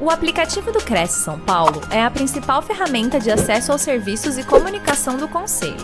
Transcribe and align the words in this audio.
O 0.00 0.10
aplicativo 0.10 0.70
do 0.70 0.78
Cresce 0.78 1.24
São 1.24 1.40
Paulo 1.40 1.80
é 1.92 2.00
a 2.00 2.08
principal 2.08 2.62
ferramenta 2.62 3.18
de 3.18 3.32
acesso 3.32 3.72
aos 3.72 3.82
serviços 3.82 4.38
e 4.38 4.46
comunicação 4.46 5.16
do 5.16 5.26
Conselho. 5.26 5.74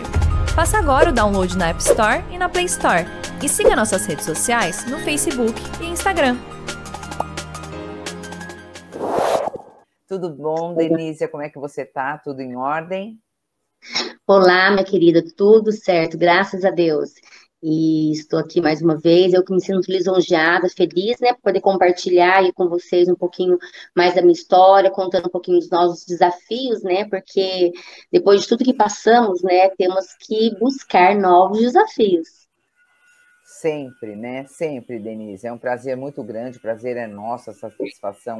Faça 0.55 0.77
agora 0.77 1.09
o 1.09 1.13
download 1.13 1.57
na 1.57 1.67
App 1.67 1.81
Store 1.81 2.23
e 2.31 2.37
na 2.37 2.47
Play 2.47 2.63
Store. 2.63 3.03
E 3.43 3.49
siga 3.49 3.75
nossas 3.75 4.05
redes 4.05 4.23
sociais 4.23 4.85
no 4.89 4.99
Facebook 4.99 5.53
e 5.81 5.87
Instagram. 5.87 6.37
Tudo 10.07 10.29
bom, 10.29 10.73
Denise? 10.73 11.27
Como 11.27 11.43
é 11.43 11.49
que 11.49 11.59
você 11.59 11.83
tá? 11.83 12.17
Tudo 12.17 12.39
em 12.39 12.55
ordem? 12.55 13.19
Olá, 14.25 14.71
minha 14.71 14.85
querida, 14.85 15.21
tudo 15.35 15.73
certo, 15.73 16.17
graças 16.17 16.63
a 16.63 16.71
Deus. 16.71 17.11
E 17.63 18.11
estou 18.11 18.37
aqui 18.37 18.61
mais 18.61 18.81
uma 18.81 18.97
vez, 18.97 19.33
eu 19.33 19.43
que 19.43 19.53
me 19.53 19.61
sinto 19.61 19.89
lisonjeada, 19.91 20.67
feliz, 20.69 21.19
né, 21.19 21.33
por 21.33 21.41
poder 21.41 21.61
compartilhar 21.61 22.37
aí 22.39 22.53
com 22.53 22.67
vocês 22.67 23.07
um 23.07 23.15
pouquinho 23.15 23.57
mais 23.95 24.13
da 24.13 24.21
minha 24.21 24.33
história, 24.33 24.91
contando 24.91 25.27
um 25.27 25.31
pouquinho 25.31 25.59
dos 25.59 25.69
nossos 25.69 26.05
desafios, 26.05 26.83
né, 26.83 27.05
porque 27.09 27.71
depois 28.11 28.41
de 28.41 28.47
tudo 28.47 28.63
que 28.63 28.73
passamos, 28.73 29.41
né, 29.41 29.69
temos 29.69 30.05
que 30.19 30.55
buscar 30.59 31.15
novos 31.15 31.59
desafios. 31.59 32.45
Sempre, 33.45 34.15
né, 34.15 34.45
sempre, 34.45 34.99
Denise, 34.99 35.47
é 35.47 35.51
um 35.51 35.57
prazer 35.57 35.95
muito 35.95 36.21
grande, 36.23 36.57
o 36.57 36.61
prazer 36.61 36.97
é 36.97 37.07
nosso, 37.07 37.49
a 37.49 37.53
satisfação 37.53 38.37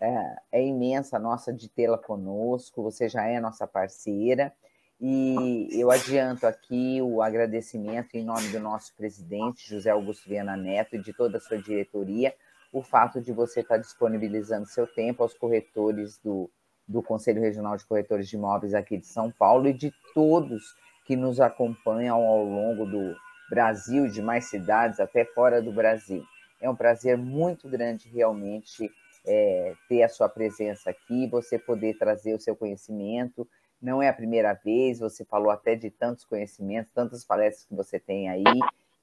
é, 0.00 0.36
é 0.52 0.64
imensa 0.64 1.18
nossa 1.18 1.52
de 1.52 1.68
tê-la 1.68 1.98
conosco, 1.98 2.82
você 2.82 3.08
já 3.08 3.26
é 3.26 3.40
nossa 3.40 3.66
parceira, 3.66 4.52
e 5.00 5.68
eu 5.80 5.90
adianto 5.90 6.46
aqui 6.46 7.00
o 7.00 7.22
agradecimento 7.22 8.16
em 8.16 8.24
nome 8.24 8.48
do 8.48 8.58
nosso 8.58 8.94
presidente, 8.96 9.68
José 9.68 9.90
Augusto 9.90 10.28
Viana 10.28 10.56
Neto, 10.56 10.96
e 10.96 11.02
de 11.02 11.12
toda 11.12 11.38
a 11.38 11.40
sua 11.40 11.56
diretoria, 11.56 12.34
o 12.72 12.82
fato 12.82 13.20
de 13.20 13.32
você 13.32 13.60
estar 13.60 13.78
disponibilizando 13.78 14.66
seu 14.66 14.86
tempo 14.86 15.22
aos 15.22 15.34
corretores 15.34 16.18
do, 16.18 16.50
do 16.86 17.00
Conselho 17.00 17.40
Regional 17.40 17.76
de 17.76 17.86
Corretores 17.86 18.28
de 18.28 18.36
Imóveis 18.36 18.74
aqui 18.74 18.98
de 18.98 19.06
São 19.06 19.30
Paulo 19.30 19.68
e 19.68 19.72
de 19.72 19.92
todos 20.12 20.74
que 21.06 21.14
nos 21.14 21.40
acompanham 21.40 22.16
ao 22.16 22.44
longo 22.44 22.84
do 22.84 23.14
Brasil, 23.48 24.08
de 24.08 24.20
mais 24.20 24.46
cidades, 24.46 24.98
até 24.98 25.24
fora 25.24 25.62
do 25.62 25.72
Brasil. 25.72 26.24
É 26.60 26.68
um 26.68 26.76
prazer 26.76 27.16
muito 27.16 27.68
grande 27.68 28.08
realmente 28.08 28.90
é, 29.24 29.74
ter 29.88 30.02
a 30.02 30.08
sua 30.08 30.28
presença 30.28 30.90
aqui, 30.90 31.28
você 31.28 31.56
poder 31.56 31.96
trazer 31.96 32.34
o 32.34 32.40
seu 32.40 32.56
conhecimento 32.56 33.48
não 33.80 34.02
é 34.02 34.08
a 34.08 34.12
primeira 34.12 34.52
vez, 34.54 34.98
você 34.98 35.24
falou 35.24 35.50
até 35.50 35.74
de 35.74 35.90
tantos 35.90 36.24
conhecimentos, 36.24 36.92
tantas 36.92 37.24
palestras 37.24 37.64
que 37.64 37.74
você 37.74 37.98
tem 37.98 38.28
aí, 38.28 38.44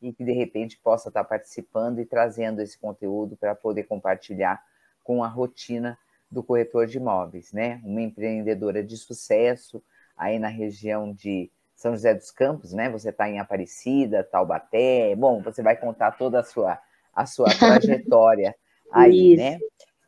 e 0.01 0.11
que 0.13 0.23
de 0.23 0.33
repente 0.33 0.77
possa 0.77 1.09
estar 1.09 1.23
participando 1.23 1.99
e 1.99 2.05
trazendo 2.05 2.61
esse 2.61 2.77
conteúdo 2.77 3.35
para 3.35 3.55
poder 3.55 3.83
compartilhar 3.83 4.61
com 5.03 5.23
a 5.23 5.27
rotina 5.27 5.97
do 6.29 6.43
corretor 6.43 6.87
de 6.87 6.97
imóveis, 6.97 7.53
né? 7.53 7.81
Uma 7.83 8.01
empreendedora 8.01 8.83
de 8.83 8.97
sucesso 8.97 9.81
aí 10.17 10.37
na 10.37 10.47
região 10.47 11.13
de 11.13 11.49
São 11.75 11.91
José 11.93 12.13
dos 12.13 12.31
Campos, 12.31 12.73
né? 12.73 12.89
Você 12.89 13.09
está 13.09 13.29
em 13.29 13.39
Aparecida, 13.39 14.23
Taubaté, 14.23 15.15
bom, 15.15 15.41
você 15.41 15.61
vai 15.61 15.75
contar 15.77 16.11
toda 16.11 16.39
a 16.39 16.43
sua 16.43 16.79
a 17.15 17.25
sua 17.25 17.47
trajetória 17.57 18.53
aí, 18.91 19.33
Isso. 19.33 19.43
né? 19.43 19.59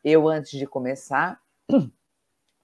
Eu 0.04 0.28
antes 0.28 0.52
de 0.52 0.68
começar 0.68 1.40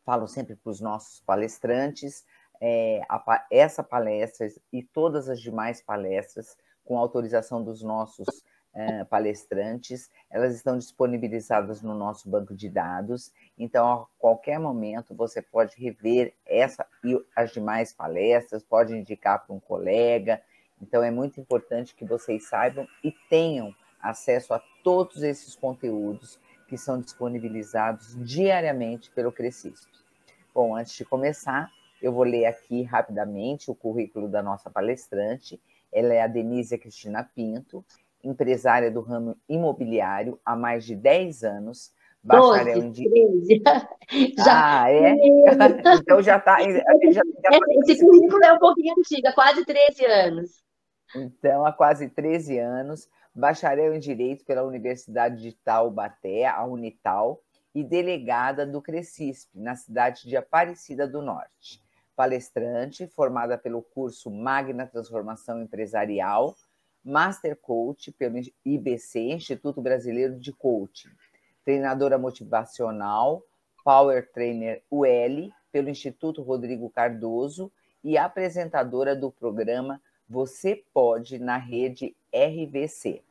falo 0.05 0.27
sempre 0.27 0.55
para 0.55 0.71
os 0.71 0.81
nossos 0.81 1.21
palestrantes, 1.21 2.25
é, 2.61 3.01
a, 3.09 3.45
essa 3.51 3.83
palestra 3.83 4.47
e 4.71 4.83
todas 4.83 5.27
as 5.29 5.41
demais 5.41 5.81
palestras, 5.81 6.57
com 6.85 6.97
autorização 6.97 7.63
dos 7.63 7.81
nossos 7.81 8.27
é, 8.73 9.03
palestrantes, 9.03 10.09
elas 10.29 10.55
estão 10.55 10.77
disponibilizadas 10.77 11.81
no 11.81 11.93
nosso 11.93 12.29
banco 12.29 12.55
de 12.55 12.69
dados, 12.69 13.31
então 13.57 13.91
a 13.91 14.05
qualquer 14.17 14.59
momento 14.59 15.13
você 15.13 15.41
pode 15.41 15.75
rever 15.77 16.33
essa 16.45 16.85
e 17.03 17.19
as 17.35 17.51
demais 17.51 17.93
palestras, 17.93 18.63
pode 18.63 18.95
indicar 18.95 19.45
para 19.45 19.55
um 19.55 19.59
colega, 19.59 20.41
então 20.81 21.03
é 21.03 21.11
muito 21.11 21.39
importante 21.39 21.95
que 21.95 22.03
vocês 22.03 22.47
saibam 22.47 22.87
e 23.03 23.11
tenham 23.29 23.73
acesso 24.01 24.53
a 24.53 24.61
todos 24.83 25.21
esses 25.21 25.55
conteúdos 25.55 26.39
que 26.73 26.77
são 26.79 26.99
disponibilizados 26.99 28.15
diariamente 28.25 29.11
pelo 29.11 29.31
Crescisp. 29.31 29.87
Bom, 30.55 30.75
antes 30.75 30.95
de 30.95 31.05
começar, 31.05 31.69
eu 32.01 32.11
vou 32.11 32.23
ler 32.23 32.47
aqui 32.47 32.81
rapidamente 32.81 33.69
o 33.69 33.75
currículo 33.75 34.27
da 34.27 34.41
nossa 34.41 34.71
palestrante. 34.71 35.61
Ela 35.91 36.15
é 36.15 36.23
a 36.23 36.25
Denise 36.25 36.75
Cristina 36.79 37.29
Pinto, 37.35 37.85
empresária 38.23 38.89
do 38.89 39.01
ramo 39.01 39.37
imobiliário 39.47 40.39
há 40.43 40.55
mais 40.55 40.83
de 40.83 40.95
10 40.95 41.43
anos, 41.43 41.93
bacharel 42.23 42.81
12, 42.81 42.87
em 42.87 42.91
direito. 42.91 43.63
Já. 44.43 44.81
Ah, 44.81 44.91
é? 44.91 45.13
então 46.01 46.23
já 46.23 46.37
está. 46.37 46.57
Esse 46.59 48.03
currículo 48.03 48.43
é 48.43 48.51
um 48.51 48.57
pouquinho 48.57 48.95
antigo, 48.97 49.27
há 49.27 49.33
quase 49.33 49.63
13 49.63 50.05
anos. 50.05 50.63
Então, 51.15 51.63
há 51.67 51.71
quase 51.71 52.09
13 52.09 52.57
anos, 52.57 53.07
bacharel 53.33 53.93
em 53.93 53.99
Direito 53.99 54.45
pela 54.45 54.63
Universidade 54.63 55.41
de 55.41 55.53
Taubaté, 55.53 56.45
a 56.45 56.63
Unital, 56.63 57.41
e 57.73 57.83
delegada 57.83 58.65
do 58.65 58.81
Crescisp, 58.81 59.49
na 59.55 59.75
cidade 59.75 60.27
de 60.27 60.37
Aparecida 60.37 61.07
do 61.07 61.21
Norte. 61.21 61.81
Palestrante, 62.15 63.07
formada 63.07 63.57
pelo 63.57 63.81
curso 63.81 64.29
Magna 64.29 64.85
Transformação 64.85 65.63
Empresarial, 65.63 66.55
Master 67.03 67.57
Coach 67.57 68.11
pelo 68.11 68.39
IBC, 68.63 69.19
Instituto 69.19 69.81
Brasileiro 69.81 70.39
de 70.39 70.53
Coaching, 70.53 71.09
treinadora 71.65 72.17
motivacional, 72.19 73.41
Power 73.83 74.31
Trainer 74.31 74.83
UL, 74.89 75.51
pelo 75.71 75.89
Instituto 75.89 76.43
Rodrigo 76.43 76.89
Cardoso 76.91 77.71
e 78.03 78.17
apresentadora 78.17 79.15
do 79.15 79.31
programa 79.31 79.99
Você 80.29 80.83
Pode 80.93 81.39
na 81.39 81.57
rede 81.57 82.15
RVC. 82.33 83.21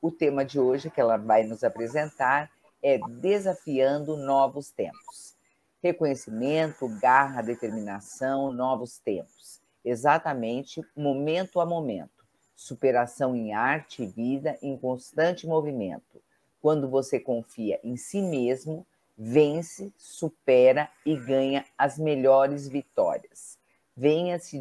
O 0.00 0.10
tema 0.10 0.44
de 0.44 0.58
hoje 0.58 0.90
que 0.90 1.00
ela 1.00 1.16
vai 1.16 1.44
nos 1.44 1.62
apresentar 1.62 2.50
é 2.82 2.98
desafiando 3.20 4.16
novos 4.16 4.70
tempos. 4.70 5.36
Reconhecimento, 5.82 6.88
garra, 7.00 7.42
determinação, 7.42 8.52
novos 8.52 8.98
tempos. 8.98 9.60
Exatamente 9.84 10.84
momento 10.96 11.60
a 11.60 11.66
momento. 11.66 12.24
Superação 12.54 13.36
em 13.36 13.52
arte 13.52 14.02
e 14.02 14.06
vida 14.06 14.58
em 14.62 14.76
constante 14.76 15.46
movimento. 15.46 16.22
Quando 16.60 16.88
você 16.88 17.20
confia 17.20 17.78
em 17.84 17.96
si 17.96 18.22
mesmo, 18.22 18.86
vence, 19.16 19.92
supera 19.96 20.90
e 21.04 21.16
ganha 21.16 21.64
as 21.76 21.98
melhores 21.98 22.66
vitórias. 22.66 23.58
Venha 23.96 24.38
se 24.38 24.60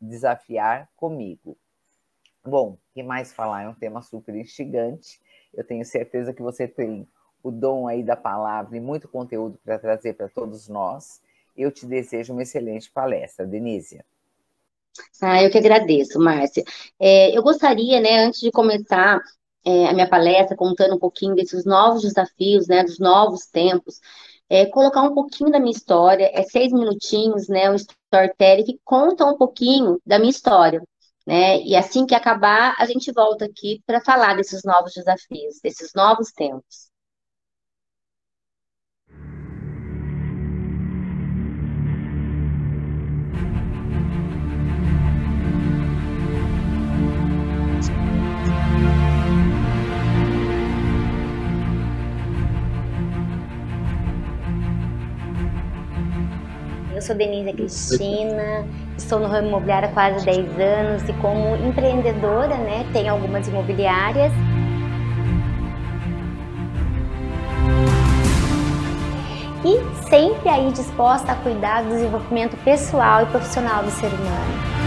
desafiar 0.00 0.88
comigo. 0.96 1.56
Bom, 2.44 2.78
que 2.94 3.02
mais 3.02 3.32
falar? 3.32 3.64
É 3.64 3.68
um 3.68 3.74
tema 3.74 4.02
super 4.02 4.34
instigante. 4.34 5.20
Eu 5.52 5.64
tenho 5.64 5.84
certeza 5.84 6.32
que 6.32 6.42
você 6.42 6.66
tem 6.66 7.06
o 7.42 7.50
dom 7.50 7.86
aí 7.86 8.02
da 8.02 8.16
palavra 8.16 8.76
e 8.76 8.80
muito 8.80 9.08
conteúdo 9.08 9.58
para 9.64 9.78
trazer 9.78 10.14
para 10.14 10.28
todos 10.28 10.68
nós. 10.68 11.20
Eu 11.56 11.70
te 11.70 11.86
desejo 11.86 12.32
uma 12.32 12.42
excelente 12.42 12.90
palestra, 12.90 13.46
Denise. 13.46 14.00
Ah, 15.22 15.42
eu 15.42 15.50
que 15.50 15.58
agradeço, 15.58 16.18
Márcia. 16.18 16.64
É, 16.98 17.36
eu 17.36 17.42
gostaria, 17.42 18.00
né, 18.00 18.24
antes 18.24 18.40
de 18.40 18.50
começar 18.50 19.20
é, 19.64 19.86
a 19.86 19.92
minha 19.92 20.08
palestra, 20.08 20.56
contando 20.56 20.96
um 20.96 20.98
pouquinho 20.98 21.34
desses 21.34 21.64
novos 21.64 22.02
desafios, 22.02 22.66
né, 22.68 22.82
dos 22.82 22.98
novos 22.98 23.46
tempos, 23.46 24.00
é, 24.48 24.66
colocar 24.66 25.02
um 25.02 25.14
pouquinho 25.14 25.50
da 25.50 25.60
minha 25.60 25.70
história, 25.72 26.30
é 26.32 26.42
seis 26.42 26.72
minutinhos, 26.72 27.48
né, 27.48 27.70
um 27.70 27.74
storytelling 27.74 28.64
que 28.64 28.80
conta 28.84 29.24
um 29.24 29.36
pouquinho 29.36 30.00
da 30.04 30.18
minha 30.18 30.30
história, 30.30 30.82
né, 31.26 31.60
e 31.62 31.76
assim 31.76 32.06
que 32.06 32.14
acabar, 32.14 32.74
a 32.78 32.86
gente 32.86 33.12
volta 33.12 33.44
aqui 33.44 33.82
para 33.86 34.00
falar 34.00 34.34
desses 34.36 34.62
novos 34.64 34.92
desafios, 34.94 35.60
desses 35.62 35.92
novos 35.94 36.32
tempos. 36.32 36.90
Eu 57.00 57.06
sou 57.06 57.16
Denise 57.16 57.52
Cristina, 57.54 58.66
estou 59.00 59.18
no 59.18 59.26
ramo 59.26 59.48
imobiliário 59.48 59.88
há 59.88 59.92
quase 59.92 60.24
10 60.24 60.60
anos 60.60 61.08
e 61.08 61.12
como 61.14 61.56
empreendedora, 61.56 62.54
né, 62.56 62.86
tenho 62.92 63.12
algumas 63.12 63.46
imobiliárias. 63.48 64.32
E 69.64 70.08
sempre 70.08 70.48
aí 70.48 70.70
disposta 70.72 71.32
a 71.32 71.34
cuidar 71.36 71.82
do 71.82 71.90
desenvolvimento 71.90 72.56
pessoal 72.64 73.22
e 73.22 73.26
profissional 73.26 73.82
do 73.82 73.90
ser 73.90 74.08
humano. 74.08 74.79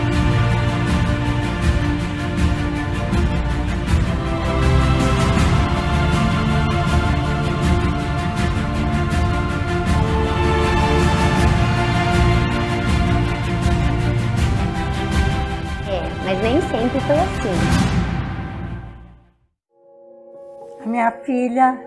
Minha 21.03 21.11
filha 21.11 21.77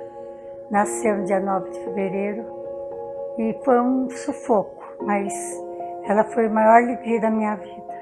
nasceu 0.71 1.17
no 1.17 1.25
dia 1.25 1.41
9 1.41 1.71
de 1.71 1.79
fevereiro 1.81 2.45
e 3.39 3.57
foi 3.65 3.81
um 3.81 4.11
sufoco, 4.11 4.77
mas 5.01 5.33
ela 6.05 6.23
foi 6.25 6.47
a 6.47 6.51
maior 6.51 6.83
alegria 6.83 7.21
da 7.23 7.31
minha 7.31 7.55
vida. 7.57 7.95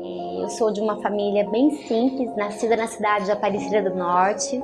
É, 0.00 0.42
eu 0.42 0.48
sou 0.50 0.72
de 0.72 0.80
uma 0.80 1.00
família 1.00 1.48
bem 1.48 1.70
simples, 1.70 2.34
nascida 2.34 2.76
na 2.76 2.88
cidade 2.88 3.26
de 3.26 3.30
Aparecida 3.30 3.88
do 3.88 3.96
Norte, 3.96 4.60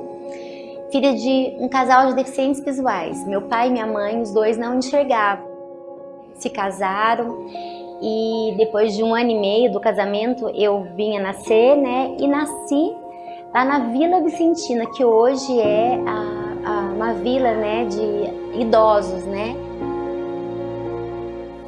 filha 0.91 1.13
de 1.13 1.55
um 1.57 1.69
casal 1.69 2.07
de 2.07 2.15
deficientes 2.15 2.59
visuais. 2.59 3.25
Meu 3.25 3.43
pai 3.43 3.69
e 3.69 3.71
minha 3.71 3.87
mãe, 3.87 4.21
os 4.21 4.33
dois 4.33 4.57
não 4.57 4.77
enxergavam. 4.77 5.45
Se 6.33 6.49
casaram 6.49 7.47
e 8.01 8.53
depois 8.57 8.93
de 8.93 9.01
um 9.01 9.15
ano 9.15 9.29
e 9.29 9.39
meio 9.39 9.71
do 9.71 9.79
casamento 9.79 10.49
eu 10.49 10.83
vim 10.97 11.15
a 11.15 11.21
nascer, 11.21 11.77
né? 11.77 12.17
E 12.19 12.27
nasci 12.27 13.04
lá 13.55 13.63
na 13.63 13.79
Vila 13.79 14.19
Vicentina, 14.19 14.85
que 14.85 15.05
hoje 15.05 15.57
é 15.61 15.97
a, 16.05 16.69
a, 16.69 16.79
uma 16.93 17.13
vila, 17.13 17.53
né, 17.53 17.85
de 17.85 18.59
idosos, 18.59 19.23
né? 19.25 19.55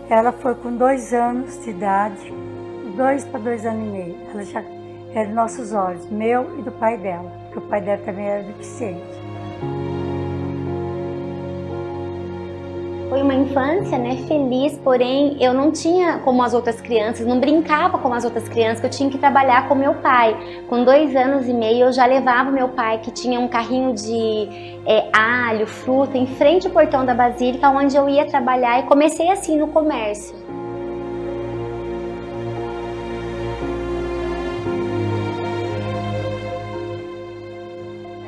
Ela 0.10 0.34
foi 0.34 0.54
com 0.56 0.76
dois 0.76 1.14
anos 1.14 1.64
de 1.64 1.70
idade, 1.70 2.34
dois 2.98 3.24
para 3.24 3.40
dois 3.40 3.66
anos 3.66 3.88
e 3.88 3.90
meio. 3.90 4.18
Ela 4.34 4.44
já 4.44 4.62
era 5.14 5.30
nossos 5.30 5.72
olhos, 5.72 6.06
meu 6.12 6.60
e 6.60 6.62
do 6.62 6.74
pai 6.74 6.98
dela, 6.98 7.32
porque 7.46 7.60
o 7.60 7.70
pai 7.70 7.80
dela 7.80 8.02
também 8.04 8.26
era 8.26 8.44
deficiente. 8.44 9.27
Foi 13.10 13.22
uma 13.22 13.34
infância, 13.34 13.98
né, 13.98 14.18
feliz, 14.28 14.78
porém 14.80 15.38
eu 15.40 15.54
não 15.54 15.72
tinha 15.72 16.20
como 16.20 16.44
as 16.44 16.54
outras 16.54 16.82
crianças, 16.82 17.26
não 17.26 17.40
brincava 17.40 17.98
como 17.98 18.14
as 18.14 18.26
outras 18.26 18.50
crianças, 18.50 18.82
que 18.82 18.86
eu 18.86 18.90
tinha 18.90 19.10
que 19.10 19.18
trabalhar 19.18 19.70
com 19.70 19.76
meu 19.76 19.94
pai. 19.96 20.36
Com 20.68 20.84
dois 20.84 21.16
anos 21.16 21.48
e 21.48 21.54
meio 21.54 21.86
eu 21.86 21.94
já 21.94 22.06
levava 22.06 22.52
meu 22.52 22.68
pai, 22.70 23.00
que 23.00 23.10
tinha 23.10 23.40
um 23.40 23.48
carrinho 23.48 23.94
de 23.94 24.50
é, 24.86 25.08
alho, 25.14 25.66
fruta, 25.66 26.18
em 26.18 26.28
frente 26.28 26.68
ao 26.68 26.74
portão 26.74 27.06
da 27.06 27.14
Basílica, 27.14 27.70
onde 27.70 27.96
eu 27.96 28.10
ia 28.10 28.26
trabalhar 28.26 28.80
e 28.80 28.84
comecei 28.84 29.32
assim 29.32 29.58
no 29.58 29.70
comércio. 29.70 30.47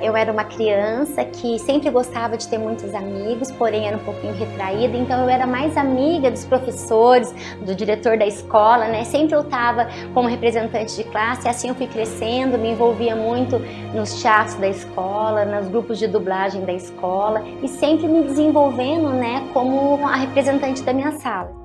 Eu 0.09 0.17
era 0.17 0.31
uma 0.31 0.43
criança 0.43 1.23
que 1.23 1.59
sempre 1.59 1.87
gostava 1.91 2.35
de 2.35 2.47
ter 2.47 2.57
muitos 2.57 2.95
amigos, 2.95 3.51
porém 3.51 3.87
era 3.87 3.95
um 3.95 3.99
pouquinho 3.99 4.33
retraída, 4.33 4.97
então 4.97 5.21
eu 5.21 5.29
era 5.29 5.45
mais 5.45 5.77
amiga 5.77 6.31
dos 6.31 6.43
professores, 6.45 7.31
do 7.61 7.75
diretor 7.75 8.17
da 8.17 8.25
escola, 8.25 8.87
né? 8.87 9.03
Sempre 9.03 9.35
eu 9.35 9.41
estava 9.41 9.87
como 10.15 10.27
representante 10.27 10.95
de 10.95 11.03
classe, 11.03 11.47
assim 11.47 11.69
eu 11.69 11.75
fui 11.75 11.85
crescendo, 11.85 12.57
me 12.57 12.71
envolvia 12.71 13.15
muito 13.15 13.59
nos 13.93 14.19
teatros 14.19 14.55
da 14.55 14.67
escola, 14.67 15.45
nos 15.45 15.67
grupos 15.67 15.99
de 15.99 16.07
dublagem 16.07 16.65
da 16.65 16.73
escola 16.73 17.43
e 17.61 17.67
sempre 17.67 18.07
me 18.07 18.23
desenvolvendo, 18.23 19.09
né, 19.09 19.47
como 19.53 20.07
a 20.07 20.15
representante 20.15 20.81
da 20.81 20.91
minha 20.91 21.11
sala. 21.19 21.58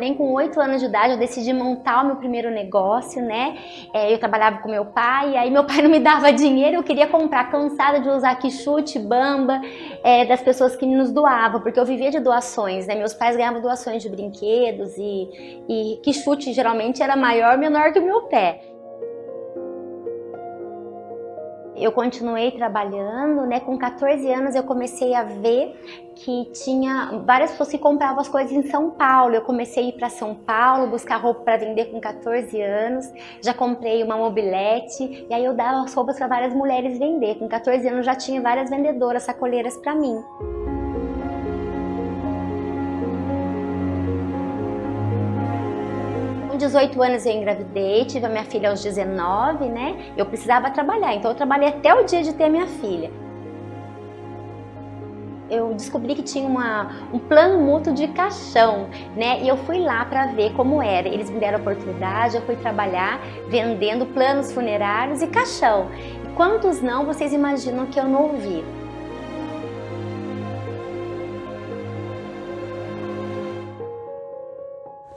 Porém, 0.00 0.14
com 0.14 0.32
oito 0.32 0.58
anos 0.58 0.80
de 0.80 0.86
idade, 0.86 1.12
eu 1.12 1.18
decidi 1.18 1.52
montar 1.52 2.02
o 2.02 2.06
meu 2.06 2.16
primeiro 2.16 2.50
negócio, 2.50 3.22
né? 3.22 3.58
É, 3.92 4.10
eu 4.10 4.16
trabalhava 4.16 4.60
com 4.60 4.70
meu 4.70 4.86
pai, 4.86 5.36
aí 5.36 5.50
meu 5.50 5.62
pai 5.62 5.82
não 5.84 5.90
me 5.90 6.00
dava 6.00 6.32
dinheiro, 6.32 6.76
eu 6.76 6.82
queria 6.82 7.06
comprar, 7.06 7.50
cansada 7.50 8.00
de 8.00 8.08
usar 8.08 8.34
quichute, 8.36 8.98
bamba, 8.98 9.60
é, 10.02 10.24
das 10.24 10.40
pessoas 10.40 10.74
que 10.74 10.86
nos 10.86 11.12
doavam, 11.12 11.60
porque 11.60 11.78
eu 11.78 11.84
vivia 11.84 12.10
de 12.10 12.18
doações, 12.18 12.86
né? 12.86 12.94
Meus 12.94 13.12
pais 13.12 13.36
ganhavam 13.36 13.60
doações 13.60 14.02
de 14.02 14.08
brinquedos 14.08 14.96
e, 14.96 15.60
e 15.68 16.00
quichute 16.02 16.50
geralmente 16.54 17.02
era 17.02 17.14
maior, 17.14 17.58
menor 17.58 17.92
que 17.92 17.98
o 17.98 18.02
meu 18.02 18.22
pé. 18.22 18.69
Eu 21.80 21.92
continuei 21.92 22.50
trabalhando, 22.50 23.46
né? 23.46 23.60
Com 23.60 23.78
14 23.78 24.30
anos 24.32 24.54
eu 24.54 24.62
comecei 24.62 25.14
a 25.14 25.22
ver 25.22 25.74
que 26.14 26.44
tinha 26.52 27.22
várias 27.24 27.50
pessoas 27.50 27.70
que 27.70 27.78
compravam 27.78 28.20
as 28.20 28.28
coisas 28.28 28.52
em 28.52 28.62
São 28.62 28.90
Paulo. 28.90 29.34
Eu 29.34 29.42
comecei 29.42 29.84
a 29.84 29.88
ir 29.88 29.92
para 29.92 30.10
São 30.10 30.34
Paulo 30.34 30.88
buscar 30.88 31.16
roupa 31.16 31.40
para 31.40 31.56
vender 31.56 31.86
com 31.86 32.00
14 32.00 32.60
anos. 32.60 33.10
Já 33.42 33.54
comprei 33.54 34.02
uma 34.02 34.16
mobilete 34.16 35.26
e 35.28 35.34
aí 35.34 35.44
eu 35.44 35.54
dava 35.54 35.82
as 35.82 35.94
roupas 35.94 36.18
para 36.18 36.26
várias 36.26 36.54
mulheres 36.54 36.98
vender. 36.98 37.36
Com 37.36 37.48
14 37.48 37.88
anos 37.88 38.04
já 38.04 38.14
tinha 38.14 38.40
várias 38.40 38.68
vendedoras 38.68 39.22
sacoleiras 39.22 39.76
para 39.78 39.94
mim. 39.94 40.22
18 46.60 47.02
anos 47.02 47.26
eu 47.26 47.32
engravidei, 47.32 48.04
tive 48.04 48.26
a 48.26 48.28
minha 48.28 48.44
filha 48.44 48.70
aos 48.70 48.82
19, 48.82 49.64
né? 49.64 50.12
Eu 50.16 50.26
precisava 50.26 50.70
trabalhar, 50.70 51.14
então 51.14 51.30
eu 51.30 51.36
trabalhei 51.36 51.68
até 51.68 51.92
o 51.94 52.04
dia 52.04 52.22
de 52.22 52.32
ter 52.34 52.48
minha 52.48 52.66
filha. 52.66 53.10
Eu 55.50 55.74
descobri 55.74 56.14
que 56.14 56.22
tinha 56.22 56.46
uma, 56.46 56.92
um 57.12 57.18
plano 57.18 57.60
mútuo 57.60 57.92
de 57.92 58.06
caixão, 58.08 58.88
né? 59.16 59.40
E 59.42 59.48
eu 59.48 59.56
fui 59.56 59.78
lá 59.78 60.04
para 60.04 60.26
ver 60.26 60.52
como 60.52 60.80
era. 60.80 61.08
Eles 61.08 61.28
me 61.28 61.40
deram 61.40 61.58
a 61.58 61.60
oportunidade, 61.60 62.36
eu 62.36 62.42
fui 62.42 62.54
trabalhar 62.54 63.20
vendendo 63.48 64.06
planos 64.06 64.52
funerários 64.52 65.22
e 65.22 65.26
caixão. 65.26 65.88
Quantos 66.36 66.80
não 66.80 67.04
vocês 67.04 67.32
imaginam 67.32 67.86
que 67.86 67.98
eu 67.98 68.04
não 68.04 68.30
ouvi? 68.30 68.62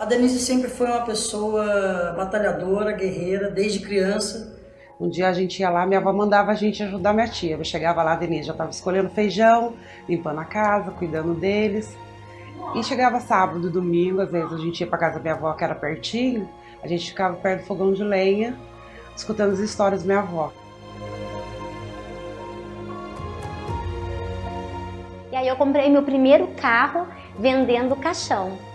A 0.04 0.06
Denise 0.06 0.40
sempre 0.40 0.70
foi 0.70 0.88
uma 0.88 1.06
pessoa 1.06 2.12
batalhadora, 2.18 2.92
guerreira, 2.92 3.50
desde 3.50 3.80
criança. 3.80 4.54
Um 5.00 5.08
dia 5.08 5.30
a 5.30 5.34
gente 5.34 5.62
ia 5.62 5.70
lá, 5.70 5.86
minha 5.86 6.02
avó 6.02 6.12
mandava 6.12 6.52
a 6.52 6.56
gente 6.56 6.84
ajudar 6.84 7.14
minha 7.14 7.30
tia. 7.30 7.56
Eu 7.56 7.64
chegava 7.64 8.04
lá, 8.04 8.12
a 8.12 8.16
Denise 8.18 8.48
já 8.48 8.52
estava 8.52 8.70
escolhendo 8.70 9.10
feijão, 9.12 9.76
limpando 10.06 10.42
a 10.42 10.44
casa, 10.44 10.92
cuidando 10.92 11.34
deles. 11.34 11.96
E 12.76 12.84
chegava 12.84 13.22
sábado, 13.22 13.70
domingo, 13.72 14.20
às 14.20 14.30
vezes 14.30 14.52
a 14.52 14.58
gente 14.58 14.82
ia 14.82 14.88
para 14.88 14.98
casa 14.98 15.16
da 15.16 15.22
minha 15.22 15.36
avó, 15.36 15.54
que 15.54 15.64
era 15.64 15.74
pertinho, 15.74 16.50
a 16.84 16.88
gente 16.90 17.08
ficava 17.08 17.38
perto 17.38 17.62
do 17.62 17.68
fogão 17.68 17.94
de 17.94 18.04
lenha, 18.04 18.60
escutando 19.16 19.54
as 19.54 19.60
histórias 19.60 20.02
da 20.02 20.08
minha 20.08 20.20
avó. 20.20 20.52
E 25.32 25.36
aí 25.38 25.48
eu 25.48 25.56
comprei 25.56 25.90
meu 25.90 26.04
primeiro 26.04 26.50
carro 26.58 27.08
vendendo 27.40 27.96
caixão. 27.96 28.73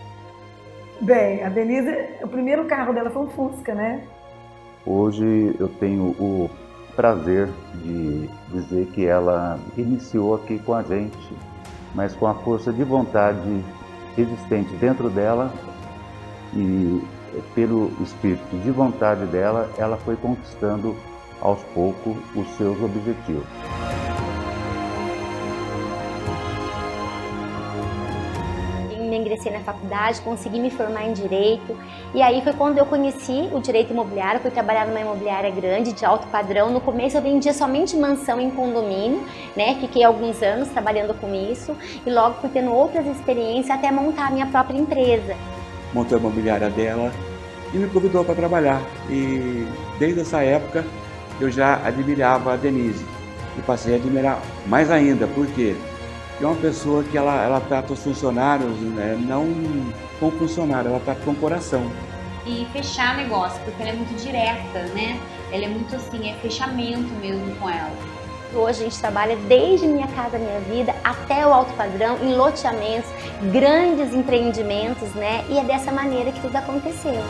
Bem, 1.01 1.45
a 1.45 1.49
Denise, 1.49 1.97
o 2.23 2.29
primeiro 2.29 2.65
carro 2.65 2.93
dela 2.93 3.09
foi 3.09 3.23
um 3.23 3.29
Fusca, 3.29 3.73
né? 3.73 4.03
Hoje 4.85 5.55
eu 5.59 5.69
tenho 5.69 6.07
o 6.19 6.51
prazer 6.97 7.49
de 7.75 8.29
dizer 8.51 8.87
que 8.87 9.07
ela 9.07 9.61
iniciou 9.77 10.35
aqui 10.35 10.59
com 10.59 10.75
a 10.75 10.83
gente, 10.83 11.37
mas 11.95 12.17
com 12.17 12.27
a 12.27 12.35
força 12.35 12.73
de 12.73 12.83
vontade 12.83 13.65
existente 14.17 14.75
dentro 14.77 15.09
dela 15.09 15.53
e 16.53 17.01
pelo 17.55 17.93
espírito 18.03 18.57
de 18.57 18.71
vontade 18.73 19.25
dela, 19.27 19.71
ela 19.79 19.97
foi 19.99 20.17
conquistando 20.17 20.97
aos 21.41 21.63
poucos 21.75 22.17
os 22.35 22.49
seus 22.57 22.83
objetivos. 22.83 23.47
Ingressei 29.29 29.53
na 29.53 29.61
faculdade, 29.61 30.21
consegui 30.23 30.59
me 30.59 30.71
formar 30.71 31.07
em 31.07 31.13
direito. 31.13 31.77
E 32.15 32.23
aí 32.23 32.41
foi 32.43 32.55
quando 32.55 32.79
eu 32.79 32.87
conheci 32.87 33.49
o 33.53 33.61
direito 33.61 33.93
imobiliário, 33.93 34.41
fui 34.41 34.51
trabalhar 34.51 34.87
numa 34.87 35.01
imobiliária 35.01 35.51
grande, 35.51 35.93
de 35.93 36.05
alto 36.05 36.27
padrão. 36.29 36.71
No 36.71 36.81
começo 36.81 37.17
eu 37.17 37.23
vendia 37.23 37.53
somente 37.53 37.97
mansão 37.97 38.41
em 38.41 38.51
condomínio, 38.51 39.23
né? 39.55 39.77
Fiquei 39.81 40.03
alguns 40.03 40.43
anos 40.43 40.69
trabalhando 40.69 41.15
com 41.15 41.35
isso 41.35 41.77
e 42.05 42.11
logo 42.11 42.41
fui 42.41 42.49
tendo 42.49 42.73
outras 42.73 43.07
experiências 43.07 43.71
até 43.71 43.93
montar 43.93 44.29
a 44.29 44.31
minha 44.31 44.47
própria 44.47 44.79
empresa. 44.79 45.37
Montei 45.93 46.17
a 46.17 46.21
imobiliária 46.21 46.71
dela 46.71 47.13
e 47.73 47.77
me 47.77 47.89
convidou 47.89 48.25
para 48.25 48.35
trabalhar. 48.35 48.81
E 49.11 49.67
desde 49.99 50.21
essa 50.21 50.43
época 50.43 50.85
eu 51.41 51.51
já 51.51 51.81
admirava 51.87 52.55
a 52.55 52.57
Denise 52.57 53.05
e 53.57 53.63
passei 53.63 53.95
a 53.95 53.97
admirar 53.97 54.41
mais 54.67 54.91
ainda, 54.91 55.27
por 55.27 55.47
quê? 55.49 55.77
É 56.41 56.47
uma 56.47 56.57
pessoa 56.57 57.03
que 57.03 57.17
ela, 57.17 57.43
ela 57.43 57.61
trata 57.61 57.93
os 57.93 58.03
funcionários 58.03 58.77
né, 58.81 59.19
não 59.21 59.47
com 60.21 60.31
funcionário, 60.33 60.91
ela 60.91 61.01
trata 61.01 61.21
com 61.25 61.35
coração. 61.35 61.91
E 62.47 62.67
fechar 62.73 63.17
negócio, 63.17 63.61
porque 63.65 63.83
ela 63.83 63.91
é 63.91 63.95
muito 63.95 64.15
direta, 64.23 64.83
né? 64.95 65.21
Ela 65.53 65.65
é 65.65 65.69
muito 65.69 65.95
assim, 65.95 66.31
é 66.31 66.35
fechamento 66.35 67.13
mesmo 67.21 67.55
com 67.57 67.69
ela. 67.69 67.93
Hoje 68.55 68.81
a 68.81 68.85
gente 68.85 68.99
trabalha 68.99 69.37
desde 69.49 69.87
Minha 69.87 70.07
Casa 70.09 70.39
Minha 70.39 70.61
Vida 70.61 70.95
até 71.05 71.47
o 71.47 71.53
alto 71.53 71.73
padrão, 71.75 72.17
em 72.23 72.35
loteamentos, 72.35 73.11
grandes 73.53 74.15
empreendimentos, 74.15 75.11
né? 75.15 75.45
E 75.51 75.59
é 75.59 75.65
dessa 75.65 75.93
maneira 75.93 76.33
que 76.33 76.41
tudo 76.41 76.57
aconteceu. 76.57 77.23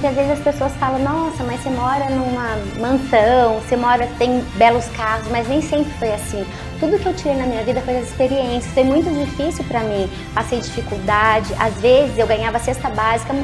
Muitas 0.00 0.16
vezes 0.16 0.32
as 0.32 0.38
pessoas 0.40 0.72
falam, 0.76 0.98
nossa, 1.00 1.44
mas 1.44 1.62
você 1.62 1.68
mora 1.68 2.08
numa 2.08 2.56
mansão, 2.78 3.60
você 3.60 3.76
mora, 3.76 4.08
tem 4.18 4.40
belos 4.56 4.86
carros, 4.96 5.28
mas 5.30 5.46
nem 5.46 5.60
sempre 5.60 5.92
foi 5.98 6.10
assim. 6.14 6.42
Tudo 6.78 6.98
que 6.98 7.06
eu 7.06 7.12
tirei 7.12 7.36
na 7.36 7.44
minha 7.44 7.62
vida 7.62 7.82
foi 7.82 7.98
as 7.98 8.08
experiências, 8.08 8.72
foi 8.72 8.82
muito 8.82 9.10
difícil 9.10 9.62
para 9.64 9.80
mim. 9.80 10.10
Passei 10.32 10.58
dificuldade, 10.58 11.52
às 11.58 11.74
vezes 11.74 12.16
eu 12.16 12.26
ganhava 12.26 12.58
cesta 12.58 12.88
básica 12.88 13.34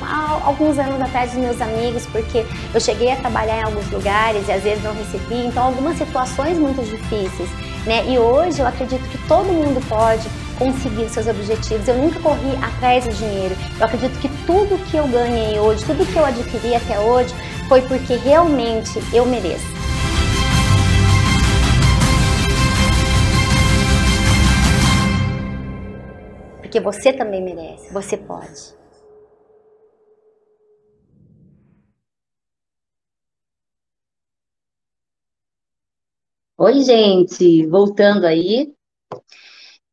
alguns 0.44 0.78
anos 0.78 0.98
atrás 0.98 1.32
dos 1.32 1.40
meus 1.40 1.60
amigos, 1.60 2.06
porque 2.06 2.46
eu 2.72 2.80
cheguei 2.80 3.12
a 3.12 3.16
trabalhar 3.16 3.58
em 3.58 3.62
alguns 3.64 3.90
lugares 3.90 4.48
e 4.48 4.52
às 4.52 4.62
vezes 4.62 4.82
não 4.82 4.94
recebi, 4.94 5.46
então 5.46 5.62
algumas 5.62 5.98
situações 5.98 6.56
muito 6.56 6.82
difíceis. 6.82 7.50
Né? 7.84 8.04
E 8.08 8.18
hoje 8.18 8.60
eu 8.60 8.66
acredito 8.66 9.06
que 9.10 9.18
todo 9.28 9.44
mundo 9.44 9.86
pode 9.88 10.26
conseguir 10.58 11.08
seus 11.08 11.26
objetivos. 11.26 11.86
Eu 11.86 11.96
nunca 11.96 12.18
corri 12.20 12.58
atrás 12.62 13.04
do 13.04 13.12
dinheiro. 13.12 13.54
Eu 13.78 13.86
acredito 13.86 14.18
que 14.18 14.28
tudo 14.46 14.78
que 14.90 14.96
eu 14.96 15.08
ganhei 15.08 15.58
hoje, 15.58 15.84
tudo 15.84 16.06
que 16.06 16.16
eu 16.16 16.24
adquiri 16.24 16.74
até 16.74 16.98
hoje, 17.00 17.34
foi 17.68 17.82
porque 17.82 18.14
realmente 18.14 18.92
eu 19.12 19.26
mereço. 19.26 19.66
Porque 26.62 26.80
você 26.80 27.12
também 27.12 27.42
merece, 27.42 27.92
você 27.92 28.16
pode. 28.16 28.76
Oi, 36.58 36.82
gente, 36.82 37.66
voltando 37.66 38.24
aí, 38.26 38.72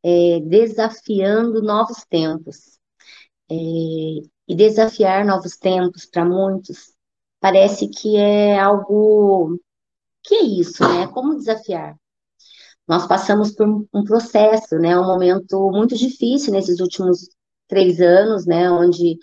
é, 0.04 0.40
desafiando 0.42 1.62
novos 1.62 2.06
tempos. 2.10 2.80
É, 3.52 4.33
e 4.48 4.56
desafiar 4.56 5.26
novos 5.26 5.58
tempos 5.58 6.06
para 6.06 6.26
muitos 6.26 6.94
parece 7.40 7.88
que 7.90 8.16
é 8.18 8.60
algo. 8.60 9.60
Que 10.24 10.36
é 10.36 10.44
isso, 10.44 10.84
né? 10.88 11.08
Como 11.08 11.36
desafiar? 11.36 11.96
Nós 12.88 13.08
passamos 13.08 13.52
por 13.52 13.68
um 13.94 14.04
processo, 14.04 14.78
né? 14.78 14.98
Um 14.98 15.06
momento 15.06 15.70
muito 15.72 15.96
difícil 15.98 16.54
nesses 16.54 16.80
últimos 16.80 17.30
três 17.68 18.00
anos, 18.02 18.46
né? 18.46 18.70
Onde 18.72 19.18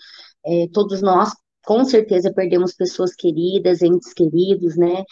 é, 0.45 0.67
todos 0.73 1.01
nós, 1.01 1.31
com 1.65 1.83
certeza, 1.85 2.33
perdemos 2.33 2.73
pessoas 2.73 3.15
queridas, 3.15 3.81
entes 3.81 4.13
queridos, 4.13 4.75
né? 4.77 5.03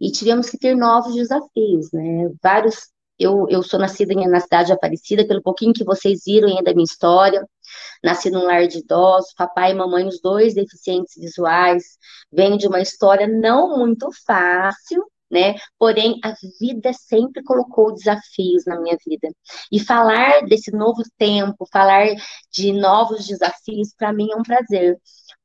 e 0.00 0.10
tivemos 0.10 0.48
que 0.48 0.58
ter 0.58 0.76
novos 0.76 1.14
desafios, 1.14 1.90
né? 1.92 2.30
Vários. 2.42 2.88
Eu, 3.18 3.46
eu 3.48 3.64
sou 3.64 3.80
nascida 3.80 4.14
na 4.14 4.38
cidade 4.38 4.68
de 4.68 4.72
Aparecida, 4.72 5.26
pelo 5.26 5.42
pouquinho 5.42 5.72
que 5.72 5.84
vocês 5.84 6.22
viram 6.24 6.48
ainda 6.48 6.62
da 6.62 6.72
minha 6.72 6.84
história. 6.84 7.44
Nasci 8.02 8.30
num 8.30 8.44
lar 8.44 8.66
de 8.66 8.78
idosos, 8.78 9.32
papai 9.34 9.72
e 9.72 9.74
mamãe, 9.74 10.06
os 10.06 10.20
dois 10.20 10.54
deficientes 10.54 11.14
visuais. 11.16 11.84
Venho 12.32 12.58
de 12.58 12.66
uma 12.66 12.80
história 12.80 13.26
não 13.26 13.78
muito 13.78 14.08
fácil, 14.26 15.04
né? 15.30 15.54
Porém, 15.78 16.18
a 16.24 16.34
vida 16.60 16.92
sempre 16.92 17.42
colocou 17.42 17.94
desafios 17.94 18.64
na 18.66 18.80
minha 18.80 18.96
vida. 19.06 19.28
E 19.70 19.80
falar 19.80 20.42
desse 20.46 20.70
novo 20.70 21.02
tempo, 21.18 21.66
falar 21.72 22.06
de 22.52 22.72
novos 22.72 23.26
desafios, 23.26 23.94
para 23.96 24.12
mim 24.12 24.28
é 24.32 24.36
um 24.36 24.42
prazer 24.42 24.98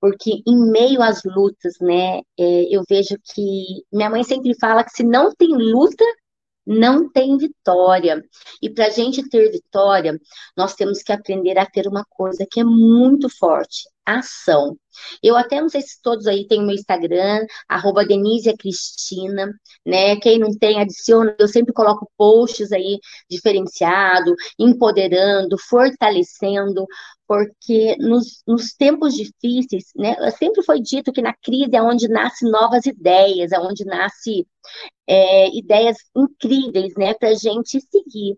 porque 0.03 0.41
em 0.45 0.69
meio 0.69 1.01
às 1.01 1.23
lutas, 1.23 1.75
né, 1.79 2.19
é, 2.37 2.75
eu 2.75 2.83
vejo 2.89 3.15
que 3.23 3.85
minha 3.89 4.09
mãe 4.09 4.21
sempre 4.21 4.53
fala 4.59 4.83
que 4.83 4.91
se 4.91 5.01
não 5.01 5.33
tem 5.33 5.47
luta, 5.47 6.03
não 6.65 7.09
tem 7.11 7.37
vitória. 7.37 8.23
E 8.61 8.69
para 8.69 8.87
a 8.87 8.89
gente 8.89 9.27
ter 9.29 9.51
vitória, 9.51 10.19
nós 10.55 10.75
temos 10.75 11.03
que 11.03 11.11
aprender 11.11 11.57
a 11.57 11.65
ter 11.65 11.87
uma 11.87 12.05
coisa 12.09 12.45
que 12.49 12.59
é 12.59 12.63
muito 12.63 13.29
forte: 13.29 13.83
ação. 14.05 14.77
Eu 15.21 15.35
até 15.35 15.59
não 15.59 15.69
sei 15.69 15.81
se 15.81 16.01
todos 16.01 16.27
aí 16.27 16.47
têm 16.47 16.61
o 16.61 16.65
meu 16.65 16.75
Instagram, 16.75 17.45
arroba 17.67 18.05
Denise 18.05 18.55
Cristina, 18.57 19.51
né? 19.85 20.15
Quem 20.17 20.39
não 20.39 20.51
tem, 20.57 20.79
adiciona. 20.79 21.35
Eu 21.39 21.47
sempre 21.47 21.73
coloco 21.73 22.09
posts 22.17 22.71
aí 22.71 22.99
diferenciado, 23.29 24.35
empoderando, 24.59 25.57
fortalecendo, 25.57 26.85
porque 27.33 27.95
nos, 27.97 28.43
nos 28.47 28.73
tempos 28.73 29.15
difíceis, 29.15 29.85
né? 29.95 30.15
Sempre 30.37 30.61
foi 30.63 30.79
dito 30.79 31.11
que 31.11 31.21
na 31.21 31.33
crise 31.33 31.75
é 31.75 31.81
onde 31.81 32.07
nascem 32.07 32.49
novas 32.51 32.85
ideias, 32.85 33.51
é 33.51 33.59
onde 33.59 33.83
nasce 33.85 34.47
é, 35.07 35.49
ideias 35.57 35.97
incríveis, 36.15 36.93
né? 36.95 37.15
Para 37.15 37.29
a 37.29 37.33
gente 37.33 37.81
seguir. 37.81 38.37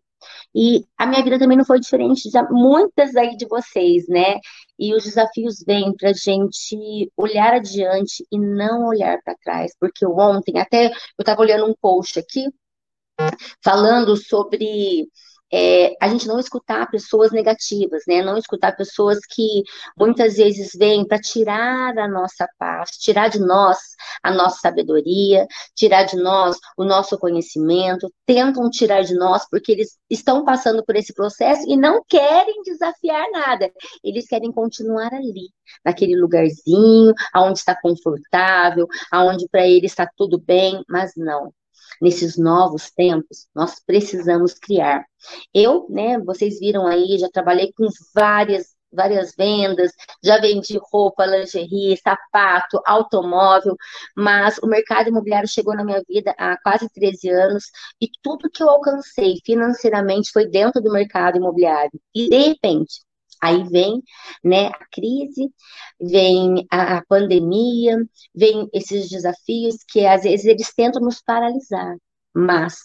E 0.56 0.86
a 0.98 1.06
minha 1.06 1.22
vida 1.22 1.38
também 1.38 1.58
não 1.58 1.66
foi 1.66 1.80
diferente 1.80 2.30
de 2.30 2.42
muitas 2.50 3.16
aí 3.18 3.36
de 3.36 3.46
vocês, 3.48 4.08
né? 4.08 4.40
E 4.80 4.96
os 4.96 5.04
desafios 5.04 5.62
vêm 5.68 5.94
para 5.94 6.12
a 6.12 6.14
gente 6.14 7.12
olhar 7.18 7.54
adiante 7.54 8.26
e 8.32 8.40
não 8.40 8.88
olhar 8.88 9.22
para 9.24 9.36
trás, 9.44 9.74
porque 9.78 10.06
ontem, 10.06 10.58
até 10.58 10.88
eu 10.88 10.92
estava 11.20 11.42
olhando 11.42 11.66
um 11.66 11.76
post 11.82 12.18
aqui, 12.18 12.46
falando 13.62 14.16
sobre 14.16 15.10
é, 15.54 15.94
a 16.02 16.08
gente 16.08 16.28
não 16.28 16.40
escutar 16.40 16.90
pessoas 16.90 17.32
negativas, 17.32 18.04
né? 18.08 18.22
Não 18.22 18.38
escutar 18.38 18.76
pessoas 18.76 19.20
que 19.30 19.64
muitas 19.98 20.38
vezes 20.38 20.72
vêm 20.78 21.06
para 21.08 21.20
tirar 21.20 21.98
a 21.98 22.08
nossa 22.08 22.48
paz, 22.58 22.92
tirar 22.92 23.30
de 23.30 23.40
nós 23.40 23.78
a 24.24 24.32
nossa 24.32 24.60
sabedoria, 24.60 25.48
tirar 25.76 26.04
de 26.04 26.18
nós 26.18 26.58
o 26.78 26.84
nosso 26.84 27.18
conhecimento, 27.18 28.12
tentam 28.26 28.70
tirar 28.70 29.04
de 29.04 29.14
nós 29.16 29.48
porque 29.50 29.72
eles 29.72 29.98
estão 30.10 30.44
passando 30.44 30.84
por 30.84 30.96
esse 30.96 31.14
processo 31.14 31.64
e 31.68 31.78
não 31.78 32.04
querem 32.08 32.62
desafiar 32.64 33.26
nada. 33.32 33.72
Eles 34.04 34.28
querem 34.28 34.52
continuar 34.52 35.14
ali, 35.14 35.50
naquele 35.84 36.16
lugarzinho, 36.16 37.14
aonde 37.34 37.60
está 37.60 37.80
confortável, 37.80 38.88
aonde 39.12 39.48
para 39.50 39.68
eles 39.68 39.92
está 39.92 40.10
tudo 40.18 40.40
bem, 40.40 40.84
mas 40.90 41.12
não 41.16 41.54
nesses 42.02 42.38
novos 42.38 42.92
tempos, 42.92 43.48
nós 43.56 43.80
precisamos 43.86 44.54
criar. 44.54 45.06
Eu, 45.54 45.88
né, 45.90 46.20
vocês 46.20 46.60
viram 46.60 46.86
aí, 46.88 47.18
já 47.18 47.30
trabalhei 47.30 47.72
com 47.74 47.88
várias 48.14 48.76
várias 48.96 49.36
vendas, 49.38 49.92
já 50.24 50.40
vendi 50.40 50.80
roupa, 50.92 51.26
lingerie, 51.26 51.98
sapato, 51.98 52.82
automóvel, 52.86 53.76
mas 54.16 54.58
o 54.60 54.68
mercado 54.68 55.10
imobiliário 55.10 55.50
chegou 55.50 55.76
na 55.76 55.84
minha 55.84 56.02
vida 56.08 56.34
há 56.38 56.58
quase 56.64 56.90
13 56.90 57.30
anos 57.30 57.66
e 58.02 58.08
tudo 58.24 58.50
que 58.50 58.64
eu 58.64 58.70
alcancei 58.70 59.36
financeiramente 59.46 60.32
foi 60.32 60.48
dentro 60.48 60.82
do 60.82 60.92
mercado 60.92 61.38
imobiliário. 61.38 62.00
E 62.14 62.30
de 62.30 62.38
repente, 62.38 63.02
Aí 63.46 63.64
vem 63.70 64.02
né, 64.44 64.68
a 64.68 64.86
crise, 64.92 65.52
vem 66.02 66.66
a 66.72 67.04
pandemia, 67.08 67.98
vem 68.34 68.68
esses 68.74 69.10
desafios 69.10 69.78
que 69.88 70.06
às 70.06 70.24
vezes 70.24 70.46
eles 70.46 70.74
tentam 70.74 71.02
nos 71.02 71.22
paralisar, 71.22 71.96
mas 72.34 72.80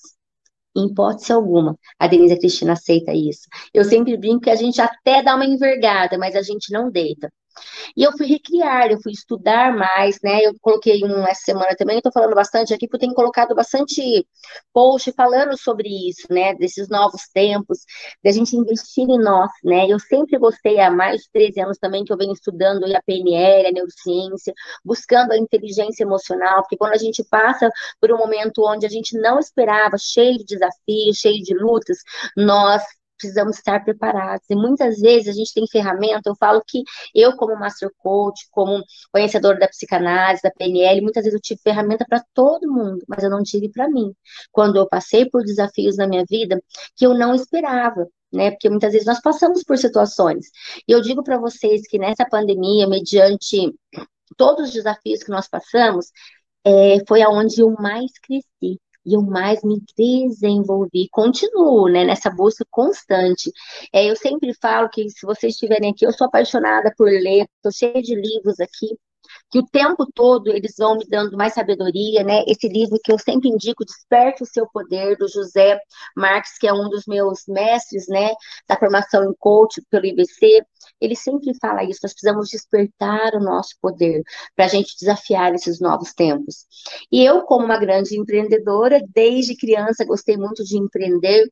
em 0.76 0.86
hipótese 0.86 1.32
alguma, 1.32 1.76
a 1.98 2.06
Denise 2.06 2.38
Cristina 2.38 2.74
aceita 2.74 3.12
isso. 3.12 3.48
Eu 3.74 3.84
sempre 3.84 4.16
brinco 4.16 4.40
que 4.40 4.50
a 4.50 4.56
gente 4.56 4.80
até 4.80 5.22
dá 5.22 5.34
uma 5.34 5.46
envergada, 5.46 6.18
mas 6.18 6.36
a 6.36 6.42
gente 6.42 6.72
não 6.72 6.90
deita. 6.90 7.32
E 7.96 8.02
eu 8.02 8.12
fui 8.12 8.26
recriar, 8.26 8.90
eu 8.90 9.00
fui 9.02 9.12
estudar 9.12 9.74
mais, 9.76 10.18
né? 10.22 10.40
Eu 10.42 10.54
coloquei 10.60 11.04
um 11.04 11.26
essa 11.26 11.42
semana 11.42 11.74
também, 11.76 12.00
tô 12.00 12.10
falando 12.12 12.34
bastante 12.34 12.72
aqui, 12.72 12.86
porque 12.86 12.96
eu 12.96 13.00
tenho 13.00 13.14
colocado 13.14 13.54
bastante 13.54 14.26
post 14.72 15.12
falando 15.12 15.56
sobre 15.58 15.88
isso, 16.08 16.26
né? 16.30 16.54
Desses 16.54 16.88
novos 16.88 17.22
tempos, 17.32 17.80
da 18.22 18.30
gente 18.30 18.56
investir 18.56 19.08
em 19.08 19.18
nós, 19.18 19.50
né? 19.64 19.86
Eu 19.88 19.98
sempre 19.98 20.38
gostei, 20.38 20.80
há 20.80 20.90
mais 20.90 21.22
de 21.22 21.30
13 21.32 21.60
anos 21.60 21.78
também, 21.78 22.04
que 22.04 22.12
eu 22.12 22.16
venho 22.16 22.32
estudando 22.32 22.84
a 22.84 23.02
PNL, 23.02 23.68
a 23.68 23.72
neurociência, 23.72 24.52
buscando 24.84 25.32
a 25.32 25.38
inteligência 25.38 26.04
emocional, 26.04 26.62
porque 26.62 26.76
quando 26.76 26.94
a 26.94 26.98
gente 26.98 27.24
passa 27.24 27.70
por 28.00 28.12
um 28.12 28.18
momento 28.18 28.62
onde 28.66 28.86
a 28.86 28.88
gente 28.88 29.18
não 29.18 29.38
esperava, 29.38 29.96
cheio 29.98 30.38
de 30.38 30.44
desafios, 30.44 31.18
cheio 31.18 31.42
de 31.42 31.54
lutas, 31.54 31.98
nós 32.36 32.82
precisamos 33.20 33.56
estar 33.58 33.84
preparados. 33.84 34.46
E 34.48 34.54
muitas 34.54 34.98
vezes 34.98 35.28
a 35.28 35.32
gente 35.32 35.52
tem 35.52 35.66
ferramenta, 35.66 36.30
eu 36.30 36.36
falo 36.36 36.62
que 36.66 36.82
eu, 37.14 37.36
como 37.36 37.58
Master 37.58 37.90
Coach, 37.98 38.46
como 38.50 38.82
conhecedora 39.12 39.58
da 39.58 39.68
psicanálise, 39.68 40.42
da 40.42 40.50
PNL, 40.50 41.02
muitas 41.02 41.24
vezes 41.24 41.34
eu 41.34 41.42
tive 41.42 41.60
ferramenta 41.62 42.04
para 42.08 42.22
todo 42.34 42.70
mundo, 42.70 43.04
mas 43.06 43.22
eu 43.22 43.30
não 43.30 43.42
tive 43.42 43.68
para 43.70 43.88
mim. 43.88 44.12
Quando 44.50 44.76
eu 44.76 44.88
passei 44.88 45.28
por 45.28 45.42
desafios 45.44 45.96
na 45.96 46.06
minha 46.06 46.24
vida 46.28 46.60
que 46.96 47.06
eu 47.06 47.14
não 47.14 47.34
esperava. 47.34 48.06
Né? 48.32 48.52
Porque 48.52 48.70
muitas 48.70 48.92
vezes 48.92 49.06
nós 49.06 49.20
passamos 49.20 49.64
por 49.64 49.76
situações. 49.76 50.46
E 50.86 50.92
eu 50.92 51.00
digo 51.00 51.22
para 51.22 51.36
vocês 51.38 51.82
que 51.88 51.98
nessa 51.98 52.24
pandemia, 52.24 52.86
mediante 52.86 53.74
todos 54.36 54.68
os 54.68 54.72
desafios 54.72 55.22
que 55.22 55.30
nós 55.30 55.48
passamos, 55.48 56.06
é, 56.64 56.98
foi 57.08 57.22
aonde 57.22 57.60
eu 57.60 57.72
mais 57.72 58.12
cresci 58.22 58.80
e 59.04 59.14
eu 59.14 59.22
mais 59.22 59.62
me 59.62 59.82
desenvolvi. 59.96 61.08
Continuo 61.10 61.88
né, 61.88 62.04
nessa 62.04 62.30
busca 62.30 62.64
constante. 62.70 63.50
É, 63.92 64.10
eu 64.10 64.16
sempre 64.16 64.52
falo 64.60 64.88
que 64.88 65.08
se 65.10 65.26
vocês 65.26 65.54
estiverem 65.54 65.90
aqui, 65.90 66.04
eu 66.04 66.12
sou 66.12 66.26
apaixonada 66.26 66.92
por 66.96 67.08
ler, 67.10 67.46
estou 67.56 67.72
cheia 67.72 68.02
de 68.02 68.14
livros 68.14 68.60
aqui, 68.60 68.96
que 69.50 69.58
o 69.58 69.66
tempo 69.66 70.06
todo 70.14 70.48
eles 70.50 70.74
vão 70.78 70.96
me 70.96 71.06
dando 71.08 71.36
mais 71.36 71.54
sabedoria, 71.54 72.22
né? 72.22 72.44
Esse 72.46 72.68
livro 72.68 72.98
que 73.02 73.12
eu 73.12 73.18
sempre 73.18 73.48
indico, 73.48 73.84
Desperte 73.84 74.42
o 74.42 74.46
Seu 74.46 74.66
Poder, 74.68 75.16
do 75.16 75.28
José 75.28 75.78
Marques, 76.16 76.56
que 76.58 76.66
é 76.66 76.72
um 76.72 76.88
dos 76.88 77.04
meus 77.06 77.44
mestres, 77.48 78.06
né, 78.08 78.32
da 78.68 78.76
formação 78.76 79.24
em 79.24 79.34
coach 79.38 79.82
pelo 79.90 80.06
IBC, 80.06 80.64
ele 81.00 81.16
sempre 81.16 81.52
fala 81.60 81.82
isso, 81.82 82.00
nós 82.02 82.12
precisamos 82.12 82.48
despertar 82.48 83.34
o 83.34 83.40
nosso 83.40 83.74
poder 83.80 84.22
para 84.54 84.66
a 84.66 84.68
gente 84.68 84.96
desafiar 84.98 85.54
esses 85.54 85.80
novos 85.80 86.12
tempos. 86.12 86.66
E 87.10 87.24
eu, 87.24 87.42
como 87.42 87.64
uma 87.64 87.78
grande 87.78 88.16
empreendedora, 88.18 89.00
desde 89.14 89.56
criança 89.56 90.04
gostei 90.04 90.36
muito 90.36 90.62
de 90.64 90.78
empreender, 90.78 91.50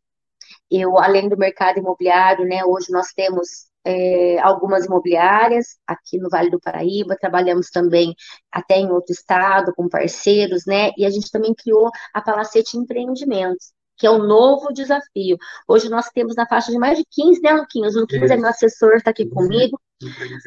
eu, 0.71 0.99
além 0.99 1.28
do 1.28 1.37
mercado 1.37 1.78
imobiliário, 1.78 2.45
né, 2.47 2.64
hoje 2.64 2.90
nós 2.90 3.09
temos 3.14 3.69
é, 3.88 4.38
algumas 4.40 4.85
imobiliárias 4.85 5.78
aqui 5.87 6.18
no 6.18 6.28
Vale 6.28 6.50
do 6.50 6.61
Paraíba, 6.61 7.16
trabalhamos 7.18 7.71
também 7.71 8.14
até 8.52 8.76
em 8.76 8.90
outro 8.90 9.12
estado 9.14 9.73
com 9.75 9.88
parceiros, 9.88 10.66
né? 10.66 10.90
E 10.99 11.07
a 11.07 11.11
gente 11.11 11.30
também 11.30 11.54
criou 11.54 11.90
a 12.12 12.21
Palacete 12.21 12.76
Empreendimentos, 12.76 13.73
que 13.97 14.07
é 14.07 14.11
um 14.11 14.18
novo 14.18 14.75
desafio. 14.75 15.38
Hoje 15.66 15.88
nós 15.88 16.11
temos 16.11 16.37
na 16.37 16.47
faixa 16.47 16.71
de 16.71 16.78
mais 16.78 16.99
de 16.99 17.04
15, 17.11 17.40
né, 17.40 17.54
Luquinhos? 17.54 17.97
O 17.97 18.00
Luquinhos 18.00 18.30
é 18.30 18.37
meu 18.37 18.50
assessor, 18.50 18.97
está 18.97 19.11
aqui 19.11 19.26
comigo. 19.26 19.80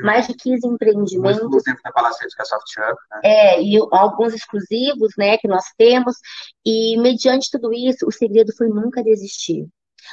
Mais 0.04 0.28
de 0.28 0.36
15 0.36 0.68
empreendimentos. 0.68 1.64
Tempo 1.64 1.82
Palacete, 1.96 2.36
que 2.36 2.42
é 2.44 2.46
Soft 2.46 2.78
Hub, 2.78 2.98
né? 3.12 3.20
É, 3.24 3.62
e 3.62 3.76
alguns 3.92 4.36
exclusivos, 4.36 5.14
né, 5.18 5.40
que 5.40 5.48
nós 5.48 5.66
temos. 5.76 6.16
E 6.64 6.96
mediante 7.02 7.50
tudo 7.52 7.74
isso, 7.74 8.06
o 8.06 8.12
segredo 8.12 8.54
foi 8.56 8.70
nunca 8.70 9.04
desistir. 9.04 9.68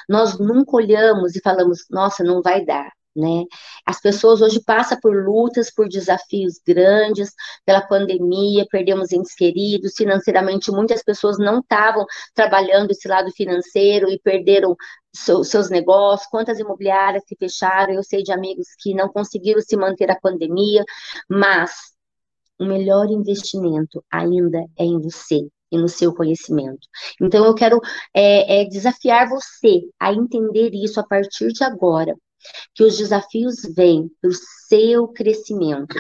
Nós 0.09 0.39
nunca 0.39 0.77
olhamos 0.77 1.37
e 1.37 1.41
falamos, 1.43 1.85
nossa, 1.91 2.25
não 2.25 2.41
vai 2.41 2.65
dar 2.65 2.91
né? 3.19 3.45
As 3.85 4.01
pessoas 4.01 4.41
hoje 4.41 4.63
passam 4.65 4.99
por 5.01 5.15
lutas, 5.25 5.73
por 5.73 5.89
desafios 5.89 6.61
grandes, 6.67 7.33
pela 7.65 7.83
pandemia, 7.83 8.67
perdemos 8.71 9.13
entes 9.13 9.35
queridos, 9.35 9.95
financeiramente 9.97 10.71
muitas 10.71 11.03
pessoas 11.03 11.39
não 11.39 11.59
estavam 11.59 12.07
trabalhando 12.35 12.93
esse 12.93 13.09
lado 13.09 13.31
financeiro 13.33 14.09
e 14.09 14.19
perderam 14.21 14.77
seus 15.13 15.69
negócios, 15.69 16.29
quantas 16.31 16.59
imobiliárias 16.61 17.25
se 17.27 17.35
fecharam, 17.37 17.93
eu 17.95 18.03
sei 18.05 18.23
de 18.23 18.31
amigos 18.31 18.69
que 18.79 18.95
não 18.95 19.09
conseguiram 19.09 19.61
se 19.61 19.77
manter 19.77 20.11
a 20.11 20.21
pandemia, 20.21 20.85
mas 21.29 21.73
o 22.59 22.65
melhor 22.65 23.07
investimento 23.11 24.05
ainda 24.11 24.59
é 24.79 24.85
em 24.85 25.01
você, 25.01 25.49
e 25.71 25.79
no 25.79 25.89
seu 25.89 26.15
conhecimento. 26.15 26.89
Então, 27.21 27.45
eu 27.45 27.55
quero 27.55 27.81
é, 28.15 28.63
é, 28.63 28.65
desafiar 28.65 29.29
você 29.29 29.83
a 29.99 30.13
entender 30.13 30.71
isso 30.73 30.99
a 31.01 31.07
partir 31.07 31.53
de 31.53 31.63
agora 31.65 32.15
que 32.75 32.85
os 32.85 32.97
desafios 32.97 33.57
vêm 33.75 34.11
para 34.21 34.31
o 34.31 34.35
seu 34.69 35.09
crescimento. 35.09 35.97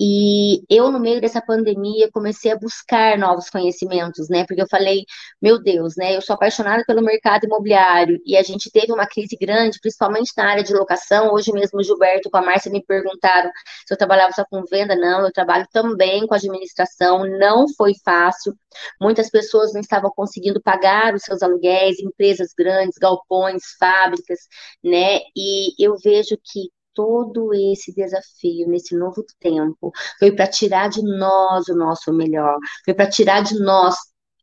E 0.00 0.62
eu, 0.68 0.90
no 0.90 0.98
meio 0.98 1.20
dessa 1.20 1.40
pandemia, 1.40 2.10
comecei 2.12 2.50
a 2.52 2.58
buscar 2.58 3.18
novos 3.18 3.48
conhecimentos, 3.50 4.28
né? 4.28 4.44
Porque 4.46 4.62
eu 4.62 4.68
falei, 4.68 5.04
meu 5.40 5.62
Deus, 5.62 5.94
né? 5.96 6.16
Eu 6.16 6.22
sou 6.22 6.34
apaixonada 6.34 6.84
pelo 6.86 7.02
mercado 7.02 7.44
imobiliário 7.44 8.18
e 8.26 8.36
a 8.36 8.42
gente 8.42 8.70
teve 8.70 8.92
uma 8.92 9.06
crise 9.06 9.36
grande, 9.40 9.78
principalmente 9.80 10.32
na 10.36 10.50
área 10.50 10.64
de 10.64 10.72
locação. 10.72 11.32
Hoje 11.32 11.52
mesmo 11.52 11.78
o 11.78 11.82
Gilberto 11.82 12.30
com 12.30 12.36
a 12.38 12.42
Márcia 12.42 12.70
me 12.70 12.84
perguntaram 12.84 13.50
se 13.86 13.94
eu 13.94 13.98
trabalhava 13.98 14.32
só 14.32 14.44
com 14.44 14.64
venda. 14.64 14.96
Não, 14.96 15.24
eu 15.24 15.32
trabalho 15.32 15.66
também 15.72 16.26
com 16.26 16.34
administração. 16.34 17.24
Não 17.38 17.66
foi 17.76 17.92
fácil. 18.04 18.54
Muitas 19.00 19.30
pessoas 19.30 19.72
não 19.72 19.80
estavam 19.80 20.10
conseguindo 20.10 20.60
pagar 20.60 21.14
os 21.14 21.22
seus 21.22 21.42
aluguéis, 21.42 21.98
empresas 22.00 22.52
grandes, 22.56 22.98
galpões, 22.98 23.62
fábricas, 23.78 24.40
né? 24.82 25.20
E 25.36 25.74
eu 25.78 25.96
vejo 26.02 26.36
que 26.42 26.70
todo 26.94 27.52
esse 27.54 27.92
desafio 27.94 28.68
nesse 28.68 28.96
novo 28.96 29.24
tempo 29.40 29.92
foi 30.18 30.32
para 30.32 30.46
tirar 30.46 30.88
de 30.88 31.02
nós 31.02 31.68
o 31.68 31.76
nosso 31.76 32.12
melhor, 32.12 32.58
foi 32.84 32.94
para 32.94 33.08
tirar 33.08 33.42
de 33.42 33.58
nós 33.58 33.94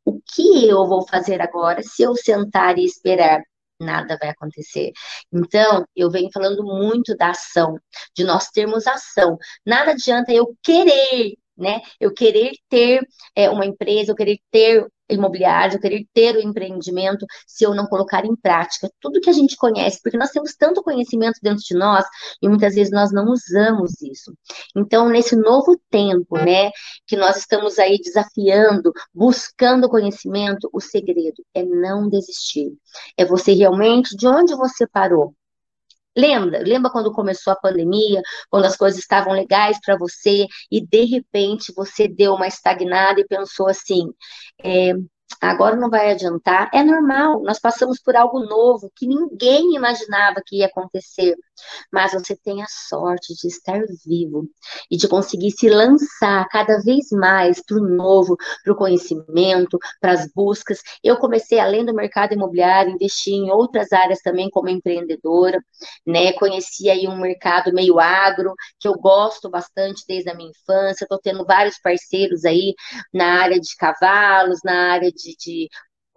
o 0.06 0.20
que 0.22 0.68
eu 0.68 0.88
vou 0.88 1.08
fazer 1.08 1.42
agora 1.42 1.82
se 1.84 2.04
eu 2.04 2.16
sentar 2.16 2.78
e 2.78 2.86
esperar 2.86 3.42
nada 3.80 4.18
vai 4.20 4.30
acontecer. 4.30 4.92
Então, 5.32 5.86
eu 5.96 6.12
venho 6.12 6.30
falando 6.34 6.64
muito 6.64 7.16
da 7.16 7.30
ação, 7.30 7.78
de 8.16 8.24
nós 8.24 8.50
termos 8.50 8.86
ação. 8.88 9.38
Nada 9.66 9.92
adianta 9.92 10.34
eu 10.34 10.54
querer, 10.62 11.36
né? 11.58 11.82
Eu 12.00 12.14
querer 12.14 12.52
ter 12.70 13.08
é, 13.36 13.50
uma 13.50 13.66
empresa, 13.66 14.12
eu 14.12 14.16
querer 14.16 14.38
ter 14.52 14.86
imobiliário, 15.10 15.76
eu 15.76 15.80
querer 15.80 16.06
ter 16.14 16.36
o 16.36 16.42
empreendimento, 16.42 17.26
se 17.48 17.64
eu 17.64 17.74
não 17.74 17.86
colocar 17.88 18.26
em 18.26 18.36
prática 18.36 18.90
tudo 19.00 19.20
que 19.20 19.30
a 19.30 19.34
gente 19.34 19.56
conhece, 19.56 20.00
porque 20.04 20.18
nós 20.18 20.32
temos 20.32 20.56
tanto 20.56 20.84
conhecimento 20.84 21.40
dentro 21.42 21.64
de 21.64 21.76
nós 21.76 22.06
e 22.42 22.48
muitas 22.48 22.76
vezes 22.76 22.92
nós 22.92 23.12
não 23.12 23.26
usamos 23.26 24.02
isso. 24.02 24.34
Então, 24.76 25.10
nesse 25.10 25.36
novo 25.36 25.80
tempo, 25.90 26.38
né, 26.38 26.72
que 27.08 27.16
nós 27.16 27.38
estamos 27.38 27.80
aí 27.80 27.98
desafiando, 27.98 28.92
buscando 29.14 29.90
conhecimento, 29.90 30.70
o 30.74 30.80
segredo 30.80 31.44
é 31.54 31.64
não 31.64 32.10
desistir. 32.10 32.72
É 33.18 33.26
você 33.26 33.54
realmente, 33.54 34.16
de 34.16 34.28
onde 34.28 34.56
você 34.56 34.88
parou, 34.88 35.34
Lembra? 36.18 36.60
Lembra 36.60 36.92
quando 36.92 37.12
começou 37.14 37.54
a 37.54 37.56
pandemia, 37.56 38.22
quando 38.50 38.66
as 38.66 38.76
coisas 38.76 39.00
estavam 39.00 39.34
legais 39.34 39.80
para 39.82 39.98
você 39.98 40.46
e 40.72 40.86
de 40.86 41.06
repente 41.06 41.74
você 41.76 42.08
deu 42.08 42.34
uma 42.34 42.48
estagnada 42.48 43.22
e 43.22 43.28
pensou 43.28 43.68
assim: 43.68 44.08
é, 44.64 44.94
agora 45.42 45.76
não 45.76 45.90
vai 45.90 46.12
adiantar. 46.12 46.70
É 46.74 46.84
normal, 46.84 47.42
nós 47.44 47.60
passamos 47.60 48.00
por 48.02 48.16
algo 48.16 48.40
novo 48.40 48.92
que 48.96 49.08
ninguém 49.08 49.76
imaginava 49.76 50.42
que 50.46 50.58
ia 50.58 50.68
acontecer. 50.68 51.36
Mas 51.92 52.14
você 52.14 52.36
tem 52.36 52.62
a 52.62 52.68
sorte 52.68 53.34
de 53.36 53.48
estar 53.48 53.82
vivo 54.06 54.48
e 54.90 54.98
de 54.98 55.08
conseguir 55.08 55.52
se 55.52 55.70
lançar 55.70 56.48
cada 56.50 56.80
vez 56.80 57.10
mais 57.12 57.62
para 57.64 57.78
o 57.78 57.88
novo, 57.88 58.36
para 58.64 58.74
o 58.74 58.76
conhecimento, 58.76 59.78
para 60.00 60.14
as 60.14 60.32
buscas. 60.34 60.80
Eu 61.04 61.18
comecei, 61.18 61.60
além 61.60 61.86
do 61.86 61.94
mercado 61.94 62.34
imobiliário, 62.34 62.94
investir 62.94 63.34
em 63.34 63.52
outras 63.52 63.92
áreas 63.92 64.20
também 64.22 64.50
como 64.50 64.70
empreendedora, 64.70 65.60
né? 66.06 66.34
Conheci 66.34 66.90
aí 66.90 67.08
um 67.08 67.20
mercado 67.20 67.74
meio 67.74 68.00
agro, 68.00 68.54
que 68.80 68.88
eu 68.88 68.94
gosto 68.94 69.50
bastante 69.50 70.04
desde 70.08 70.30
a 70.30 70.36
minha 70.36 70.50
infância. 70.50 71.04
Estou 71.04 71.20
tendo 71.20 71.46
vários 71.46 71.78
parceiros 71.80 72.46
aí 72.46 72.74
na 73.14 73.42
área 73.42 73.60
de 73.60 73.76
cavalos, 73.76 74.60
na 74.64 74.94
área 74.94 75.12
de, 75.12 75.19
de 75.22 75.70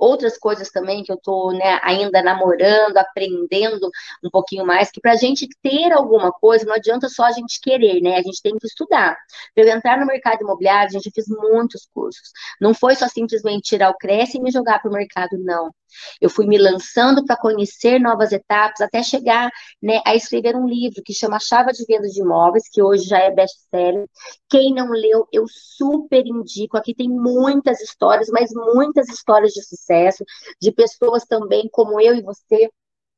outras 0.02 0.36
coisas 0.36 0.70
também 0.70 1.04
que 1.04 1.12
eu 1.12 1.16
estou 1.16 1.52
né, 1.52 1.78
ainda 1.82 2.22
namorando, 2.22 2.96
aprendendo 2.96 3.88
um 4.24 4.30
pouquinho 4.30 4.66
mais, 4.66 4.90
que 4.90 5.00
para 5.00 5.12
a 5.12 5.16
gente 5.16 5.48
ter 5.62 5.92
alguma 5.92 6.32
coisa, 6.32 6.66
não 6.66 6.74
adianta 6.74 7.08
só 7.08 7.24
a 7.24 7.32
gente 7.32 7.60
querer, 7.60 8.00
né? 8.00 8.16
A 8.16 8.22
gente 8.22 8.42
tem 8.42 8.58
que 8.58 8.66
estudar. 8.66 9.16
Para 9.54 9.64
eu 9.64 9.68
entrar 9.68 9.98
no 9.98 10.06
mercado 10.06 10.42
imobiliário, 10.42 10.88
a 10.88 10.92
gente 10.92 11.12
fez 11.14 11.26
muitos 11.28 11.86
cursos. 11.94 12.32
Não 12.60 12.74
foi 12.74 12.96
só 12.96 13.06
simplesmente 13.08 13.62
tirar 13.62 13.90
o 13.90 13.96
Cresce 13.96 14.38
e 14.38 14.40
me 14.40 14.50
jogar 14.50 14.80
para 14.80 14.90
o 14.90 14.94
mercado, 14.94 15.38
não. 15.38 15.70
Eu 16.20 16.30
fui 16.30 16.46
me 16.46 16.58
lançando 16.58 17.24
para 17.24 17.36
conhecer 17.36 17.98
novas 17.98 18.32
etapas, 18.32 18.80
até 18.80 19.02
chegar 19.02 19.50
né, 19.82 20.00
a 20.06 20.14
escrever 20.14 20.56
um 20.56 20.66
livro 20.66 21.02
que 21.04 21.14
chama 21.14 21.38
Chave 21.38 21.72
de 21.72 21.84
Venda 21.86 22.08
de 22.08 22.20
Imóveis, 22.20 22.68
que 22.70 22.82
hoje 22.82 23.04
já 23.04 23.18
é 23.18 23.30
best-seller. 23.30 24.06
Quem 24.48 24.74
não 24.74 24.90
leu, 24.90 25.26
eu 25.32 25.44
super 25.48 26.24
indico. 26.26 26.76
Aqui 26.76 26.94
tem 26.94 27.08
muitas 27.08 27.80
histórias, 27.80 28.28
mas 28.28 28.50
muitas 28.52 29.08
histórias 29.08 29.52
de 29.52 29.62
sucesso, 29.62 30.24
de 30.60 30.72
pessoas 30.72 31.24
também 31.24 31.68
como 31.70 32.00
eu 32.00 32.14
e 32.14 32.22
você, 32.22 32.70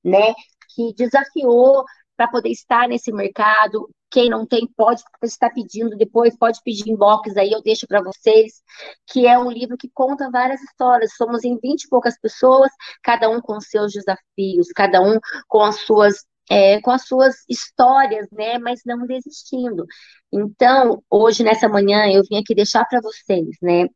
né, 0.04 0.34
que 0.74 0.92
desafiou 0.94 1.84
para 2.16 2.28
poder 2.28 2.50
estar 2.50 2.88
nesse 2.88 3.12
mercado. 3.12 3.88
Quem 4.10 4.30
não 4.30 4.46
tem 4.46 4.68
pode 4.76 5.02
estar 5.22 5.50
pedindo 5.50 5.96
depois, 5.96 6.36
pode 6.36 6.60
pedir 6.64 6.88
inbox 6.88 7.36
aí, 7.36 7.50
eu 7.50 7.62
deixo 7.62 7.86
para 7.86 8.02
vocês, 8.02 8.62
que 9.08 9.26
é 9.26 9.36
um 9.38 9.50
livro 9.50 9.76
que 9.76 9.90
conta 9.92 10.30
várias 10.30 10.62
histórias. 10.62 11.14
Somos 11.16 11.44
em 11.44 11.58
20 11.58 11.82
e 11.82 11.88
poucas 11.88 12.18
pessoas, 12.20 12.70
cada 13.02 13.28
um 13.28 13.40
com 13.40 13.60
seus 13.60 13.92
desafios, 13.92 14.68
cada 14.74 15.00
um 15.00 15.18
com 15.48 15.62
as 15.62 15.80
suas 15.80 16.24
é, 16.50 16.80
com 16.82 16.90
as 16.90 17.06
suas 17.06 17.36
histórias, 17.48 18.28
né, 18.30 18.58
mas 18.58 18.80
não 18.84 19.06
desistindo. 19.06 19.86
Então, 20.32 21.02
hoje, 21.10 21.42
nessa 21.42 21.68
manhã, 21.68 22.06
eu 22.12 22.22
vim 22.28 22.36
aqui 22.38 22.54
deixar 22.54 22.84
para 22.84 23.00
vocês, 23.00 23.48
né, 23.62 23.86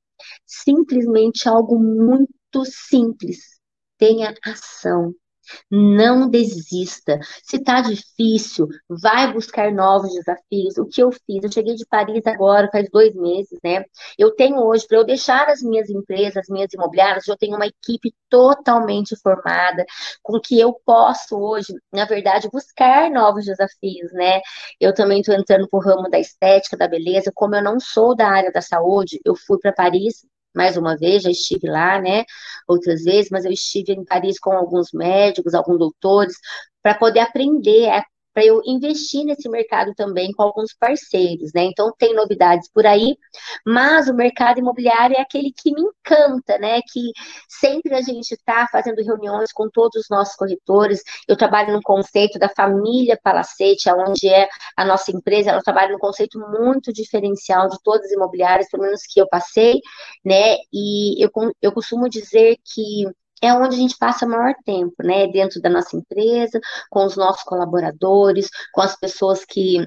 simplesmente 0.46 1.48
algo 1.48 1.78
muito 1.78 2.64
simples. 2.64 3.38
Tenha 3.98 4.34
ação, 4.44 5.14
não 5.70 6.28
desista. 6.28 7.18
Se 7.42 7.56
está 7.56 7.80
difícil, 7.80 8.68
vai 8.88 9.32
buscar 9.32 9.72
novos 9.72 10.12
desafios. 10.12 10.76
O 10.78 10.86
que 10.86 11.02
eu 11.02 11.10
fiz? 11.12 11.42
Eu 11.42 11.52
cheguei 11.52 11.74
de 11.74 11.86
Paris 11.86 12.26
agora, 12.26 12.68
faz 12.70 12.88
dois 12.90 13.14
meses, 13.14 13.58
né? 13.64 13.84
Eu 14.18 14.34
tenho 14.34 14.58
hoje, 14.58 14.86
para 14.86 14.98
eu 14.98 15.04
deixar 15.04 15.48
as 15.48 15.62
minhas 15.62 15.88
empresas, 15.90 16.36
as 16.36 16.48
minhas 16.48 16.72
imobiliárias, 16.72 17.26
eu 17.26 17.36
tenho 17.36 17.56
uma 17.56 17.66
equipe 17.66 18.14
totalmente 18.28 19.16
formada, 19.22 19.84
com 20.22 20.40
que 20.40 20.58
eu 20.58 20.74
posso 20.84 21.36
hoje, 21.38 21.72
na 21.92 22.04
verdade, 22.04 22.48
buscar 22.52 23.10
novos 23.10 23.44
desafios, 23.44 24.12
né? 24.12 24.40
Eu 24.80 24.94
também 24.94 25.20
estou 25.20 25.34
entrando 25.34 25.68
para 25.68 25.78
o 25.78 25.82
ramo 25.82 26.08
da 26.10 26.18
estética, 26.18 26.76
da 26.76 26.88
beleza. 26.88 27.32
Como 27.34 27.54
eu 27.54 27.62
não 27.62 27.80
sou 27.80 28.14
da 28.14 28.28
área 28.28 28.52
da 28.52 28.60
saúde, 28.60 29.20
eu 29.24 29.34
fui 29.36 29.58
para 29.58 29.72
Paris 29.72 30.24
mais 30.54 30.76
uma 30.76 30.96
vez, 30.96 31.22
já 31.22 31.30
estive 31.30 31.68
lá, 31.68 32.00
né, 32.00 32.24
outras 32.66 33.04
vezes, 33.04 33.30
mas 33.30 33.44
eu 33.44 33.52
estive 33.52 33.92
em 33.92 34.04
Paris 34.04 34.38
com 34.38 34.52
alguns 34.52 34.92
médicos, 34.92 35.54
alguns 35.54 35.78
doutores, 35.78 36.34
para 36.82 36.94
poder 36.94 37.20
aprender, 37.20 37.88
para 38.38 38.44
eu 38.44 38.62
investir 38.64 39.24
nesse 39.24 39.48
mercado 39.48 39.92
também 39.96 40.30
com 40.30 40.44
alguns 40.44 40.72
parceiros, 40.72 41.50
né? 41.52 41.64
Então 41.64 41.92
tem 41.98 42.14
novidades 42.14 42.70
por 42.72 42.86
aí, 42.86 43.16
mas 43.66 44.08
o 44.08 44.14
mercado 44.14 44.60
imobiliário 44.60 45.16
é 45.16 45.20
aquele 45.20 45.52
que 45.52 45.74
me 45.74 45.82
encanta, 45.82 46.56
né? 46.56 46.80
Que 46.82 47.10
sempre 47.48 47.96
a 47.96 48.00
gente 48.00 48.30
está 48.30 48.68
fazendo 48.70 49.02
reuniões 49.02 49.50
com 49.52 49.68
todos 49.68 50.02
os 50.02 50.08
nossos 50.08 50.36
corretores. 50.36 51.02
Eu 51.26 51.36
trabalho 51.36 51.72
no 51.72 51.82
conceito 51.82 52.38
da 52.38 52.48
família 52.48 53.18
Palacete, 53.20 53.90
onde 53.90 54.28
é 54.28 54.48
a 54.76 54.84
nossa 54.84 55.10
empresa, 55.10 55.50
ela 55.50 55.60
trabalha 55.60 55.90
no 55.90 55.98
conceito 55.98 56.38
muito 56.38 56.92
diferencial 56.92 57.68
de 57.68 57.76
todas 57.82 58.06
as 58.06 58.12
imobiliárias, 58.12 58.70
pelo 58.70 58.84
menos 58.84 59.02
que 59.02 59.20
eu 59.20 59.26
passei, 59.28 59.80
né? 60.24 60.58
E 60.72 61.20
eu, 61.20 61.28
eu 61.60 61.72
costumo 61.72 62.08
dizer 62.08 62.56
que 62.64 63.04
é 63.42 63.52
onde 63.52 63.76
a 63.76 63.78
gente 63.78 63.96
passa 63.98 64.26
o 64.26 64.28
maior 64.28 64.54
tempo, 64.64 64.94
né? 65.02 65.26
Dentro 65.28 65.60
da 65.60 65.70
nossa 65.70 65.96
empresa, 65.96 66.60
com 66.90 67.04
os 67.04 67.16
nossos 67.16 67.42
colaboradores, 67.44 68.48
com 68.72 68.80
as 68.80 68.96
pessoas 68.98 69.44
que 69.44 69.86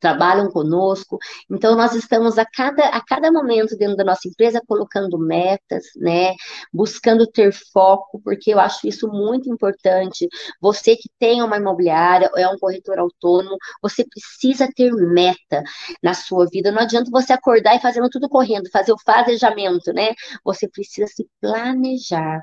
trabalham 0.00 0.50
conosco. 0.50 1.18
Então, 1.50 1.74
nós 1.76 1.94
estamos 1.94 2.38
a 2.38 2.44
cada, 2.44 2.84
a 2.88 3.04
cada 3.04 3.32
momento 3.32 3.76
dentro 3.76 3.96
da 3.96 4.04
nossa 4.04 4.28
empresa 4.28 4.62
colocando 4.66 5.18
metas, 5.18 5.84
né? 5.96 6.34
Buscando 6.72 7.26
ter 7.26 7.52
foco, 7.72 8.20
porque 8.22 8.52
eu 8.52 8.60
acho 8.60 8.86
isso 8.86 9.08
muito 9.08 9.50
importante. 9.50 10.28
Você 10.60 10.96
que 10.96 11.08
tem 11.18 11.42
uma 11.42 11.56
imobiliária, 11.56 12.30
é 12.36 12.48
um 12.48 12.58
corretor 12.58 12.98
autônomo, 12.98 13.56
você 13.82 14.04
precisa 14.04 14.68
ter 14.74 14.92
meta 14.92 15.62
na 16.02 16.14
sua 16.14 16.46
vida. 16.46 16.70
Não 16.70 16.82
adianta 16.82 17.10
você 17.10 17.32
acordar 17.32 17.76
e 17.76 17.80
fazendo 17.80 18.08
tudo 18.10 18.28
correndo, 18.28 18.70
fazer 18.70 18.92
o 18.92 18.98
fazejamento, 19.04 19.92
né? 19.92 20.14
Você 20.44 20.68
precisa 20.68 21.06
se 21.06 21.26
planejar. 21.40 22.42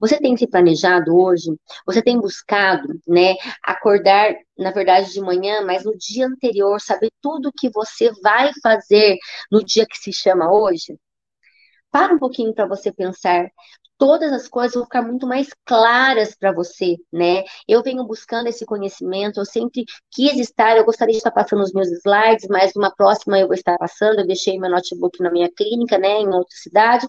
Você 0.00 0.18
tem 0.18 0.36
se 0.36 0.46
planejado 0.46 1.16
hoje? 1.16 1.50
Você 1.86 2.02
tem 2.02 2.18
buscado, 2.20 2.88
né, 3.06 3.34
acordar, 3.62 4.34
na 4.58 4.70
verdade, 4.70 5.12
de 5.12 5.20
manhã, 5.20 5.62
mas 5.64 5.84
no 5.84 5.96
dia 5.96 6.26
anterior, 6.26 6.80
saber 6.80 7.10
tudo 7.20 7.48
o 7.48 7.52
que 7.52 7.70
você 7.70 8.10
vai 8.22 8.50
fazer 8.62 9.16
no 9.50 9.64
dia 9.64 9.86
que 9.86 9.96
se 9.98 10.12
chama 10.12 10.52
hoje? 10.52 10.98
Para 11.90 12.14
um 12.14 12.18
pouquinho 12.18 12.54
para 12.54 12.66
você 12.66 12.92
pensar 12.92 13.48
todas 13.98 14.32
as 14.32 14.48
coisas 14.48 14.74
vão 14.74 14.84
ficar 14.84 15.02
muito 15.02 15.26
mais 15.26 15.48
claras 15.64 16.34
para 16.34 16.52
você, 16.52 16.96
né? 17.12 17.44
Eu 17.68 17.82
venho 17.82 18.04
buscando 18.04 18.48
esse 18.48 18.64
conhecimento, 18.64 19.40
eu 19.40 19.44
sempre 19.44 19.84
quis 20.10 20.38
estar, 20.38 20.76
eu 20.76 20.84
gostaria 20.84 21.12
de 21.12 21.18
estar 21.18 21.30
passando 21.30 21.62
os 21.62 21.72
meus 21.72 21.90
slides, 21.90 22.46
mas 22.48 22.72
numa 22.74 22.90
próxima 22.94 23.38
eu 23.38 23.46
vou 23.46 23.54
estar 23.54 23.76
passando, 23.78 24.20
eu 24.20 24.26
deixei 24.26 24.58
meu 24.58 24.70
notebook 24.70 25.22
na 25.22 25.30
minha 25.30 25.50
clínica, 25.50 25.98
né, 25.98 26.20
em 26.20 26.28
outra 26.28 26.56
cidade, 26.56 27.06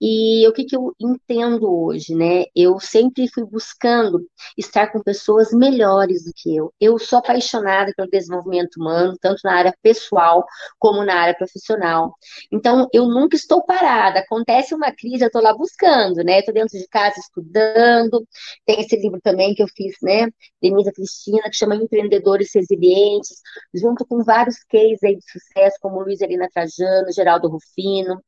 e 0.00 0.46
o 0.48 0.52
que, 0.52 0.64
que 0.64 0.76
eu 0.76 0.94
entendo 1.00 1.70
hoje, 1.70 2.14
né? 2.14 2.44
Eu 2.54 2.78
sempre 2.80 3.28
fui 3.28 3.44
buscando 3.44 4.20
estar 4.56 4.92
com 4.92 5.02
pessoas 5.02 5.52
melhores 5.52 6.24
do 6.24 6.32
que 6.34 6.54
eu. 6.54 6.72
Eu 6.80 6.98
sou 6.98 7.18
apaixonada 7.18 7.92
pelo 7.96 8.10
desenvolvimento 8.10 8.76
humano, 8.76 9.16
tanto 9.20 9.40
na 9.44 9.54
área 9.54 9.74
pessoal 9.82 10.44
como 10.78 11.04
na 11.04 11.14
área 11.14 11.34
profissional. 11.34 12.14
Então, 12.52 12.88
eu 12.92 13.06
nunca 13.06 13.36
estou 13.36 13.64
parada, 13.64 14.20
acontece 14.20 14.74
uma 14.74 14.92
crise, 14.92 15.24
eu 15.24 15.28
estou 15.28 15.42
lá 15.42 15.54
buscando, 15.54 16.17
né? 16.24 16.40
Estou 16.40 16.54
dentro 16.54 16.78
de 16.78 16.86
casa 16.88 17.18
estudando. 17.18 18.26
Tem 18.64 18.80
esse 18.80 18.96
livro 18.96 19.20
também 19.22 19.54
que 19.54 19.62
eu 19.62 19.68
fiz, 19.68 19.96
né? 20.02 20.28
Denise 20.60 20.92
Cristina, 20.92 21.42
que 21.44 21.56
chama 21.56 21.76
Empreendedores 21.76 22.50
Resilientes, 22.54 23.40
junto 23.74 24.06
com 24.06 24.22
vários 24.22 24.62
cases 24.64 25.02
aí 25.02 25.16
de 25.16 25.24
sucesso, 25.30 25.76
como 25.80 26.00
Luiz 26.00 26.20
Helena 26.20 26.48
Trajano, 26.52 27.12
Geraldo 27.12 27.48
Rufino, 27.48 28.22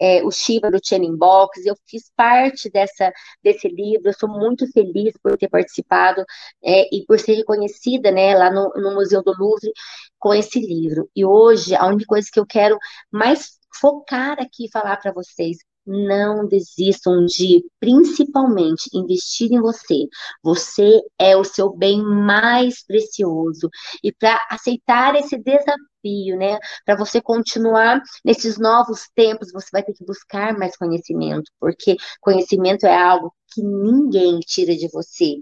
é, 0.00 0.22
o 0.24 0.30
Shiva 0.30 0.70
do 0.70 0.80
Channing 0.82 1.16
Box. 1.16 1.64
Eu 1.64 1.76
fiz 1.86 2.10
parte 2.16 2.70
dessa, 2.70 3.12
desse 3.42 3.68
livro, 3.68 4.08
eu 4.08 4.14
sou 4.14 4.28
muito 4.28 4.70
feliz 4.72 5.14
por 5.22 5.36
ter 5.36 5.48
participado 5.48 6.24
é, 6.64 6.94
e 6.94 7.04
por 7.06 7.18
ser 7.18 7.34
reconhecida, 7.34 8.10
né, 8.10 8.34
lá 8.36 8.50
no, 8.50 8.72
no 8.76 8.94
Museu 8.94 9.22
do 9.22 9.34
Louvre 9.38 9.72
com 10.18 10.34
esse 10.34 10.58
livro. 10.60 11.08
E 11.14 11.24
hoje, 11.24 11.74
a 11.74 11.86
única 11.86 12.06
coisa 12.06 12.28
que 12.32 12.40
eu 12.40 12.46
quero 12.46 12.78
mais 13.10 13.58
focar 13.80 14.40
aqui 14.40 14.66
e 14.66 14.70
falar 14.70 14.96
para 14.96 15.12
vocês 15.12 15.58
não 15.86 16.46
desistam 16.46 17.24
de, 17.26 17.64
principalmente, 17.80 18.90
investir 18.92 19.52
em 19.52 19.60
você. 19.60 20.06
Você 20.42 21.00
é 21.18 21.36
o 21.36 21.44
seu 21.44 21.70
bem 21.74 22.02
mais 22.02 22.84
precioso. 22.84 23.68
E 24.02 24.12
para 24.12 24.38
aceitar 24.50 25.14
esse 25.14 25.38
desafio, 25.38 26.36
né, 26.38 26.58
para 26.84 26.96
você 26.96 27.20
continuar 27.20 28.00
nesses 28.24 28.58
novos 28.58 29.08
tempos, 29.14 29.52
você 29.52 29.68
vai 29.72 29.82
ter 29.82 29.92
que 29.92 30.04
buscar 30.04 30.56
mais 30.58 30.76
conhecimento, 30.76 31.50
porque 31.60 31.96
conhecimento 32.20 32.86
é 32.86 32.96
algo 32.96 33.32
que 33.52 33.62
ninguém 33.62 34.40
tira 34.40 34.74
de 34.76 34.88
você. 34.88 35.36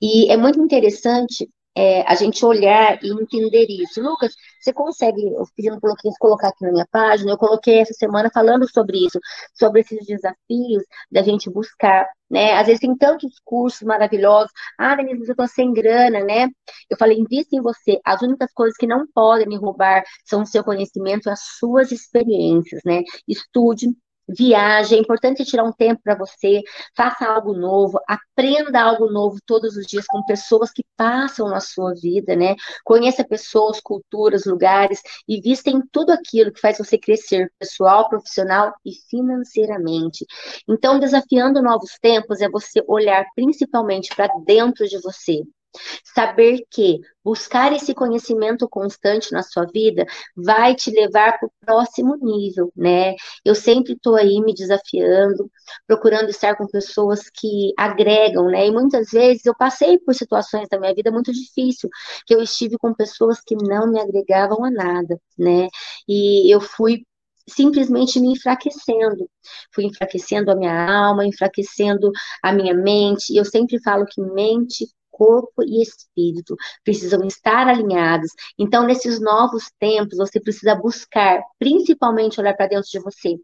E 0.00 0.30
é 0.30 0.36
muito 0.36 0.60
interessante 0.60 1.48
é, 1.76 2.02
a 2.02 2.14
gente 2.14 2.44
olhar 2.44 2.98
e 3.02 3.10
entender 3.10 3.66
isso. 3.68 4.00
Lucas, 4.00 4.32
você 4.60 4.72
consegue, 4.72 5.22
eu 5.22 5.44
pedindo 5.56 5.80
para 5.80 5.92
o 5.92 5.96
colocar 6.18 6.48
aqui 6.48 6.64
na 6.64 6.72
minha 6.72 6.86
página, 6.90 7.32
eu 7.32 7.38
coloquei 7.38 7.80
essa 7.80 7.92
semana 7.94 8.30
falando 8.32 8.70
sobre 8.70 9.04
isso, 9.04 9.18
sobre 9.54 9.80
esses 9.80 10.06
desafios 10.06 10.84
da 11.10 11.22
gente 11.22 11.50
buscar, 11.50 12.06
né? 12.30 12.52
Às 12.54 12.66
vezes 12.66 12.80
tem 12.80 12.96
tantos 12.96 13.32
cursos 13.44 13.82
maravilhosos, 13.82 14.50
ah, 14.78 14.94
Denise, 14.96 15.26
eu 15.26 15.32
estou 15.32 15.48
sem 15.48 15.72
grana, 15.72 16.20
né? 16.24 16.48
Eu 16.88 16.96
falei, 16.96 17.18
invista 17.18 17.56
em 17.56 17.60
você. 17.60 18.00
As 18.04 18.22
únicas 18.22 18.52
coisas 18.52 18.76
que 18.76 18.86
não 18.86 19.06
podem 19.14 19.46
me 19.48 19.56
roubar 19.56 20.02
são 20.24 20.42
o 20.42 20.46
seu 20.46 20.64
conhecimento 20.64 21.28
e 21.28 21.32
as 21.32 21.40
suas 21.58 21.92
experiências, 21.92 22.80
né? 22.84 23.02
Estude, 23.28 23.88
Viaje, 24.28 24.94
é 24.94 24.98
importante 24.98 25.44
tirar 25.44 25.64
um 25.64 25.72
tempo 25.72 26.00
para 26.02 26.16
você, 26.16 26.62
faça 26.96 27.26
algo 27.26 27.52
novo, 27.52 28.00
aprenda 28.08 28.80
algo 28.80 29.10
novo 29.10 29.36
todos 29.44 29.76
os 29.76 29.86
dias 29.86 30.06
com 30.06 30.24
pessoas 30.24 30.70
que 30.72 30.82
passam 30.96 31.48
na 31.48 31.60
sua 31.60 31.92
vida, 31.94 32.34
né? 32.34 32.54
Conheça 32.84 33.22
pessoas, 33.22 33.80
culturas, 33.80 34.46
lugares 34.46 35.02
e 35.28 35.40
vista 35.40 35.68
em 35.68 35.80
tudo 35.92 36.10
aquilo 36.10 36.52
que 36.52 36.60
faz 36.60 36.78
você 36.78 36.96
crescer 36.96 37.52
pessoal, 37.58 38.08
profissional 38.08 38.72
e 38.84 38.92
financeiramente. 39.10 40.24
Então, 40.66 40.98
desafiando 40.98 41.60
novos 41.62 41.98
tempos 42.00 42.40
é 42.40 42.48
você 42.48 42.82
olhar 42.88 43.24
principalmente 43.34 44.14
para 44.16 44.32
dentro 44.46 44.88
de 44.88 44.98
você. 45.02 45.42
Saber 46.14 46.64
que 46.70 47.00
buscar 47.24 47.72
esse 47.72 47.94
conhecimento 47.94 48.68
constante 48.68 49.32
na 49.32 49.42
sua 49.42 49.66
vida 49.66 50.06
vai 50.36 50.74
te 50.74 50.90
levar 50.90 51.38
para 51.38 51.46
o 51.46 51.52
próximo 51.64 52.16
nível, 52.20 52.72
né? 52.76 53.14
Eu 53.44 53.54
sempre 53.54 53.94
estou 53.94 54.16
aí 54.16 54.40
me 54.40 54.54
desafiando, 54.54 55.50
procurando 55.86 56.28
estar 56.30 56.56
com 56.56 56.66
pessoas 56.66 57.28
que 57.30 57.72
agregam, 57.78 58.46
né? 58.46 58.66
E 58.66 58.72
muitas 58.72 59.10
vezes 59.10 59.44
eu 59.46 59.54
passei 59.56 59.98
por 59.98 60.14
situações 60.14 60.68
da 60.68 60.78
minha 60.78 60.94
vida 60.94 61.10
muito 61.10 61.32
difícil, 61.32 61.88
que 62.26 62.34
eu 62.34 62.42
estive 62.42 62.76
com 62.78 62.94
pessoas 62.94 63.40
que 63.40 63.56
não 63.56 63.90
me 63.90 64.00
agregavam 64.00 64.64
a 64.64 64.70
nada, 64.70 65.18
né? 65.38 65.68
E 66.08 66.54
eu 66.54 66.60
fui 66.60 67.04
simplesmente 67.48 68.18
me 68.20 68.32
enfraquecendo. 68.32 69.28
Fui 69.72 69.84
enfraquecendo 69.84 70.50
a 70.50 70.56
minha 70.56 71.06
alma, 71.06 71.26
enfraquecendo 71.26 72.10
a 72.42 72.52
minha 72.52 72.74
mente. 72.74 73.36
Eu 73.36 73.44
sempre 73.44 73.80
falo 73.82 74.06
que 74.06 74.20
mente, 74.20 74.86
corpo 75.16 75.62
e 75.62 75.82
espírito 75.82 76.56
precisam 76.82 77.24
estar 77.26 77.68
alinhados. 77.68 78.30
Então, 78.58 78.84
nesses 78.84 79.20
novos 79.20 79.70
tempos, 79.78 80.18
você 80.18 80.40
precisa 80.40 80.74
buscar, 80.74 81.40
principalmente 81.58 82.40
olhar 82.40 82.54
para 82.54 82.68
dentro 82.68 82.90
de 82.90 82.98
você 83.00 83.36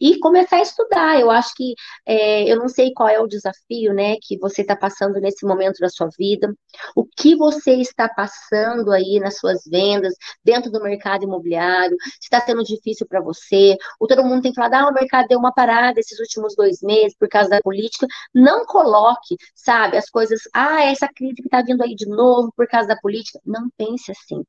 e 0.00 0.18
começar 0.18 0.56
a 0.56 0.62
estudar. 0.62 1.20
Eu 1.20 1.30
acho 1.30 1.54
que 1.54 1.74
é, 2.06 2.50
eu 2.50 2.58
não 2.58 2.68
sei 2.68 2.92
qual 2.92 3.08
é 3.08 3.20
o 3.20 3.26
desafio, 3.26 3.92
né, 3.92 4.16
que 4.22 4.38
você 4.38 4.62
está 4.62 4.76
passando 4.76 5.20
nesse 5.20 5.46
momento 5.46 5.78
da 5.78 5.88
sua 5.88 6.08
vida, 6.18 6.54
o 6.94 7.04
que 7.04 7.36
você 7.36 7.74
está 7.74 8.08
passando 8.08 8.90
aí 8.92 9.18
nas 9.20 9.38
suas 9.38 9.62
vendas 9.66 10.14
dentro 10.44 10.70
do 10.70 10.82
mercado 10.82 11.24
imobiliário, 11.24 11.96
se 12.20 12.24
está 12.24 12.40
sendo 12.40 12.62
difícil 12.62 13.06
para 13.06 13.20
você. 13.20 13.76
O 14.00 14.06
todo 14.06 14.24
mundo 14.24 14.42
tem 14.42 14.54
falado, 14.54 14.74
ah, 14.74 14.88
o 14.88 14.94
mercado 14.94 15.28
deu 15.28 15.38
uma 15.38 15.52
parada 15.52 16.00
esses 16.00 16.18
últimos 16.18 16.54
dois 16.56 16.80
meses 16.82 17.16
por 17.18 17.28
causa 17.28 17.50
da 17.50 17.60
política. 17.60 18.06
Não 18.34 18.64
coloque, 18.66 19.36
sabe, 19.54 19.96
as 19.96 20.08
coisas, 20.10 20.40
ah, 20.54 20.84
essa 20.84 21.08
crise 21.08 21.36
que 21.36 21.46
está 21.46 21.62
vindo 21.62 21.82
aí 21.82 21.94
de 21.94 22.06
novo 22.06 22.52
por 22.56 22.66
causa 22.66 22.88
da 22.88 22.96
política. 22.96 23.40
Não 23.44 23.68
pense 23.76 24.10
assim. 24.10 24.44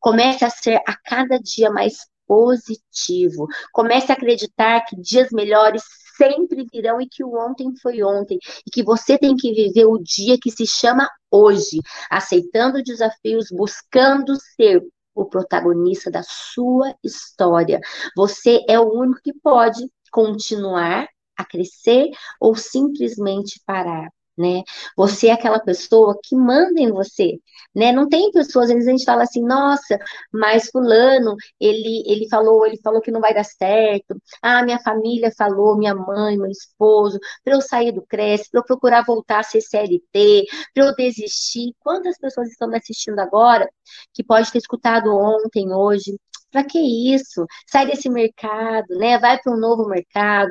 Comece 0.00 0.44
a 0.44 0.50
ser 0.50 0.76
a 0.86 0.96
cada 1.04 1.38
dia 1.38 1.70
mais 1.70 1.98
positivo. 2.30 3.48
Comece 3.72 4.12
a 4.12 4.14
acreditar 4.14 4.82
que 4.82 4.94
dias 4.94 5.30
melhores 5.32 5.82
sempre 6.16 6.64
virão 6.72 7.00
e 7.00 7.08
que 7.08 7.24
o 7.24 7.34
ontem 7.34 7.74
foi 7.82 8.04
ontem 8.04 8.38
e 8.64 8.70
que 8.70 8.84
você 8.84 9.18
tem 9.18 9.34
que 9.34 9.52
viver 9.52 9.86
o 9.86 9.98
dia 9.98 10.38
que 10.40 10.48
se 10.48 10.64
chama 10.64 11.10
hoje, 11.28 11.80
aceitando 12.08 12.84
desafios, 12.84 13.48
buscando 13.50 14.36
ser 14.54 14.80
o 15.12 15.24
protagonista 15.24 16.08
da 16.08 16.22
sua 16.22 16.94
história. 17.02 17.80
Você 18.14 18.60
é 18.68 18.78
o 18.78 18.92
único 18.92 19.20
que 19.22 19.32
pode 19.34 19.84
continuar 20.12 21.08
a 21.36 21.44
crescer 21.44 22.10
ou 22.40 22.54
simplesmente 22.54 23.60
parar 23.66 24.08
né? 24.40 24.62
Você 24.96 25.28
é 25.28 25.32
aquela 25.32 25.60
pessoa 25.60 26.18
que 26.24 26.34
manda 26.34 26.80
em 26.80 26.90
você, 26.90 27.38
né? 27.74 27.92
Não 27.92 28.08
tem 28.08 28.30
pessoas, 28.32 28.66
às 28.70 28.74
vezes 28.74 28.88
a 28.88 28.92
gente 28.92 29.04
fala 29.04 29.22
assim, 29.24 29.42
nossa, 29.44 29.98
mas 30.32 30.68
fulano, 30.70 31.36
ele, 31.60 32.02
ele 32.06 32.28
falou, 32.28 32.66
ele 32.66 32.78
falou 32.82 33.00
que 33.00 33.10
não 33.10 33.20
vai 33.20 33.34
dar 33.34 33.44
certo. 33.44 34.16
Ah, 34.42 34.64
minha 34.64 34.78
família 34.80 35.30
falou, 35.36 35.76
minha 35.76 35.94
mãe, 35.94 36.36
meu 36.36 36.50
esposo, 36.50 37.18
para 37.44 37.54
eu 37.54 37.60
sair 37.60 37.92
do 37.92 38.02
CRES, 38.02 38.48
para 38.50 38.60
eu 38.60 38.64
procurar 38.64 39.04
voltar 39.04 39.40
a 39.40 39.42
ser 39.42 39.60
CLT, 39.60 40.46
para 40.74 40.86
eu 40.86 40.94
desistir. 40.94 41.74
Quantas 41.80 42.18
pessoas 42.18 42.48
estão 42.48 42.68
me 42.68 42.78
assistindo 42.78 43.18
agora 43.18 43.68
que 44.14 44.24
pode 44.24 44.50
ter 44.50 44.58
escutado 44.58 45.14
ontem, 45.14 45.72
hoje, 45.72 46.18
para 46.50 46.64
que 46.64 46.78
isso? 47.14 47.46
Sai 47.68 47.86
desse 47.86 48.08
mercado, 48.08 48.86
né? 48.98 49.18
Vai 49.18 49.40
para 49.40 49.52
um 49.52 49.58
novo 49.58 49.88
mercado. 49.88 50.50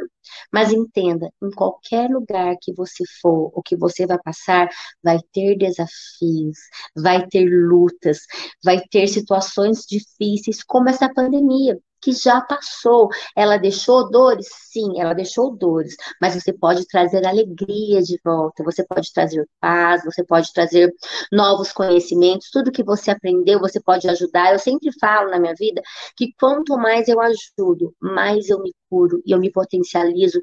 Mas 0.51 0.71
entenda, 0.71 1.29
em 1.41 1.51
qualquer 1.51 2.09
lugar 2.09 2.55
que 2.61 2.73
você 2.73 3.03
for, 3.21 3.51
o 3.53 3.61
que 3.63 3.75
você 3.75 4.05
vai 4.05 4.17
passar, 4.23 4.69
vai 5.03 5.19
ter 5.33 5.57
desafios, 5.57 6.57
vai 6.95 7.25
ter 7.27 7.45
lutas, 7.49 8.19
vai 8.63 8.79
ter 8.91 9.07
situações 9.07 9.85
difíceis, 9.87 10.63
como 10.63 10.89
essa 10.89 11.11
pandemia 11.13 11.77
que 12.01 12.11
já 12.11 12.41
passou. 12.41 13.09
Ela 13.35 13.57
deixou 13.57 14.09
dores? 14.09 14.47
Sim, 14.71 14.99
ela 14.99 15.13
deixou 15.13 15.55
dores, 15.55 15.95
mas 16.21 16.35
você 16.35 16.53
pode 16.53 16.85
trazer 16.87 17.25
alegria 17.25 18.01
de 18.01 18.19
volta, 18.23 18.63
você 18.63 18.85
pode 18.85 19.11
trazer 19.13 19.45
paz, 19.59 20.03
você 20.03 20.23
pode 20.23 20.51
trazer 20.53 20.93
novos 21.31 21.71
conhecimentos, 21.71 22.49
tudo 22.51 22.71
que 22.71 22.83
você 22.83 23.11
aprendeu, 23.11 23.59
você 23.59 23.81
pode 23.81 24.07
ajudar. 24.09 24.53
Eu 24.53 24.59
sempre 24.59 24.89
falo 24.99 25.31
na 25.31 25.39
minha 25.39 25.53
vida 25.57 25.81
que 26.15 26.33
quanto 26.39 26.77
mais 26.77 27.07
eu 27.07 27.19
ajudo, 27.19 27.93
mais 27.99 28.49
eu 28.49 28.59
me 28.61 28.73
curo 28.89 29.21
e 29.25 29.31
eu 29.31 29.39
me 29.39 29.51
potencializo 29.51 30.39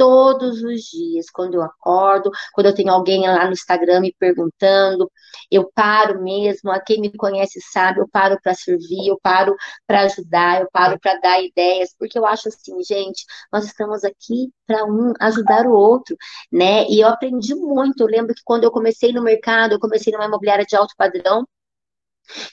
todos 0.00 0.62
os 0.62 0.80
dias, 0.84 1.26
quando 1.30 1.56
eu 1.56 1.62
acordo, 1.62 2.30
quando 2.54 2.68
eu 2.68 2.74
tenho 2.74 2.90
alguém 2.90 3.28
lá 3.28 3.44
no 3.44 3.52
Instagram 3.52 4.00
me 4.00 4.14
perguntando, 4.18 5.12
eu 5.50 5.70
paro 5.74 6.22
mesmo, 6.22 6.70
a 6.70 6.80
quem 6.80 7.02
me 7.02 7.12
conhece 7.14 7.60
sabe, 7.70 8.00
eu 8.00 8.08
paro 8.08 8.38
para 8.42 8.54
servir, 8.54 9.08
eu 9.08 9.20
paro 9.22 9.54
para 9.86 10.00
ajudar, 10.04 10.62
eu 10.62 10.68
paro 10.72 10.98
para 10.98 11.20
dar 11.20 11.42
ideias, 11.42 11.94
porque 11.98 12.18
eu 12.18 12.24
acho 12.24 12.48
assim, 12.48 12.82
gente, 12.82 13.26
nós 13.52 13.66
estamos 13.66 14.02
aqui 14.02 14.50
para 14.66 14.86
um 14.86 15.12
ajudar 15.20 15.66
o 15.66 15.72
outro, 15.72 16.16
né? 16.50 16.86
E 16.88 17.00
eu 17.00 17.08
aprendi 17.08 17.54
muito, 17.54 18.00
eu 18.02 18.06
lembro 18.06 18.34
que 18.34 18.40
quando 18.42 18.64
eu 18.64 18.70
comecei 18.70 19.12
no 19.12 19.22
mercado, 19.22 19.72
eu 19.72 19.80
comecei 19.80 20.14
numa 20.14 20.24
imobiliária 20.24 20.64
de 20.64 20.76
alto 20.76 20.94
padrão, 20.96 21.44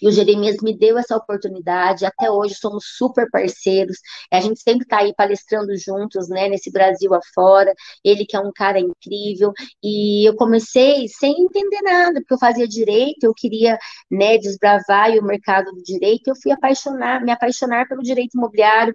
e 0.02 0.08
o 0.08 0.12
Jeremias 0.12 0.58
me 0.62 0.78
deu 0.78 0.98
essa 0.98 1.16
oportunidade, 1.16 2.06
até 2.06 2.30
hoje 2.30 2.56
somos 2.56 2.86
super 2.98 3.30
parceiros, 3.30 3.98
a 4.32 4.40
gente 4.40 4.60
sempre 4.62 4.84
está 4.84 5.00
aí 5.00 5.14
palestrando 5.16 5.76
juntos, 5.78 6.30
né, 6.30 6.48
nesse 6.50 6.72
Brasil 6.72 7.14
afora, 7.14 7.74
ele 8.04 8.26
que 8.26 8.36
é 8.36 8.40
um 8.40 8.52
cara 8.54 8.80
incrível, 8.80 9.52
e 9.84 10.28
eu 10.28 10.36
comecei 10.36 11.08
sem 11.08 11.34
entender 11.42 11.82
nada, 11.82 12.20
porque 12.22 12.34
eu 12.34 12.40
fazia 12.40 12.68
direito, 12.68 13.24
eu 13.24 13.34
queria, 13.34 13.78
né, 14.10 14.38
desbravar 14.38 15.12
o 15.12 15.24
mercado 15.26 15.72
do 15.72 15.82
direito, 15.84 16.28
eu 16.28 16.36
fui 16.42 16.52
apaixonar, 16.52 17.22
me 17.24 17.32
apaixonar 17.32 17.88
pelo 17.88 18.02
direito 18.02 18.36
imobiliário, 18.36 18.94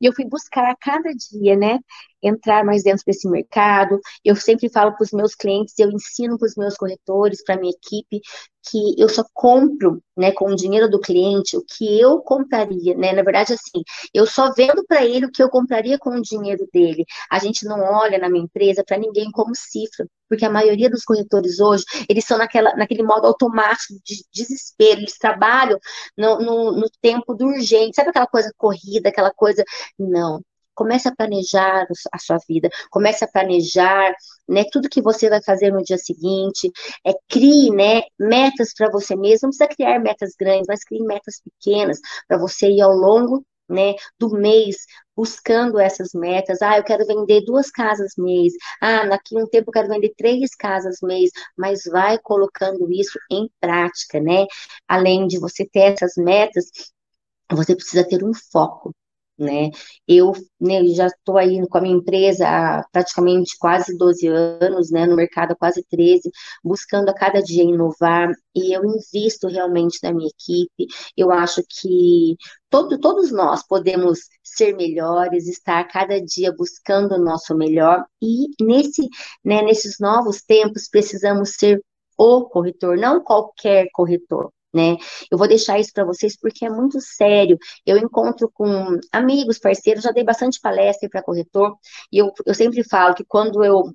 e 0.00 0.06
eu 0.06 0.12
fui 0.12 0.26
buscar 0.26 0.70
a 0.70 0.76
cada 0.76 1.10
dia, 1.14 1.56
né, 1.56 1.78
entrar 2.26 2.64
mais 2.64 2.82
dentro 2.82 3.04
desse 3.06 3.28
mercado. 3.28 3.98
Eu 4.24 4.36
sempre 4.36 4.68
falo 4.68 4.92
para 4.92 5.04
os 5.04 5.12
meus 5.12 5.34
clientes, 5.34 5.74
eu 5.78 5.90
ensino 5.90 6.38
para 6.38 6.46
os 6.46 6.56
meus 6.56 6.76
corretores, 6.76 7.42
para 7.44 7.54
a 7.56 7.58
minha 7.58 7.72
equipe, 7.72 8.20
que 8.68 9.00
eu 9.00 9.08
só 9.08 9.24
compro, 9.32 10.02
né, 10.16 10.32
com 10.32 10.50
o 10.50 10.56
dinheiro 10.56 10.90
do 10.90 11.00
cliente 11.00 11.56
o 11.56 11.64
que 11.64 12.00
eu 12.00 12.18
compraria, 12.20 12.96
né? 12.96 13.12
Na 13.12 13.22
verdade, 13.22 13.52
assim, 13.52 13.82
eu 14.12 14.26
só 14.26 14.52
vendo 14.52 14.84
para 14.86 15.04
ele 15.04 15.26
o 15.26 15.30
que 15.30 15.42
eu 15.42 15.48
compraria 15.48 15.98
com 15.98 16.10
o 16.10 16.22
dinheiro 16.22 16.66
dele. 16.72 17.04
A 17.30 17.38
gente 17.38 17.64
não 17.64 17.80
olha 17.80 18.18
na 18.18 18.28
minha 18.28 18.44
empresa 18.44 18.82
para 18.84 18.98
ninguém 18.98 19.30
como 19.30 19.54
cifra, 19.54 20.06
porque 20.28 20.44
a 20.44 20.50
maioria 20.50 20.90
dos 20.90 21.04
corretores 21.04 21.60
hoje, 21.60 21.84
eles 22.08 22.24
são 22.24 22.38
naquela, 22.38 22.74
naquele 22.76 23.02
modo 23.02 23.26
automático 23.26 23.94
de 24.04 24.24
desespero, 24.32 25.00
eles 25.00 25.18
trabalham 25.18 25.78
no, 26.16 26.38
no, 26.40 26.72
no 26.72 26.90
tempo 27.00 27.34
do 27.34 27.46
urgente, 27.46 27.94
sabe 27.94 28.10
aquela 28.10 28.26
coisa 28.26 28.52
corrida, 28.56 29.08
aquela 29.08 29.32
coisa. 29.32 29.64
Não, 29.98 30.42
comece 30.76 31.08
a 31.08 31.14
planejar 31.16 31.86
a 32.12 32.18
sua 32.18 32.38
vida, 32.48 32.68
comece 32.90 33.24
a 33.24 33.28
planejar, 33.28 34.14
né, 34.48 34.64
tudo 34.70 34.88
que 34.88 35.02
você 35.02 35.28
vai 35.28 35.42
fazer 35.42 35.72
no 35.72 35.82
dia 35.82 35.98
seguinte, 35.98 36.70
é, 37.04 37.12
crie, 37.28 37.70
né, 37.72 38.02
metas 38.18 38.72
para 38.76 38.90
você 38.90 39.16
mesmo, 39.16 39.46
não 39.46 39.50
precisa 39.50 39.68
criar 39.68 39.98
metas 39.98 40.34
grandes, 40.38 40.66
mas 40.68 40.84
crie 40.84 41.02
metas 41.02 41.40
pequenas, 41.42 41.98
para 42.28 42.38
você 42.38 42.68
ir 42.68 42.80
ao 42.80 42.92
longo, 42.92 43.44
né, 43.68 43.94
do 44.18 44.30
mês, 44.30 44.76
buscando 45.16 45.80
essas 45.80 46.10
metas, 46.14 46.62
ah, 46.62 46.78
eu 46.78 46.84
quero 46.84 47.04
vender 47.06 47.44
duas 47.44 47.70
casas 47.70 48.12
mês, 48.16 48.52
ah, 48.80 49.06
daqui 49.06 49.36
um 49.36 49.46
tempo 49.46 49.70
eu 49.70 49.72
quero 49.72 49.88
vender 49.88 50.12
três 50.16 50.54
casas 50.54 50.98
mês, 51.02 51.30
mas 51.56 51.82
vai 51.84 52.18
colocando 52.18 52.90
isso 52.92 53.18
em 53.30 53.50
prática, 53.60 54.20
né, 54.20 54.46
além 54.86 55.26
de 55.26 55.38
você 55.38 55.66
ter 55.66 55.94
essas 55.94 56.12
metas, 56.16 56.66
você 57.50 57.74
precisa 57.74 58.06
ter 58.06 58.22
um 58.24 58.32
foco, 58.34 58.94
né? 59.38 59.70
Eu 60.06 60.32
né, 60.60 60.84
já 60.88 61.06
estou 61.06 61.36
aí 61.38 61.60
com 61.68 61.78
a 61.78 61.80
minha 61.80 61.96
empresa 61.96 62.46
há 62.48 62.84
praticamente 62.90 63.56
quase 63.58 63.96
12 63.96 64.26
anos, 64.26 64.90
né, 64.90 65.06
no 65.06 65.16
mercado 65.16 65.52
há 65.52 65.56
quase 65.56 65.84
13, 65.90 66.30
buscando 66.64 67.08
a 67.10 67.14
cada 67.14 67.42
dia 67.42 67.62
inovar, 67.62 68.30
e 68.54 68.72
eu 68.76 68.84
invisto 68.84 69.48
realmente 69.48 69.98
na 70.02 70.12
minha 70.12 70.28
equipe. 70.28 70.86
Eu 71.16 71.30
acho 71.30 71.62
que 71.68 72.36
todo, 72.70 72.98
todos 72.98 73.30
nós 73.32 73.66
podemos 73.66 74.20
ser 74.42 74.74
melhores, 74.76 75.46
estar 75.46 75.84
cada 75.88 76.20
dia 76.20 76.52
buscando 76.56 77.14
o 77.14 77.22
nosso 77.22 77.54
melhor, 77.56 78.04
e 78.22 78.48
nesse, 78.60 79.08
né, 79.44 79.62
nesses 79.62 79.98
novos 80.00 80.42
tempos 80.42 80.88
precisamos 80.88 81.50
ser 81.58 81.82
o 82.18 82.44
corretor, 82.46 82.96
não 82.96 83.22
qualquer 83.22 83.88
corretor 83.92 84.50
né? 84.76 84.96
Eu 85.30 85.38
vou 85.38 85.48
deixar 85.48 85.78
isso 85.80 85.92
para 85.92 86.04
vocês 86.04 86.36
porque 86.38 86.64
é 86.66 86.70
muito 86.70 87.00
sério. 87.00 87.58
Eu 87.84 87.96
encontro 87.98 88.50
com 88.52 88.98
amigos, 89.12 89.58
parceiros, 89.58 90.04
já 90.04 90.12
dei 90.12 90.24
bastante 90.24 90.60
palestra 90.60 91.08
para 91.08 91.22
corretor, 91.22 91.76
e 92.12 92.18
eu, 92.18 92.32
eu 92.44 92.54
sempre 92.54 92.84
falo 92.84 93.14
que 93.14 93.24
quando 93.24 93.64
eu 93.64 93.92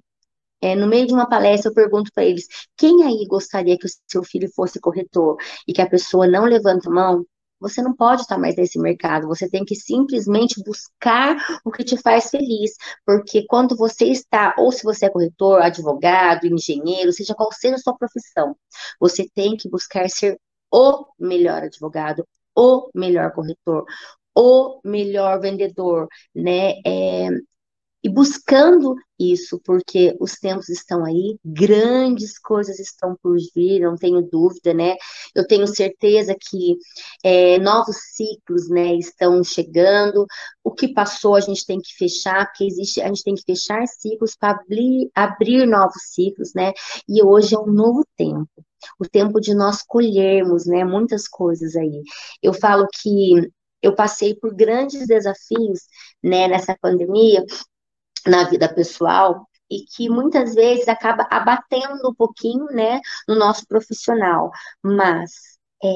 é, 0.61 0.75
no 0.75 0.87
meio 0.87 1.07
de 1.07 1.13
uma 1.13 1.27
palestra, 1.27 1.71
eu 1.71 1.75
pergunto 1.75 2.11
para 2.13 2.23
eles: 2.25 2.47
quem 2.77 3.03
aí 3.03 3.25
gostaria 3.27 3.77
que 3.77 3.87
o 3.87 3.89
seu 4.07 4.23
filho 4.23 4.49
fosse 4.55 4.79
corretor? 4.79 5.37
E 5.67 5.73
que 5.73 5.81
a 5.81 5.89
pessoa 5.89 6.27
não 6.27 6.45
levanta 6.45 6.89
a 6.89 6.93
mão, 6.93 7.25
você 7.61 7.81
não 7.81 7.95
pode 7.95 8.23
estar 8.23 8.37
mais 8.39 8.55
nesse 8.55 8.79
mercado, 8.79 9.27
você 9.27 9.47
tem 9.47 9.63
que 9.63 9.75
simplesmente 9.75 10.61
buscar 10.63 11.37
o 11.63 11.71
que 11.71 11.83
te 11.83 11.95
faz 11.95 12.29
feliz, 12.31 12.71
porque 13.05 13.45
quando 13.47 13.77
você 13.77 14.05
está, 14.05 14.55
ou 14.57 14.71
se 14.71 14.83
você 14.83 15.05
é 15.05 15.09
corretor, 15.09 15.61
advogado, 15.61 16.47
engenheiro, 16.47 17.13
seja 17.13 17.35
qual 17.35 17.51
seja 17.53 17.75
a 17.75 17.77
sua 17.77 17.95
profissão, 17.95 18.55
você 18.99 19.29
tem 19.33 19.55
que 19.55 19.69
buscar 19.69 20.09
ser 20.09 20.39
o 20.71 21.05
melhor 21.19 21.63
advogado, 21.63 22.27
o 22.55 22.89
melhor 22.95 23.31
corretor, 23.33 23.85
o 24.35 24.81
melhor 24.85 25.39
vendedor, 25.41 26.07
né? 26.35 26.73
É, 26.85 27.27
e 28.03 28.09
buscando 28.09 28.95
isso, 29.19 29.59
porque 29.63 30.15
os 30.19 30.33
tempos 30.33 30.69
estão 30.69 31.05
aí, 31.05 31.37
grandes 31.45 32.39
coisas 32.39 32.79
estão 32.79 33.15
por 33.21 33.37
vir, 33.55 33.81
não 33.81 33.95
tenho 33.95 34.21
dúvida, 34.21 34.73
né? 34.73 34.95
Eu 35.35 35.45
tenho 35.45 35.67
certeza 35.67 36.35
que 36.39 36.77
é, 37.23 37.59
novos 37.59 37.97
ciclos, 38.15 38.69
né, 38.69 38.95
estão 38.95 39.43
chegando. 39.43 40.25
O 40.63 40.71
que 40.71 40.93
passou 40.93 41.35
a 41.35 41.39
gente 41.41 41.65
tem 41.65 41.79
que 41.79 41.93
fechar, 41.95 42.47
porque 42.47 42.65
existe, 42.65 43.01
a 43.01 43.07
gente 43.07 43.23
tem 43.23 43.35
que 43.35 43.43
fechar 43.45 43.85
ciclos 43.87 44.35
para 44.35 44.51
abrir, 44.51 45.09
abrir 45.13 45.67
novos 45.67 46.01
ciclos, 46.13 46.53
né? 46.55 46.71
E 47.07 47.23
hoje 47.23 47.55
é 47.55 47.59
um 47.59 47.71
novo 47.71 48.03
tempo 48.17 48.49
o 48.99 49.07
tempo 49.07 49.39
de 49.39 49.53
nós 49.53 49.83
colhermos, 49.83 50.65
né, 50.65 50.83
muitas 50.83 51.27
coisas 51.27 51.75
aí. 51.75 52.01
Eu 52.41 52.53
falo 52.53 52.87
que 53.01 53.51
eu 53.81 53.95
passei 53.95 54.35
por 54.35 54.53
grandes 54.53 55.07
desafios, 55.07 55.79
né, 56.23 56.47
nessa 56.47 56.77
pandemia, 56.79 57.43
na 58.25 58.43
vida 58.49 58.73
pessoal, 58.73 59.47
e 59.69 59.85
que 59.85 60.09
muitas 60.09 60.53
vezes 60.53 60.87
acaba 60.87 61.25
abatendo 61.29 62.09
um 62.09 62.13
pouquinho, 62.13 62.65
né, 62.65 62.99
no 63.27 63.35
nosso 63.35 63.65
profissional, 63.67 64.51
mas 64.83 65.31
é, 65.83 65.87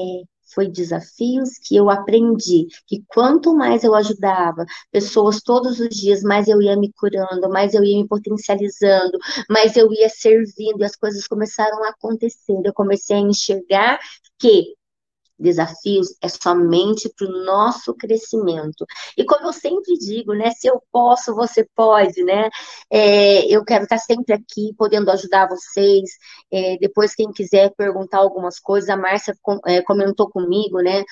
foi 0.54 0.68
desafios 0.68 1.58
que 1.58 1.76
eu 1.76 1.90
aprendi 1.90 2.66
que 2.86 3.04
quanto 3.08 3.54
mais 3.54 3.84
eu 3.84 3.94
ajudava 3.94 4.64
pessoas 4.90 5.42
todos 5.42 5.80
os 5.80 5.88
dias, 5.90 6.22
mais 6.22 6.48
eu 6.48 6.62
ia 6.62 6.76
me 6.76 6.92
curando, 6.92 7.48
mais 7.50 7.74
eu 7.74 7.84
ia 7.84 7.96
me 8.02 8.08
potencializando, 8.08 9.18
mais 9.50 9.76
eu 9.76 9.92
ia 9.92 10.08
servindo 10.08 10.80
e 10.80 10.84
as 10.84 10.96
coisas 10.96 11.26
começaram 11.26 11.84
a 11.84 11.90
acontecer. 11.90 12.60
Eu 12.64 12.72
comecei 12.72 13.16
a 13.16 13.20
enxergar 13.20 13.98
que 14.38 14.74
desafios 15.38 16.16
é 16.22 16.28
somente 16.28 17.12
para 17.16 17.26
o 17.26 17.44
nosso 17.44 17.94
crescimento. 17.94 18.84
E 19.16 19.24
como 19.24 19.46
eu 19.46 19.52
sempre 19.52 19.94
digo, 19.98 20.32
né, 20.34 20.50
se 20.52 20.66
eu 20.66 20.82
posso, 20.90 21.34
você 21.34 21.66
pode, 21.74 22.22
né? 22.24 22.48
É, 22.90 23.46
eu 23.46 23.64
quero 23.64 23.84
estar 23.84 23.98
sempre 23.98 24.34
aqui, 24.34 24.74
podendo 24.76 25.10
ajudar 25.10 25.48
vocês. 25.48 26.10
É, 26.50 26.76
depois, 26.78 27.14
quem 27.14 27.30
quiser 27.32 27.72
perguntar 27.76 28.18
algumas 28.18 28.58
coisas, 28.58 28.88
a 28.90 28.96
Márcia 28.96 29.34
é, 29.66 29.82
comentou 29.82 30.30
comigo, 30.30 30.80
né? 30.80 31.04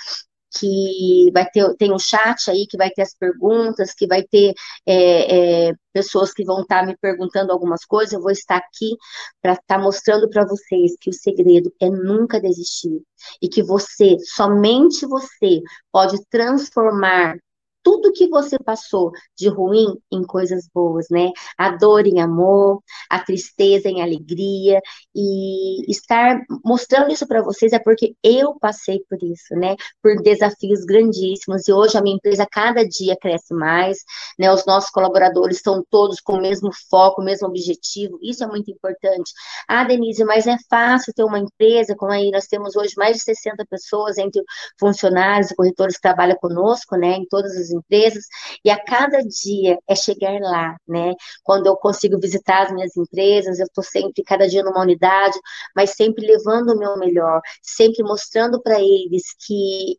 Que 0.58 1.30
vai 1.32 1.48
ter, 1.50 1.74
tem 1.76 1.92
um 1.92 1.98
chat 1.98 2.50
aí 2.50 2.66
que 2.66 2.76
vai 2.76 2.90
ter 2.90 3.02
as 3.02 3.14
perguntas, 3.14 3.92
que 3.94 4.06
vai 4.06 4.22
ter 4.22 4.54
é, 4.86 5.68
é, 5.68 5.72
pessoas 5.92 6.32
que 6.32 6.44
vão 6.44 6.62
estar 6.62 6.80
tá 6.80 6.86
me 6.86 6.96
perguntando 6.96 7.52
algumas 7.52 7.84
coisas, 7.84 8.12
eu 8.12 8.20
vou 8.20 8.30
estar 8.30 8.56
aqui 8.56 8.96
para 9.42 9.52
estar 9.52 9.76
tá 9.76 9.78
mostrando 9.78 10.28
para 10.28 10.46
vocês 10.46 10.92
que 11.00 11.10
o 11.10 11.14
segredo 11.14 11.72
é 11.80 11.88
nunca 11.88 12.40
desistir 12.40 13.02
e 13.40 13.48
que 13.48 13.62
você, 13.62 14.16
somente 14.20 15.06
você, 15.06 15.60
pode 15.92 16.18
transformar 16.30 17.36
tudo 17.84 18.12
que 18.12 18.28
você 18.28 18.58
passou 18.58 19.12
de 19.36 19.48
ruim 19.48 19.86
em 20.10 20.24
coisas 20.24 20.68
boas, 20.74 21.06
né? 21.10 21.30
A 21.58 21.70
dor 21.70 22.06
em 22.06 22.20
amor, 22.20 22.82
a 23.10 23.20
tristeza 23.20 23.88
em 23.88 24.02
alegria 24.02 24.80
e 25.14 25.88
estar 25.90 26.40
mostrando 26.64 27.12
isso 27.12 27.26
para 27.28 27.42
vocês 27.42 27.72
é 27.72 27.78
porque 27.78 28.16
eu 28.22 28.58
passei 28.58 29.00
por 29.08 29.22
isso, 29.22 29.54
né? 29.54 29.76
Por 30.02 30.16
desafios 30.22 30.84
grandíssimos 30.84 31.68
e 31.68 31.72
hoje 31.72 31.98
a 31.98 32.02
minha 32.02 32.16
empresa 32.16 32.46
cada 32.50 32.82
dia 32.88 33.16
cresce 33.20 33.52
mais, 33.54 33.98
né? 34.38 34.50
Os 34.52 34.64
nossos 34.64 34.90
colaboradores 34.90 35.58
estão 35.58 35.84
todos 35.90 36.20
com 36.20 36.34
o 36.34 36.40
mesmo 36.40 36.70
foco, 36.88 37.20
o 37.20 37.24
mesmo 37.24 37.46
objetivo. 37.48 38.18
Isso 38.22 38.42
é 38.42 38.46
muito 38.46 38.70
importante. 38.70 39.30
Ah, 39.68 39.84
Denise, 39.84 40.24
mas 40.24 40.46
é 40.46 40.56
fácil 40.70 41.12
ter 41.14 41.24
uma 41.24 41.38
empresa, 41.38 41.94
como 41.94 42.12
aí 42.12 42.30
nós 42.30 42.46
temos 42.46 42.76
hoje 42.76 42.94
mais 42.96 43.18
de 43.18 43.22
60 43.22 43.64
pessoas 43.66 44.16
entre 44.16 44.42
funcionários 44.80 45.50
e 45.50 45.54
corretores 45.54 45.96
que 45.96 46.02
trabalham 46.02 46.36
conosco, 46.36 46.96
né? 46.96 47.16
Em 47.16 47.26
todas 47.28 47.52
as 47.56 47.73
empresas, 47.74 48.24
e 48.64 48.70
a 48.70 48.82
cada 48.82 49.20
dia 49.22 49.78
é 49.88 49.94
chegar 49.94 50.38
lá, 50.40 50.76
né? 50.86 51.14
Quando 51.42 51.66
eu 51.66 51.76
consigo 51.76 52.18
visitar 52.18 52.64
as 52.64 52.72
minhas 52.72 52.96
empresas, 52.96 53.58
eu 53.58 53.66
estou 53.66 53.84
sempre, 53.84 54.22
cada 54.24 54.46
dia 54.48 54.62
numa 54.62 54.82
unidade, 54.82 55.38
mas 55.76 55.90
sempre 55.90 56.26
levando 56.26 56.70
o 56.70 56.78
meu 56.78 56.96
melhor, 56.98 57.40
sempre 57.62 58.02
mostrando 58.02 58.60
para 58.62 58.80
eles 58.80 59.22
que 59.46 59.98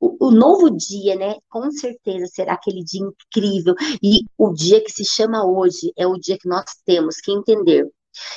o, 0.00 0.28
o, 0.28 0.30
novo 0.30 0.70
dia, 0.70 1.16
né? 1.16 1.36
Com 1.48 1.70
certeza 1.70 2.26
será 2.26 2.54
aquele 2.54 2.84
dia 2.84 3.02
incrível. 3.02 3.74
E 4.02 4.20
o 4.36 4.52
dia 4.52 4.82
que 4.82 4.92
se 4.92 5.04
chama 5.04 5.44
hoje 5.44 5.92
é 5.96 6.06
o 6.06 6.14
dia 6.14 6.38
que 6.38 6.48
nós 6.48 6.64
temos 6.86 7.16
que 7.16 7.32
entender 7.32 7.84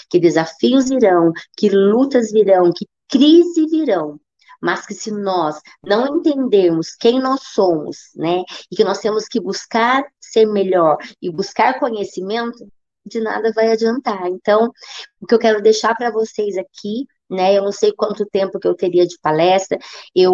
que 0.10 0.20
desafios 0.20 0.90
virão, 0.90 1.32
que 1.58 1.70
lutas 1.70 2.32
virão, 2.32 2.72
que 2.76 2.86
crise 3.10 3.66
virão, 3.68 4.20
mas 4.62 4.86
que 4.86 4.94
se 4.94 5.12
nós 5.12 5.60
não 5.84 6.18
entendermos 6.18 6.96
quem 6.96 7.20
nós 7.20 7.42
somos, 7.54 8.12
né, 8.16 8.44
e 8.72 8.76
que 8.76 8.84
nós 8.84 9.00
temos 9.00 9.26
que 9.26 9.40
buscar 9.40 10.04
ser 10.20 10.46
melhor 10.46 10.98
e 11.22 11.32
buscar 11.32 11.80
conhecimento, 11.80 12.68
de 13.06 13.20
nada 13.20 13.52
vai 13.54 13.72
adiantar. 13.72 14.28
Então, 14.28 14.72
o 15.20 15.26
que 15.26 15.34
eu 15.34 15.40
quero 15.40 15.62
deixar 15.62 15.96
para 15.96 16.12
vocês 16.12 16.56
aqui, 16.58 17.06
né, 17.30 17.58
eu 17.58 17.64
não 17.64 17.72
sei 17.72 17.92
quanto 17.94 18.26
tempo 18.26 18.60
que 18.60 18.68
eu 18.68 18.76
teria 18.76 19.06
de 19.08 19.18
palestra, 19.22 19.78
eu 20.16 20.32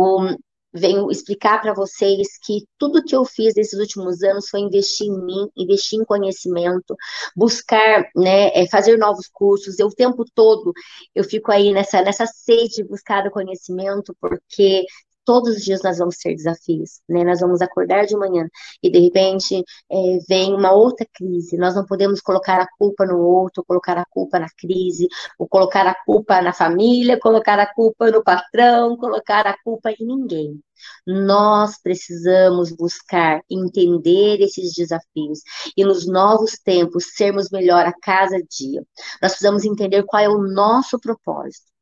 venho 0.74 1.10
explicar 1.10 1.62
para 1.62 1.74
vocês 1.74 2.28
que 2.46 2.66
tudo 2.78 3.04
que 3.04 3.16
eu 3.16 3.26
fiz 3.26 3.54
nesses 3.56 3.80
últimos 3.80 4.22
anos 4.24 4.50
foi 4.50 4.60
investir 4.62 5.08
em 5.08 5.26
mim, 5.26 5.48
investir 5.56 6.00
em 6.00 6.06
conhecimento, 6.06 6.96
buscar, 7.36 8.10
né, 8.16 8.50
é, 8.54 8.68
fazer 8.70 8.98
novos 8.98 9.28
cursos. 9.28 9.80
Eu 9.80 9.88
o 9.88 9.96
tempo 9.96 10.26
todo 10.36 10.74
eu 11.16 11.24
fico 11.24 11.52
aí 11.52 11.72
nessa 11.74 12.02
nessa 12.02 12.26
sede 12.28 12.76
de 12.78 12.84
buscar 12.84 13.26
o 13.26 13.32
conhecimento, 13.32 14.16
porque 14.20 14.86
todos 15.28 15.58
os 15.58 15.64
dias 15.64 15.82
nós 15.84 15.98
vamos 15.98 16.16
ter 16.18 16.34
desafios, 16.34 17.02
né? 17.08 17.22
Nós 17.26 17.42
vamos 17.42 17.62
acordar 17.62 18.06
de 18.06 18.16
manhã 18.16 18.48
e 18.82 18.90
de 18.90 18.98
repente 19.00 19.62
é, 19.92 20.20
vem 20.28 20.54
uma 20.54 20.72
outra 20.72 21.06
crise. 21.14 21.58
Nós 21.58 21.76
não 21.76 21.86
podemos 21.86 22.22
colocar 22.22 22.62
a 22.62 22.68
culpa 22.80 23.06
no 23.06 23.20
outro, 23.20 23.62
colocar 23.66 23.98
a 23.98 24.06
culpa 24.06 24.40
na 24.40 24.48
crise, 24.58 25.06
ou 25.38 25.46
colocar 25.46 25.86
a 25.86 25.94
culpa 26.06 26.42
na 26.42 26.54
família, 26.54 27.20
colocar 27.20 27.60
a 27.60 27.72
culpa 27.74 28.10
no 28.10 28.24
patrão, 28.24 28.96
colocar 28.96 29.46
a 29.46 29.58
culpa 29.64 29.92
em 29.92 30.06
ninguém. 30.06 30.62
Nós 31.06 31.78
precisamos 31.82 32.72
buscar 32.72 33.42
entender 33.50 34.40
esses 34.40 34.74
desafios 34.74 35.42
e 35.76 35.84
nos 35.84 36.08
novos 36.08 36.54
tempos 36.64 37.16
sermos 37.16 37.50
melhor 37.52 37.86
a 37.86 37.94
cada 38.02 38.38
dia. 38.44 38.82
Nós 39.22 39.32
precisamos 39.32 39.66
entender 39.66 40.04
qual 40.04 40.24
é 40.24 40.30
o 40.30 40.42
nosso 40.42 40.98
propósito 41.00 41.77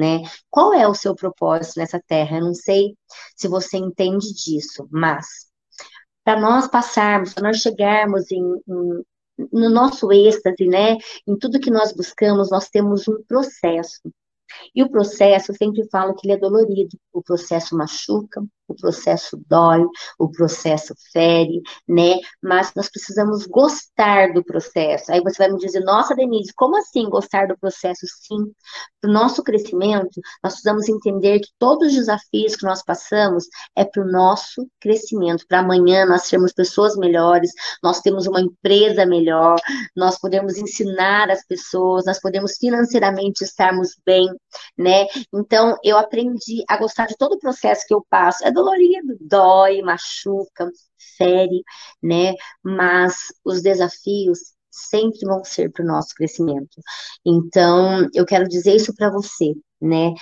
né? 0.00 0.22
Qual 0.50 0.72
é 0.74 0.88
o 0.88 0.94
seu 0.94 1.14
propósito 1.14 1.78
nessa 1.78 2.00
terra? 2.06 2.38
Eu 2.38 2.46
não 2.46 2.54
sei 2.54 2.96
se 3.36 3.46
você 3.46 3.76
entende 3.76 4.32
disso, 4.34 4.88
mas 4.90 5.26
para 6.24 6.40
nós 6.40 6.68
passarmos, 6.68 7.34
para 7.34 7.44
nós 7.44 7.58
chegarmos 7.58 8.30
em, 8.30 8.38
em, 8.38 9.04
no 9.52 9.70
nosso 9.70 10.10
êxtase, 10.12 10.66
né? 10.66 10.96
Em 11.26 11.36
tudo 11.38 11.60
que 11.60 11.70
nós 11.70 11.92
buscamos, 11.92 12.50
nós 12.50 12.68
temos 12.68 13.06
um 13.08 13.22
processo. 13.28 14.00
E 14.74 14.82
o 14.82 14.90
processo, 14.90 15.52
eu 15.52 15.56
sempre 15.56 15.88
falo 15.90 16.14
que 16.14 16.26
ele 16.26 16.34
é 16.34 16.38
dolorido. 16.38 16.98
O 17.12 17.22
processo 17.22 17.76
machuca, 17.76 18.42
o 18.72 18.76
processo 18.76 19.40
dói, 19.48 19.84
o 20.18 20.30
processo 20.30 20.94
fere, 21.12 21.60
né? 21.88 22.20
Mas 22.42 22.72
nós 22.74 22.88
precisamos 22.88 23.46
gostar 23.46 24.32
do 24.32 24.44
processo. 24.44 25.12
Aí 25.12 25.20
você 25.20 25.38
vai 25.38 25.52
me 25.52 25.58
dizer, 25.58 25.80
nossa, 25.80 26.14
Denise, 26.14 26.52
como 26.54 26.76
assim 26.76 27.08
gostar 27.08 27.46
do 27.48 27.58
processo? 27.58 28.06
Sim, 28.06 28.52
para 29.00 29.10
o 29.10 29.12
nosso 29.12 29.42
crescimento, 29.42 30.20
nós 30.42 30.54
precisamos 30.54 30.88
entender 30.88 31.40
que 31.40 31.48
todos 31.58 31.88
os 31.88 31.94
desafios 31.94 32.56
que 32.56 32.64
nós 32.64 32.82
passamos 32.82 33.46
é 33.76 33.84
para 33.84 34.02
o 34.02 34.10
nosso 34.10 34.66
crescimento, 34.80 35.44
para 35.48 35.60
amanhã 35.60 36.04
nós 36.06 36.22
sermos 36.22 36.52
pessoas 36.52 36.96
melhores, 36.96 37.50
nós 37.82 38.00
temos 38.00 38.26
uma 38.26 38.40
empresa 38.40 39.06
melhor, 39.06 39.56
nós 39.96 40.18
podemos 40.18 40.56
ensinar 40.56 41.30
as 41.30 41.44
pessoas, 41.46 42.04
nós 42.04 42.20
podemos 42.20 42.56
financeiramente 42.56 43.44
estarmos 43.44 43.96
bem, 44.04 44.28
né? 44.76 45.06
Então, 45.32 45.76
eu 45.82 45.96
aprendi 45.96 46.62
a 46.68 46.76
gostar 46.76 47.06
de 47.06 47.16
todo 47.16 47.34
o 47.34 47.38
processo 47.38 47.86
que 47.86 47.94
eu 47.94 48.04
passo. 48.08 48.44
É 48.44 48.50
dolorido, 48.60 49.16
dói, 49.20 49.82
machuca, 49.82 50.70
fere, 51.16 51.62
né? 52.02 52.34
Mas 52.62 53.16
os 53.44 53.62
desafios 53.62 54.54
sempre 54.70 55.20
vão 55.24 55.44
ser 55.44 55.70
para 55.72 55.84
o 55.84 55.88
nosso 55.88 56.14
crescimento. 56.14 56.80
Então, 57.24 58.06
eu 58.14 58.24
quero 58.24 58.48
dizer 58.48 58.74
isso 58.76 58.94
para 58.94 59.10
você, 59.10 59.54
né? 59.80 60.12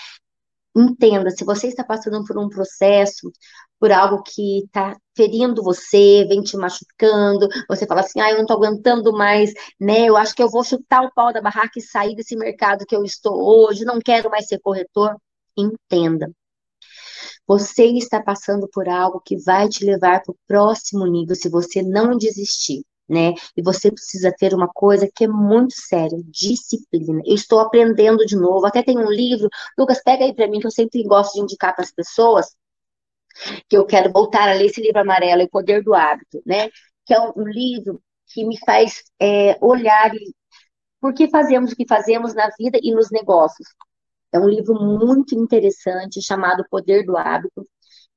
Entenda, 0.77 1.31
se 1.31 1.44
você 1.44 1.66
está 1.68 1.83
passando 1.83 2.24
por 2.24 2.38
um 2.38 2.48
processo, 2.48 3.33
por 3.81 3.90
algo 3.92 4.22
que 4.22 4.61
está 4.64 4.96
ferindo 5.16 5.62
você, 5.62 6.24
vem 6.29 6.42
te 6.42 6.57
machucando, 6.57 7.48
você 7.68 7.87
fala 7.87 8.01
assim, 8.03 8.20
ah, 8.20 8.31
eu 8.31 8.37
não 8.37 8.42
estou 8.42 8.57
aguentando 8.57 9.12
mais, 9.12 9.53
né? 9.81 10.07
Eu 10.09 10.16
acho 10.16 10.35
que 10.35 10.42
eu 10.42 10.48
vou 10.51 10.62
chutar 10.64 11.03
o 11.03 11.12
pau 11.12 11.33
da 11.33 11.40
barraca 11.40 11.72
e 11.79 11.83
sair 11.83 12.14
desse 12.14 12.37
mercado 12.37 12.87
que 12.87 12.94
eu 12.94 13.05
estou 13.05 13.35
hoje, 13.42 13.85
não 13.85 13.98
quero 14.01 14.31
mais 14.31 14.46
ser 14.46 14.61
corretor. 14.61 15.16
Entenda, 15.57 16.31
você 17.49 17.87
está 17.87 18.23
passando 18.23 18.69
por 18.69 18.89
algo 18.91 19.23
que 19.25 19.39
vai 19.39 19.69
te 19.71 19.83
levar 19.83 20.23
para 20.23 20.33
o 20.33 20.37
próximo 20.47 21.07
nível 21.07 21.35
se 21.35 21.49
você 21.49 21.83
não 21.83 22.17
desistir. 22.19 22.85
Né? 23.09 23.33
E 23.57 23.63
você 23.63 23.91
precisa 23.91 24.31
ter 24.37 24.53
uma 24.53 24.69
coisa 24.69 25.09
que 25.13 25.25
é 25.25 25.29
muito 25.29 25.73
séria, 25.73 26.19
disciplina. 26.27 27.23
Eu 27.25 27.35
estou 27.35 27.59
aprendendo 27.59 28.27
de 28.27 28.37
novo, 28.37 28.67
até 28.67 28.83
tem 28.83 28.99
um 28.99 29.11
livro, 29.11 29.49
Lucas, 29.79 30.03
pega 30.05 30.27
aí 30.27 30.35
para 30.35 30.47
mim, 30.47 30.61
que 30.61 30.67
eu 30.67 30.71
sempre 30.71 31.03
gosto 31.05 31.33
de 31.33 31.41
indicar 31.41 31.75
para 31.75 31.85
as 31.85 31.91
pessoas, 31.91 32.55
que 33.67 33.79
eu 33.79 33.87
quero 33.87 34.13
voltar 34.13 34.47
a 34.49 34.53
ler 34.53 34.67
esse 34.67 34.83
livro 34.83 35.01
amarelo, 35.01 35.43
O 35.45 35.49
Poder 35.49 35.83
do 35.83 35.95
Hábito, 35.95 36.43
né? 36.45 36.69
Que 37.07 37.15
é 37.15 37.21
um, 37.21 37.33
um 37.35 37.49
livro 37.49 38.03
que 38.27 38.45
me 38.45 38.59
faz 38.59 39.03
é, 39.19 39.57
olhar 39.63 40.13
por 41.01 41.15
que 41.15 41.31
fazemos 41.31 41.73
o 41.73 41.77
que 41.77 41.87
fazemos 41.89 42.35
na 42.35 42.51
vida 42.59 42.79
e 42.83 42.93
nos 42.93 43.11
negócios. 43.11 43.69
É 44.33 44.38
um 44.38 44.49
livro 44.49 44.75
muito 44.75 45.35
interessante 45.35 46.23
chamado 46.23 46.64
Poder 46.71 47.05
do 47.05 47.17
Hábito, 47.17 47.67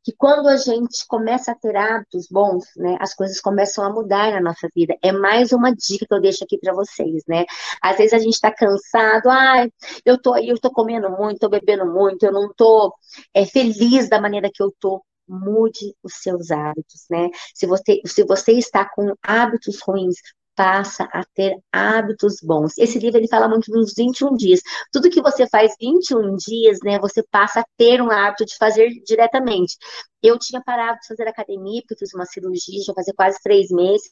que 0.03 0.13
quando 0.17 0.47
a 0.47 0.57
gente 0.57 1.05
começa 1.07 1.51
a 1.51 1.55
ter 1.55 1.75
hábitos 1.75 2.27
bons, 2.29 2.65
né, 2.75 2.97
as 2.99 3.13
coisas 3.13 3.39
começam 3.39 3.83
a 3.83 3.89
mudar 3.89 4.31
na 4.31 4.41
nossa 4.41 4.67
vida. 4.75 4.95
É 5.01 5.11
mais 5.11 5.51
uma 5.51 5.71
dica 5.73 6.05
que 6.07 6.13
eu 6.13 6.21
deixo 6.21 6.43
aqui 6.43 6.57
para 6.57 6.73
vocês, 6.73 7.23
né? 7.27 7.45
Às 7.81 7.97
vezes 7.97 8.13
a 8.13 8.19
gente 8.19 8.33
está 8.33 8.51
cansado, 8.51 9.29
ai, 9.29 9.71
eu 10.05 10.19
tô 10.19 10.35
eu 10.37 10.59
tô 10.59 10.71
comendo 10.71 11.09
muito, 11.11 11.39
tô 11.39 11.49
bebendo 11.49 11.85
muito, 11.85 12.23
eu 12.23 12.31
não 12.31 12.51
tô 12.53 12.93
é, 13.33 13.45
feliz 13.45 14.09
da 14.09 14.19
maneira 14.19 14.49
que 14.53 14.61
eu 14.63 14.73
tô. 14.79 15.03
Mude 15.33 15.95
os 16.03 16.15
seus 16.15 16.51
hábitos, 16.51 17.05
né? 17.09 17.29
Se 17.55 17.65
você, 17.65 18.01
se 18.05 18.23
você 18.25 18.51
está 18.53 18.83
com 18.89 19.13
hábitos 19.23 19.79
ruins, 19.81 20.15
passa 20.55 21.03
a 21.11 21.23
ter 21.33 21.57
hábitos 21.71 22.37
bons. 22.43 22.77
Esse 22.77 22.99
livro 22.99 23.19
ele 23.19 23.27
fala 23.27 23.47
muito 23.47 23.71
dos 23.71 23.93
21 23.95 24.35
dias. 24.35 24.61
Tudo 24.91 25.09
que 25.09 25.21
você 25.21 25.47
faz 25.47 25.73
21 25.79 26.35
dias, 26.35 26.79
né, 26.83 26.99
você 26.99 27.23
passa 27.23 27.61
a 27.61 27.65
ter 27.77 28.01
um 28.01 28.11
hábito 28.11 28.45
de 28.45 28.55
fazer 28.57 28.89
diretamente. 29.05 29.77
Eu 30.21 30.37
tinha 30.37 30.61
parado 30.63 30.99
de 30.99 31.07
fazer 31.07 31.27
academia, 31.27 31.81
porque 31.81 31.97
fiz 31.97 32.13
uma 32.13 32.25
cirurgia, 32.25 32.83
já 32.85 32.93
fazia 32.93 33.13
quase 33.15 33.39
três 33.43 33.69
meses, 33.71 34.11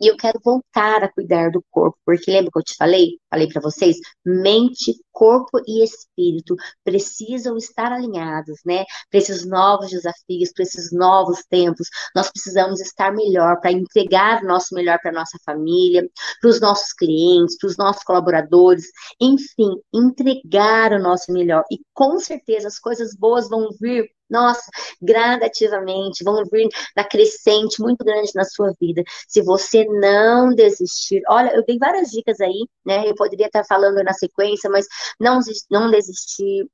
e 0.00 0.06
eu 0.06 0.16
quero 0.16 0.40
voltar 0.44 1.02
a 1.02 1.12
cuidar 1.12 1.50
do 1.50 1.62
corpo, 1.70 1.98
porque 2.04 2.30
lembra 2.30 2.50
que 2.52 2.58
eu 2.58 2.62
te 2.62 2.76
falei? 2.76 3.18
Falei 3.28 3.48
para 3.48 3.60
vocês, 3.60 3.96
mente, 4.24 4.94
corpo 5.18 5.58
e 5.66 5.82
espírito 5.82 6.54
precisam 6.84 7.56
estar 7.56 7.90
alinhados, 7.90 8.60
né? 8.64 8.84
Para 9.10 9.18
esses 9.18 9.44
novos 9.44 9.90
desafios, 9.90 10.52
para 10.54 10.62
esses 10.62 10.92
novos 10.92 11.44
tempos, 11.50 11.88
nós 12.14 12.30
precisamos 12.30 12.80
estar 12.80 13.12
melhor 13.12 13.58
para 13.60 13.72
entregar 13.72 14.44
o 14.44 14.46
nosso 14.46 14.76
melhor 14.76 15.00
para 15.02 15.10
nossa 15.10 15.36
família, 15.44 16.08
para 16.40 16.50
os 16.50 16.60
nossos 16.60 16.92
clientes, 16.92 17.58
para 17.58 17.66
os 17.66 17.76
nossos 17.76 18.04
colaboradores, 18.04 18.84
enfim, 19.20 19.70
entregar 19.92 20.92
o 20.92 21.02
nosso 21.02 21.32
melhor. 21.32 21.64
E 21.68 21.80
com 21.92 22.20
certeza 22.20 22.68
as 22.68 22.78
coisas 22.78 23.16
boas 23.16 23.48
vão 23.48 23.70
vir 23.80 24.08
nossa, 24.28 24.70
gradativamente, 25.00 26.22
vão 26.22 26.44
vir 26.52 26.68
na 26.94 27.04
crescente 27.04 27.80
muito 27.80 28.04
grande 28.04 28.30
na 28.34 28.44
sua 28.44 28.72
vida. 28.80 29.02
Se 29.26 29.42
você 29.42 29.84
não 29.86 30.54
desistir, 30.54 31.22
olha, 31.28 31.54
eu 31.54 31.64
dei 31.64 31.78
várias 31.78 32.10
dicas 32.10 32.40
aí, 32.40 32.66
né? 32.84 33.08
Eu 33.08 33.14
poderia 33.14 33.46
estar 33.46 33.64
falando 33.64 34.02
na 34.04 34.12
sequência, 34.12 34.68
mas 34.68 34.86
não, 35.18 35.40
não 35.70 35.90
desistir, 35.90 36.68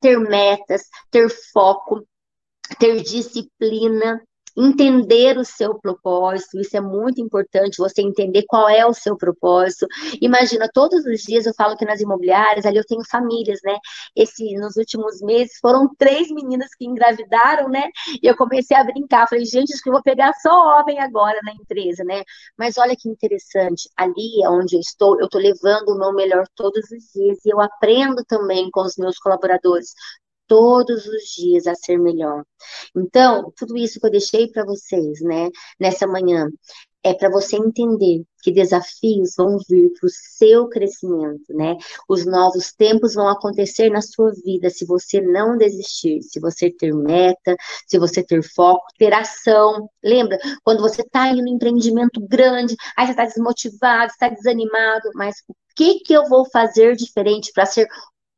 ter 0.00 0.18
metas, 0.18 0.82
ter 1.10 1.28
foco, 1.52 2.06
ter 2.78 3.02
disciplina, 3.02 4.22
entender 4.56 5.38
o 5.38 5.44
seu 5.44 5.78
propósito, 5.78 6.58
isso 6.60 6.76
é 6.76 6.80
muito 6.80 7.20
importante, 7.20 7.78
você 7.78 8.02
entender 8.02 8.44
qual 8.46 8.68
é 8.68 8.84
o 8.86 8.92
seu 8.92 9.16
propósito. 9.16 9.86
Imagina, 10.20 10.68
todos 10.72 11.04
os 11.04 11.20
dias 11.22 11.46
eu 11.46 11.54
falo 11.54 11.76
que 11.76 11.84
nas 11.84 12.00
imobiliárias, 12.00 12.66
ali 12.66 12.78
eu 12.78 12.84
tenho 12.84 13.02
famílias, 13.08 13.60
né? 13.64 13.76
Esse, 14.14 14.54
nos 14.56 14.76
últimos 14.76 15.20
meses 15.20 15.58
foram 15.60 15.88
três 15.96 16.30
meninas 16.30 16.74
que 16.76 16.84
engravidaram, 16.86 17.68
né? 17.68 17.84
E 18.22 18.26
eu 18.26 18.36
comecei 18.36 18.76
a 18.76 18.84
brincar, 18.84 19.28
falei, 19.28 19.44
gente, 19.44 19.72
acho 19.72 19.82
que 19.82 19.88
eu 19.88 19.94
vou 19.94 20.02
pegar 20.02 20.32
só 20.42 20.80
homem 20.80 20.98
agora 21.00 21.38
na 21.42 21.52
empresa, 21.52 22.04
né? 22.04 22.22
Mas 22.58 22.76
olha 22.78 22.96
que 22.96 23.08
interessante, 23.08 23.88
ali 23.96 24.46
onde 24.46 24.76
eu 24.76 24.80
estou, 24.80 25.18
eu 25.18 25.26
estou 25.26 25.40
levando 25.40 25.90
o 25.90 25.98
meu 25.98 26.12
melhor 26.12 26.44
todos 26.54 26.84
os 26.90 27.12
dias 27.14 27.38
e 27.44 27.50
eu 27.52 27.60
aprendo 27.60 28.24
também 28.26 28.70
com 28.70 28.82
os 28.82 28.96
meus 28.96 29.18
colaboradores 29.18 29.92
todos 30.50 31.06
os 31.06 31.22
dias 31.36 31.68
a 31.68 31.76
ser 31.76 31.96
melhor. 31.96 32.44
Então, 32.96 33.52
tudo 33.56 33.78
isso 33.78 34.00
que 34.00 34.06
eu 34.06 34.10
deixei 34.10 34.48
para 34.48 34.64
vocês, 34.64 35.20
né, 35.20 35.48
nessa 35.78 36.08
manhã, 36.08 36.48
é 37.04 37.14
para 37.14 37.30
você 37.30 37.56
entender 37.56 38.24
que 38.42 38.50
desafios 38.50 39.34
vão 39.36 39.58
vir 39.68 39.90
para 39.92 40.06
o 40.06 40.10
seu 40.10 40.68
crescimento, 40.68 41.54
né? 41.54 41.76
Os 42.08 42.26
novos 42.26 42.72
tempos 42.72 43.14
vão 43.14 43.28
acontecer 43.28 43.90
na 43.90 44.02
sua 44.02 44.32
vida 44.44 44.68
se 44.68 44.84
você 44.84 45.20
não 45.20 45.56
desistir, 45.56 46.20
se 46.22 46.40
você 46.40 46.70
ter 46.70 46.92
meta, 46.92 47.56
se 47.86 47.98
você 47.98 48.22
ter 48.22 48.42
foco, 48.42 48.84
ter 48.98 49.14
ação. 49.14 49.88
Lembra? 50.02 50.36
Quando 50.62 50.80
você 50.80 51.02
está 51.02 51.28
em 51.28 51.42
um 51.42 51.46
empreendimento 51.46 52.20
grande, 52.26 52.74
aí 52.96 53.06
você 53.06 53.12
está 53.12 53.24
desmotivado, 53.24 54.10
está 54.10 54.28
desanimado, 54.28 55.10
mas 55.14 55.36
o 55.48 55.54
que, 55.76 56.00
que 56.00 56.12
eu 56.12 56.28
vou 56.28 56.44
fazer 56.50 56.96
diferente 56.96 57.52
para 57.54 57.64
ser 57.66 57.86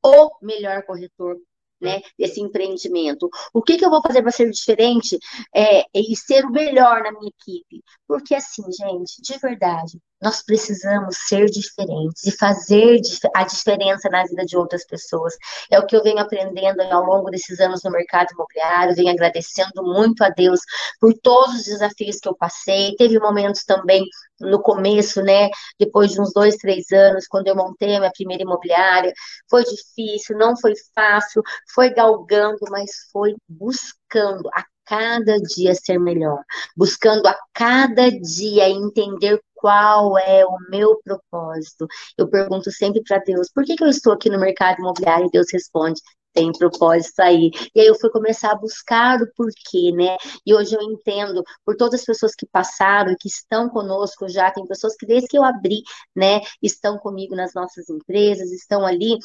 o 0.04 0.30
melhor 0.40 0.84
corretor 0.84 1.36
né, 1.82 2.00
desse 2.18 2.40
empreendimento. 2.40 3.28
O 3.52 3.62
que, 3.62 3.76
que 3.76 3.84
eu 3.84 3.90
vou 3.90 4.00
fazer 4.00 4.22
para 4.22 4.30
ser 4.30 4.50
diferente 4.50 5.18
é, 5.54 5.84
e 5.94 6.16
ser 6.16 6.44
o 6.44 6.50
melhor 6.50 7.02
na 7.02 7.12
minha 7.12 7.30
equipe? 7.40 7.82
Porque 8.06 8.34
assim, 8.34 8.62
gente, 8.72 9.20
de 9.20 9.38
verdade, 9.38 9.98
nós 10.22 10.42
precisamos 10.42 11.16
ser 11.28 11.46
diferentes 11.46 12.24
e 12.24 12.30
fazer 12.30 13.00
a 13.34 13.44
diferença 13.44 14.08
na 14.08 14.24
vida 14.24 14.44
de 14.44 14.56
outras 14.56 14.86
pessoas. 14.86 15.34
É 15.70 15.78
o 15.78 15.86
que 15.86 15.96
eu 15.96 16.02
venho 16.02 16.18
aprendendo 16.18 16.80
ao 16.82 17.04
longo 17.04 17.30
desses 17.30 17.58
anos 17.60 17.82
no 17.82 17.90
mercado 17.90 18.28
imobiliário, 18.32 18.94
venho 18.94 19.10
agradecendo 19.10 19.82
muito 19.82 20.22
a 20.22 20.28
Deus 20.28 20.60
por 21.00 21.12
todos 21.14 21.56
os 21.56 21.64
desafios 21.64 22.18
que 22.18 22.28
eu 22.28 22.34
passei. 22.34 22.94
Teve 22.96 23.18
momentos 23.18 23.64
também 23.64 24.04
no 24.40 24.60
começo, 24.60 25.22
né, 25.22 25.48
depois 25.78 26.12
de 26.12 26.20
uns 26.20 26.32
dois, 26.32 26.56
três 26.56 26.90
anos, 26.92 27.26
quando 27.28 27.46
eu 27.46 27.56
montei 27.56 27.96
a 27.96 28.00
minha 28.00 28.12
primeira 28.12 28.42
imobiliária, 28.42 29.12
foi 29.48 29.64
difícil, 29.64 30.36
não 30.36 30.56
foi 30.56 30.72
fácil, 30.94 31.42
foi 31.72 31.90
galgando, 31.90 32.58
mas 32.70 32.90
foi 33.12 33.34
buscando 33.48 34.48
a 34.54 34.64
cada 34.84 35.38
dia 35.40 35.74
ser 35.74 35.98
melhor, 35.98 36.42
buscando 36.76 37.26
a 37.26 37.36
cada 37.54 38.10
dia 38.10 38.68
entender 38.68 39.40
qual 39.62 40.18
é 40.18 40.44
o 40.44 40.58
meu 40.68 41.00
propósito. 41.04 41.86
Eu 42.18 42.28
pergunto 42.28 42.70
sempre 42.72 43.00
para 43.06 43.18
Deus, 43.18 43.48
por 43.54 43.64
que, 43.64 43.76
que 43.76 43.84
eu 43.84 43.88
estou 43.88 44.12
aqui 44.12 44.28
no 44.28 44.40
mercado 44.40 44.80
imobiliário? 44.80 45.26
E 45.26 45.30
Deus 45.30 45.46
responde, 45.52 46.00
tem 46.32 46.50
propósito 46.50 47.20
aí. 47.20 47.50
E 47.74 47.80
aí 47.80 47.86
eu 47.86 47.94
fui 47.94 48.10
começar 48.10 48.50
a 48.50 48.56
buscar 48.56 49.20
o 49.22 49.32
porquê, 49.36 49.92
né? 49.92 50.16
E 50.44 50.52
hoje 50.52 50.74
eu 50.74 50.82
entendo, 50.82 51.44
por 51.64 51.76
todas 51.76 52.00
as 52.00 52.06
pessoas 52.06 52.34
que 52.34 52.46
passaram 52.46 53.12
e 53.12 53.16
que 53.16 53.28
estão 53.28 53.68
conosco 53.68 54.28
já, 54.28 54.50
tem 54.50 54.66
pessoas 54.66 54.96
que 54.96 55.06
desde 55.06 55.28
que 55.28 55.38
eu 55.38 55.44
abri, 55.44 55.82
né, 56.16 56.40
estão 56.60 56.98
comigo 56.98 57.36
nas 57.36 57.54
nossas 57.54 57.88
empresas, 57.88 58.50
estão 58.50 58.84
ali 58.84 59.16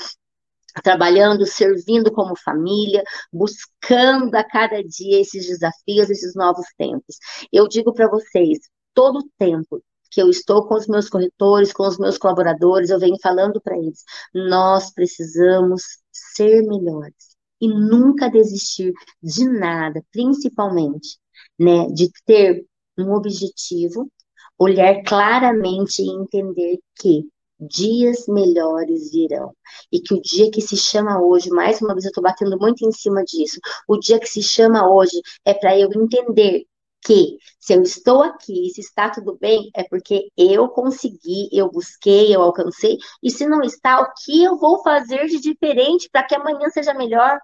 trabalhando, 0.84 1.48
servindo 1.48 2.12
como 2.12 2.38
família, 2.38 3.04
buscando 3.34 4.36
a 4.36 4.44
cada 4.44 4.84
dia 4.84 5.22
esses 5.22 5.48
desafios, 5.48 6.10
esses 6.12 6.36
novos 6.36 6.68
tempos. 6.78 7.18
Eu 7.52 7.68
digo 7.68 7.94
para 7.94 8.08
vocês, 8.08 8.60
todo 8.94 9.28
tempo 9.38 9.82
que 10.10 10.22
eu 10.22 10.30
estou 10.30 10.68
com 10.68 10.76
os 10.76 10.88
meus 10.88 11.10
corretores, 11.10 11.74
com 11.74 11.88
os 11.88 11.97
meus 11.97 12.18
colaboradores, 12.18 12.89
eu 12.89 12.99
venho 12.99 13.18
falando 13.22 13.62
para 13.62 13.78
eles, 13.78 14.03
nós 14.34 14.91
precisamos 14.93 15.84
ser 16.12 16.62
melhores 16.64 17.38
e 17.60 17.68
nunca 17.68 18.30
desistir 18.30 18.93
de 19.22 19.45
nada, 19.45 20.03
principalmente, 20.12 21.18
né, 21.60 21.88
de 21.88 22.12
ter 22.26 22.66
um 22.97 23.14
objetivo, 23.14 24.10
olhar 24.58 25.03
claramente 25.03 26.01
e 26.01 26.10
entender 26.10 26.80
que 26.95 27.28
dias 27.60 28.28
melhores 28.28 29.12
virão. 29.12 29.53
E 29.91 29.99
que 29.99 30.14
o 30.14 30.22
dia 30.22 30.51
que 30.51 30.62
se 30.62 30.78
chama 30.78 31.20
hoje, 31.20 31.49
mais 31.49 31.82
uma 31.82 31.93
vez 31.93 32.05
eu 32.05 32.10
estou 32.10 32.24
batendo 32.24 32.58
muito 32.60 32.86
em 32.86 32.91
cima 32.91 33.24
disso, 33.24 33.60
o 33.88 33.97
dia 33.97 34.20
que 34.20 34.28
se 34.28 34.41
chama 34.43 34.88
hoje 34.89 35.20
é 35.45 35.53
para 35.53 35.78
eu 35.78 35.89
entender 35.93 36.66
que 37.08 37.38
se 37.58 37.74
eu 37.74 37.82
estou 37.84 38.22
aqui, 38.22 38.70
se 38.70 38.82
está 38.82 39.10
tudo 39.10 39.38
bem, 39.39 39.72
é 39.74 39.84
porque 39.86 40.30
eu 40.36 40.68
consegui, 40.68 41.47
eu 41.53 41.72
busquei, 41.72 42.36
eu 42.36 42.41
alcancei, 42.41 42.97
e 43.24 43.32
se 43.32 43.47
não 43.47 43.62
está, 43.62 44.01
o 44.01 44.14
que 44.26 44.43
eu 44.43 44.58
vou 44.58 44.84
fazer 44.84 45.26
de 45.28 45.39
diferente 45.39 46.10
para 46.12 46.24
que 46.24 46.36
amanhã 46.36 46.70
seja 46.70 46.93
melhor? 46.93 47.39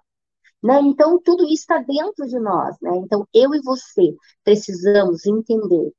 Né? 0.62 0.82
Então, 0.82 1.18
tudo 1.24 1.46
isso 1.46 1.62
está 1.62 1.78
dentro 1.78 2.28
de 2.28 2.38
nós. 2.40 2.76
Né? 2.82 2.92
Então, 2.98 3.26
eu 3.34 3.56
e 3.56 3.62
você 3.62 4.14
precisamos 4.44 5.26
entender 5.26 5.94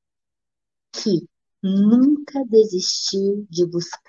que 0.92 1.26
nunca 1.62 2.44
desistir 2.44 3.46
de 3.48 3.66
buscar. 3.66 4.00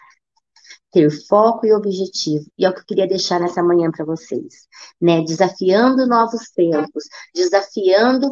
Ter 0.91 1.09
foco 1.27 1.65
e 1.65 1.73
objetivo. 1.73 2.45
E 2.57 2.65
é 2.65 2.69
o 2.69 2.73
que 2.73 2.79
eu 2.79 2.85
queria 2.85 3.07
deixar 3.07 3.39
nessa 3.39 3.61
manhã 3.61 3.91
para 3.91 4.05
vocês. 4.05 4.67
Né? 4.99 5.21
Desafiando 5.23 6.07
novos 6.07 6.49
tempos, 6.51 7.05
desafiando 7.33 8.29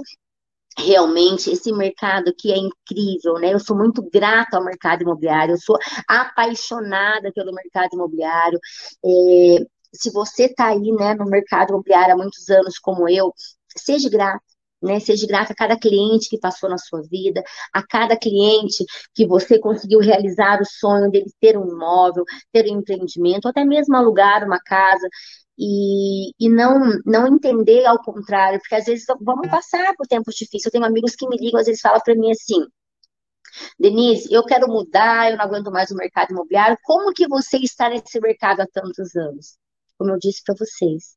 realmente 0.77 1.51
esse 1.51 1.71
mercado 1.71 2.33
que 2.37 2.51
é 2.51 2.57
incrível, 2.57 3.35
né? 3.35 3.53
Eu 3.53 3.59
sou 3.59 3.77
muito 3.77 4.01
grata 4.11 4.57
ao 4.57 4.63
mercado 4.63 5.03
imobiliário, 5.03 5.53
eu 5.53 5.59
sou 5.59 5.77
apaixonada 6.07 7.31
pelo 7.33 7.53
mercado 7.53 7.89
imobiliário. 7.93 8.59
É, 9.05 9.65
se 9.93 10.11
você 10.11 10.45
está 10.45 10.67
aí, 10.69 10.91
né, 10.91 11.13
no 11.13 11.25
mercado 11.25 11.69
imobiliário 11.69 12.13
há 12.15 12.17
muitos 12.17 12.49
anos 12.49 12.79
como 12.79 13.07
eu, 13.09 13.33
seja 13.77 14.09
grato 14.09 14.52
né? 14.83 14.99
Seja 14.99 15.25
grata 15.27 15.53
a 15.53 15.55
cada 15.55 15.77
cliente 15.77 16.29
que 16.29 16.39
passou 16.39 16.69
na 16.69 16.77
sua 16.77 17.01
vida, 17.03 17.41
a 17.73 17.85
cada 17.85 18.17
cliente 18.17 18.85
que 19.13 19.25
você 19.25 19.59
conseguiu 19.59 19.99
realizar 19.99 20.61
o 20.61 20.65
sonho 20.65 21.09
dele 21.09 21.31
ter 21.39 21.57
um 21.57 21.67
imóvel, 21.67 22.23
ter 22.51 22.65
um 22.71 22.79
empreendimento, 22.79 23.45
ou 23.45 23.51
até 23.51 23.65
mesmo 23.65 23.95
alugar 23.95 24.45
uma 24.45 24.59
casa. 24.59 25.07
E, 25.57 26.31
e 26.39 26.49
não, 26.49 26.79
não 27.05 27.27
entender 27.27 27.85
ao 27.85 28.01
contrário, 28.01 28.59
porque 28.59 28.75
às 28.75 28.85
vezes 28.85 29.05
vamos 29.21 29.47
passar 29.49 29.93
por 29.95 30.07
tempos 30.07 30.35
difíceis. 30.35 30.65
Eu 30.65 30.71
tenho 30.71 30.85
amigos 30.85 31.15
que 31.15 31.27
me 31.27 31.37
ligam, 31.37 31.59
às 31.59 31.67
vezes 31.67 31.81
falam 31.81 32.01
para 32.03 32.15
mim 32.15 32.31
assim: 32.31 32.65
Denise, 33.79 34.33
eu 34.33 34.43
quero 34.43 34.67
mudar, 34.67 35.31
eu 35.31 35.37
não 35.37 35.45
aguento 35.45 35.71
mais 35.71 35.91
o 35.91 35.95
mercado 35.95 36.31
imobiliário. 36.31 36.77
Como 36.83 37.13
que 37.13 37.27
você 37.27 37.57
está 37.57 37.89
nesse 37.89 38.19
mercado 38.19 38.61
há 38.61 38.67
tantos 38.67 39.15
anos? 39.15 39.57
Como 39.97 40.11
eu 40.11 40.17
disse 40.17 40.41
para 40.43 40.55
vocês, 40.55 41.15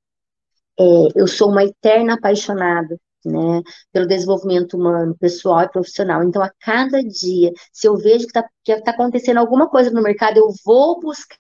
é, 0.79 0.85
eu 1.17 1.27
sou 1.27 1.51
uma 1.51 1.65
eterna 1.65 2.15
apaixonada 2.15 2.99
né, 3.27 3.63
pelo 3.93 4.07
desenvolvimento 4.07 4.77
humano, 4.77 5.17
pessoal 5.19 5.63
e 5.63 5.69
profissional. 5.71 6.23
Então, 6.23 6.43
a 6.43 6.51
cada 6.61 7.03
dia, 7.03 7.53
se 7.73 7.87
eu 7.89 7.97
vejo 7.97 8.27
que 8.27 8.39
está 8.39 8.49
tá 8.85 8.91
acontecendo 8.93 9.39
alguma 9.39 9.69
coisa 9.69 9.91
no 9.91 10.03
mercado, 10.03 10.39
eu 10.39 10.49
vou 10.65 11.01
buscar. 11.01 11.37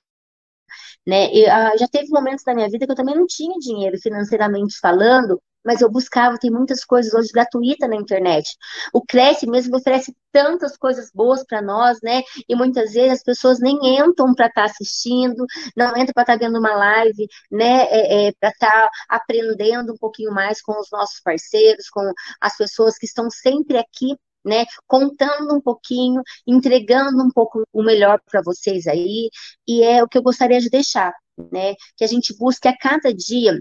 Né? 1.06 1.30
Eu, 1.32 1.50
ah, 1.52 1.76
já 1.76 1.88
teve 1.88 2.08
momentos 2.10 2.44
na 2.46 2.54
minha 2.54 2.68
vida 2.68 2.86
que 2.86 2.92
eu 2.92 2.96
também 2.96 3.14
não 3.14 3.26
tinha 3.26 3.58
dinheiro 3.58 3.98
financeiramente 3.98 4.78
falando, 4.80 5.40
mas 5.66 5.80
eu 5.80 5.90
buscava, 5.90 6.38
tem 6.38 6.50
muitas 6.50 6.84
coisas 6.84 7.12
hoje 7.12 7.32
gratuitas 7.32 7.90
na 7.90 7.96
internet. 7.96 8.56
O 8.92 9.04
Cresce 9.04 9.48
mesmo 9.48 9.76
oferece 9.76 10.14
tantas 10.30 10.76
coisas 10.76 11.10
boas 11.12 11.44
para 11.44 11.60
nós, 11.60 11.98
né? 12.02 12.22
E 12.48 12.54
muitas 12.54 12.92
vezes 12.92 13.14
as 13.14 13.22
pessoas 13.24 13.58
nem 13.58 13.76
entram 13.98 14.32
para 14.32 14.46
estar 14.46 14.62
tá 14.62 14.70
assistindo, 14.70 15.44
não 15.76 15.88
entram 15.96 16.12
para 16.14 16.22
estar 16.22 16.38
tá 16.38 16.38
vendo 16.38 16.58
uma 16.58 16.72
live, 16.76 17.26
né? 17.50 17.82
É, 17.90 18.28
é, 18.28 18.32
para 18.38 18.50
estar 18.50 18.70
tá 18.70 18.90
aprendendo 19.08 19.92
um 19.92 19.96
pouquinho 19.96 20.32
mais 20.32 20.62
com 20.62 20.78
os 20.78 20.88
nossos 20.92 21.20
parceiros, 21.20 21.88
com 21.90 22.12
as 22.40 22.56
pessoas 22.56 22.96
que 22.96 23.06
estão 23.06 23.28
sempre 23.28 23.76
aqui 23.76 24.16
né, 24.47 24.64
contando 24.86 25.55
um 25.55 25.61
pouquinho, 25.61 26.22
entregando 26.47 27.22
um 27.22 27.30
pouco 27.30 27.64
o 27.72 27.82
melhor 27.82 28.20
para 28.30 28.40
vocês 28.42 28.86
aí, 28.86 29.28
e 29.66 29.82
é 29.82 30.03
o 30.03 30.09
que 30.09 30.16
eu 30.16 30.22
gostaria 30.22 30.61
de 30.61 30.70
deixar, 30.70 31.12
né? 31.53 31.74
Que 31.97 32.05
a 32.05 32.07
gente 32.07 32.36
busque 32.38 32.68
a 32.68 32.76
cada 32.76 33.12
dia 33.12 33.61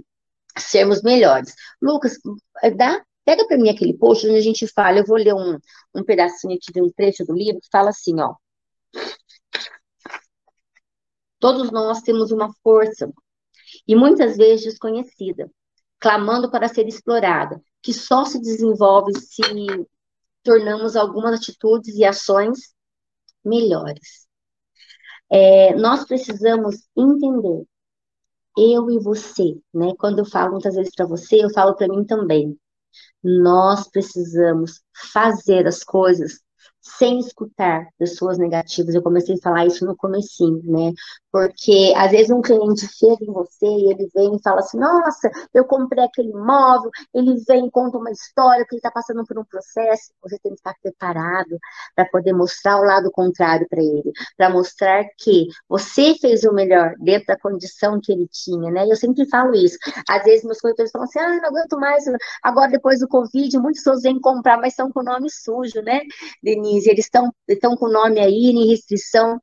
sermos 0.57 1.01
melhores. 1.01 1.53
Lucas, 1.81 2.17
dá, 2.77 3.03
pega 3.25 3.45
para 3.47 3.57
mim 3.57 3.69
aquele 3.69 3.97
post 3.97 4.27
onde 4.27 4.37
a 4.37 4.41
gente 4.41 4.67
fala, 4.67 4.99
eu 4.99 5.05
vou 5.05 5.17
ler 5.17 5.33
um, 5.33 5.57
um 5.95 6.03
pedacinho 6.03 6.55
aqui 6.55 6.71
de 6.71 6.81
um 6.81 6.91
trecho 6.91 7.25
do 7.25 7.33
livro 7.33 7.59
que 7.59 7.67
fala 7.71 7.89
assim, 7.89 8.15
ó. 8.21 8.35
Todos 11.39 11.71
nós 11.71 12.01
temos 12.01 12.31
uma 12.31 12.53
força, 12.63 13.11
e 13.87 13.95
muitas 13.95 14.37
vezes 14.37 14.65
desconhecida, 14.65 15.49
clamando 15.99 16.49
para 16.49 16.67
ser 16.67 16.87
explorada, 16.87 17.61
que 17.81 17.93
só 17.93 18.25
se 18.25 18.39
desenvolve 18.39 19.11
se 19.19 19.41
tornamos 20.45 20.95
algumas 20.95 21.33
atitudes 21.33 21.95
e 21.95 22.05
ações 22.05 22.73
melhores. 23.43 24.25
É, 25.29 25.75
nós 25.75 26.05
precisamos 26.05 26.87
entender, 26.95 27.65
eu 28.57 28.89
e 28.91 28.99
você, 28.99 29.57
né? 29.73 29.93
Quando 29.97 30.19
eu 30.19 30.25
falo 30.25 30.51
muitas 30.53 30.75
vezes 30.75 30.93
para 30.95 31.05
você, 31.05 31.43
eu 31.43 31.49
falo 31.51 31.75
para 31.75 31.87
mim 31.87 32.05
também. 32.05 32.57
Nós 33.23 33.89
precisamos 33.89 34.81
fazer 35.11 35.67
as 35.67 35.83
coisas 35.83 36.39
sem 36.85 37.19
escutar 37.19 37.87
pessoas 37.97 38.37
negativas. 38.37 38.93
Eu 38.93 39.01
comecei 39.01 39.35
a 39.35 39.41
falar 39.41 39.65
isso 39.65 39.85
no 39.85 39.95
comecinho, 39.95 40.61
né? 40.63 40.93
Porque 41.31 41.93
às 41.97 42.11
vezes 42.11 42.29
um 42.29 42.41
cliente 42.41 42.87
chega 42.87 43.17
em 43.21 43.33
você 43.33 43.65
e 43.65 43.91
ele 43.91 44.07
vem 44.15 44.35
e 44.35 44.41
fala 44.41 44.59
assim: 44.59 44.77
Nossa, 44.77 45.29
eu 45.53 45.65
comprei 45.65 46.03
aquele 46.03 46.29
imóvel. 46.29 46.89
Ele 47.13 47.35
vem 47.47 47.65
e 47.67 47.71
conta 47.71 47.97
uma 47.97 48.11
história 48.11 48.65
que 48.65 48.75
ele 48.75 48.79
está 48.79 48.91
passando 48.91 49.25
por 49.25 49.37
um 49.37 49.43
processo. 49.43 50.11
Você 50.21 50.37
tem 50.39 50.53
que 50.53 50.59
estar 50.59 50.75
preparado 50.81 51.57
para 51.95 52.05
poder 52.05 52.33
mostrar 52.33 52.79
o 52.79 52.83
lado 52.85 53.11
contrário 53.11 53.67
para 53.69 53.81
ele, 53.81 54.11
para 54.37 54.49
mostrar 54.49 55.03
que 55.17 55.47
você 55.67 56.15
fez 56.15 56.43
o 56.43 56.53
melhor 56.53 56.93
dentro 56.99 57.25
da 57.27 57.37
condição 57.37 57.99
que 58.01 58.11
ele 58.11 58.27
tinha, 58.31 58.71
né? 58.71 58.85
Eu 58.87 58.95
sempre 58.95 59.27
falo 59.27 59.55
isso. 59.55 59.77
Às 60.07 60.23
vezes 60.23 60.45
meus 60.45 60.59
corretores 60.61 60.91
falam 60.91 61.07
assim: 61.07 61.19
Ah, 61.19 61.41
não 61.41 61.49
aguento 61.49 61.79
mais. 61.79 62.05
Agora, 62.43 62.69
depois 62.69 62.99
do 62.99 63.07
Covid, 63.07 63.57
muitos 63.57 63.81
pessoas 63.81 64.03
vêm 64.03 64.19
comprar, 64.21 64.57
mas 64.57 64.73
estão 64.73 64.91
com 64.91 64.99
o 65.01 65.03
nome 65.03 65.29
sujo, 65.29 65.81
né, 65.81 66.01
Denise? 66.43 66.74
Eles 66.85 67.09
estão 67.47 67.75
com 67.77 67.85
o 67.85 67.91
nome 67.91 68.19
aí 68.19 68.51
em 68.51 68.67
restrição. 68.67 69.39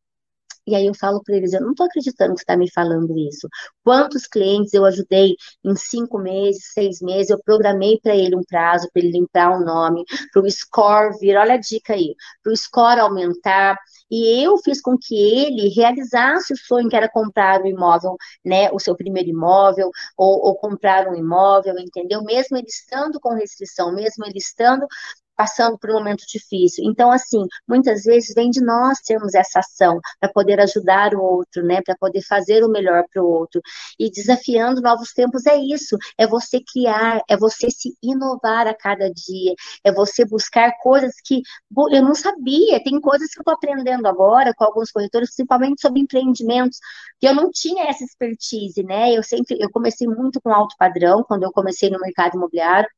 E 0.65 0.77
aí 0.77 0.87
eu 0.87 0.95
falo 0.95 1.21
para 1.25 1.37
eles, 1.37 1.53
eu 1.53 1.61
não 1.61 1.73
estou 1.73 1.87
acreditando 1.87 2.35
que 2.35 2.39
você 2.39 2.45
está 2.45 2.57
me 2.57 2.71
falando 2.71 3.19
isso. 3.19 3.49
Quantos 3.83 4.29
clientes 4.29 4.73
eu 4.73 4.85
ajudei 4.85 5.35
em 5.65 5.75
cinco 5.75 6.19
meses, 6.19 6.71
seis 6.73 7.01
meses, 7.01 7.31
eu 7.31 7.43
programei 7.45 7.99
para 8.01 8.15
ele 8.15 8.37
um 8.37 8.45
prazo, 8.45 8.89
para 8.93 9.03
ele 9.03 9.11
limpar 9.11 9.51
o 9.59 9.65
nome, 9.65 10.05
para 10.33 10.41
o 10.41 10.49
score 10.49 11.19
vir, 11.19 11.37
olha 11.37 11.55
a 11.55 11.57
dica 11.57 11.95
aí, 11.95 12.15
para 12.45 12.53
o 12.53 12.57
score 12.57 13.01
aumentar, 13.01 13.77
e 14.09 14.45
eu 14.45 14.57
fiz 14.59 14.81
com 14.81 14.97
que 14.97 15.17
ele 15.17 15.69
realizasse 15.69 16.53
o 16.53 16.57
sonho 16.57 16.89
que 16.89 16.95
era 16.95 17.09
comprar 17.11 17.61
um 17.63 17.67
imóvel, 17.67 18.15
né, 18.45 18.71
o 18.71 18.79
seu 18.79 18.95
primeiro 18.95 19.31
imóvel, 19.31 19.91
ou, 20.17 20.47
ou 20.47 20.55
comprar 20.57 21.09
um 21.09 21.15
imóvel, 21.17 21.75
entendeu? 21.79 22.23
Mesmo 22.23 22.57
ele 22.57 22.69
estando 22.69 23.19
com 23.19 23.35
restrição, 23.35 23.93
mesmo 23.93 24.25
ele 24.25 24.39
estando 24.39 24.87
passando 25.37 25.79
por 25.79 25.91
um 25.91 25.95
momento 25.95 26.25
difícil. 26.29 26.85
Então, 26.85 27.11
assim, 27.11 27.45
muitas 27.69 28.03
vezes 28.05 28.35
vem 28.35 28.51
de 28.51 28.61
nós 28.61 28.99
termos 29.01 29.35
essa 29.35 29.61
ação 29.61 30.01
para 30.21 30.31
poder 30.33 30.61
ajudar 30.61 31.15
o 31.15 31.23
outro, 31.23 31.65
né? 31.65 31.81
Para 31.83 31.97
poder 31.97 32.23
fazer 32.23 32.65
o 32.65 32.69
melhor 32.69 33.05
para 33.13 33.23
o 33.23 33.27
outro. 33.27 33.61
E 33.99 34.11
desafiando 34.11 34.81
novos 34.81 35.13
tempos 35.13 35.47
é 35.47 35.57
isso: 35.57 35.97
é 36.19 36.27
você 36.27 36.61
criar, 36.61 37.21
é 37.29 37.37
você 37.37 37.71
se 37.71 37.95
inovar 38.03 38.67
a 38.67 38.75
cada 38.75 39.11
dia, 39.11 39.55
é 39.85 39.93
você 39.93 40.25
buscar 40.25 40.73
coisas 40.83 41.15
que 41.25 41.43
eu 41.93 42.03
não 42.03 42.15
sabia. 42.15 42.83
Tem 42.83 43.01
coisas 43.01 43.31
que 43.31 43.39
eu 43.39 43.43
estou 43.43 43.55
aprendendo 43.55 44.07
agora 44.07 44.53
com 44.55 44.65
alguns 44.65 44.91
corretores, 44.91 45.31
principalmente 45.35 45.81
sobre 45.81 46.01
empreendimentos, 46.01 46.79
que 47.21 47.27
eu 47.27 47.35
não 47.35 47.51
tinha 47.51 47.85
essa 47.89 48.05
expertise, 48.05 48.83
né? 48.83 49.13
Eu 49.17 49.23
sempre, 49.23 49.57
eu 49.61 49.71
comecei 49.71 50.07
muito 50.07 50.41
com 50.41 50.53
alto 50.53 50.75
padrão 50.79 51.25
quando 51.25 51.45
eu 51.45 51.53
comecei 51.53 51.91
no 51.91 51.99
mercado 52.01 52.37
imobiliário. 52.37 52.89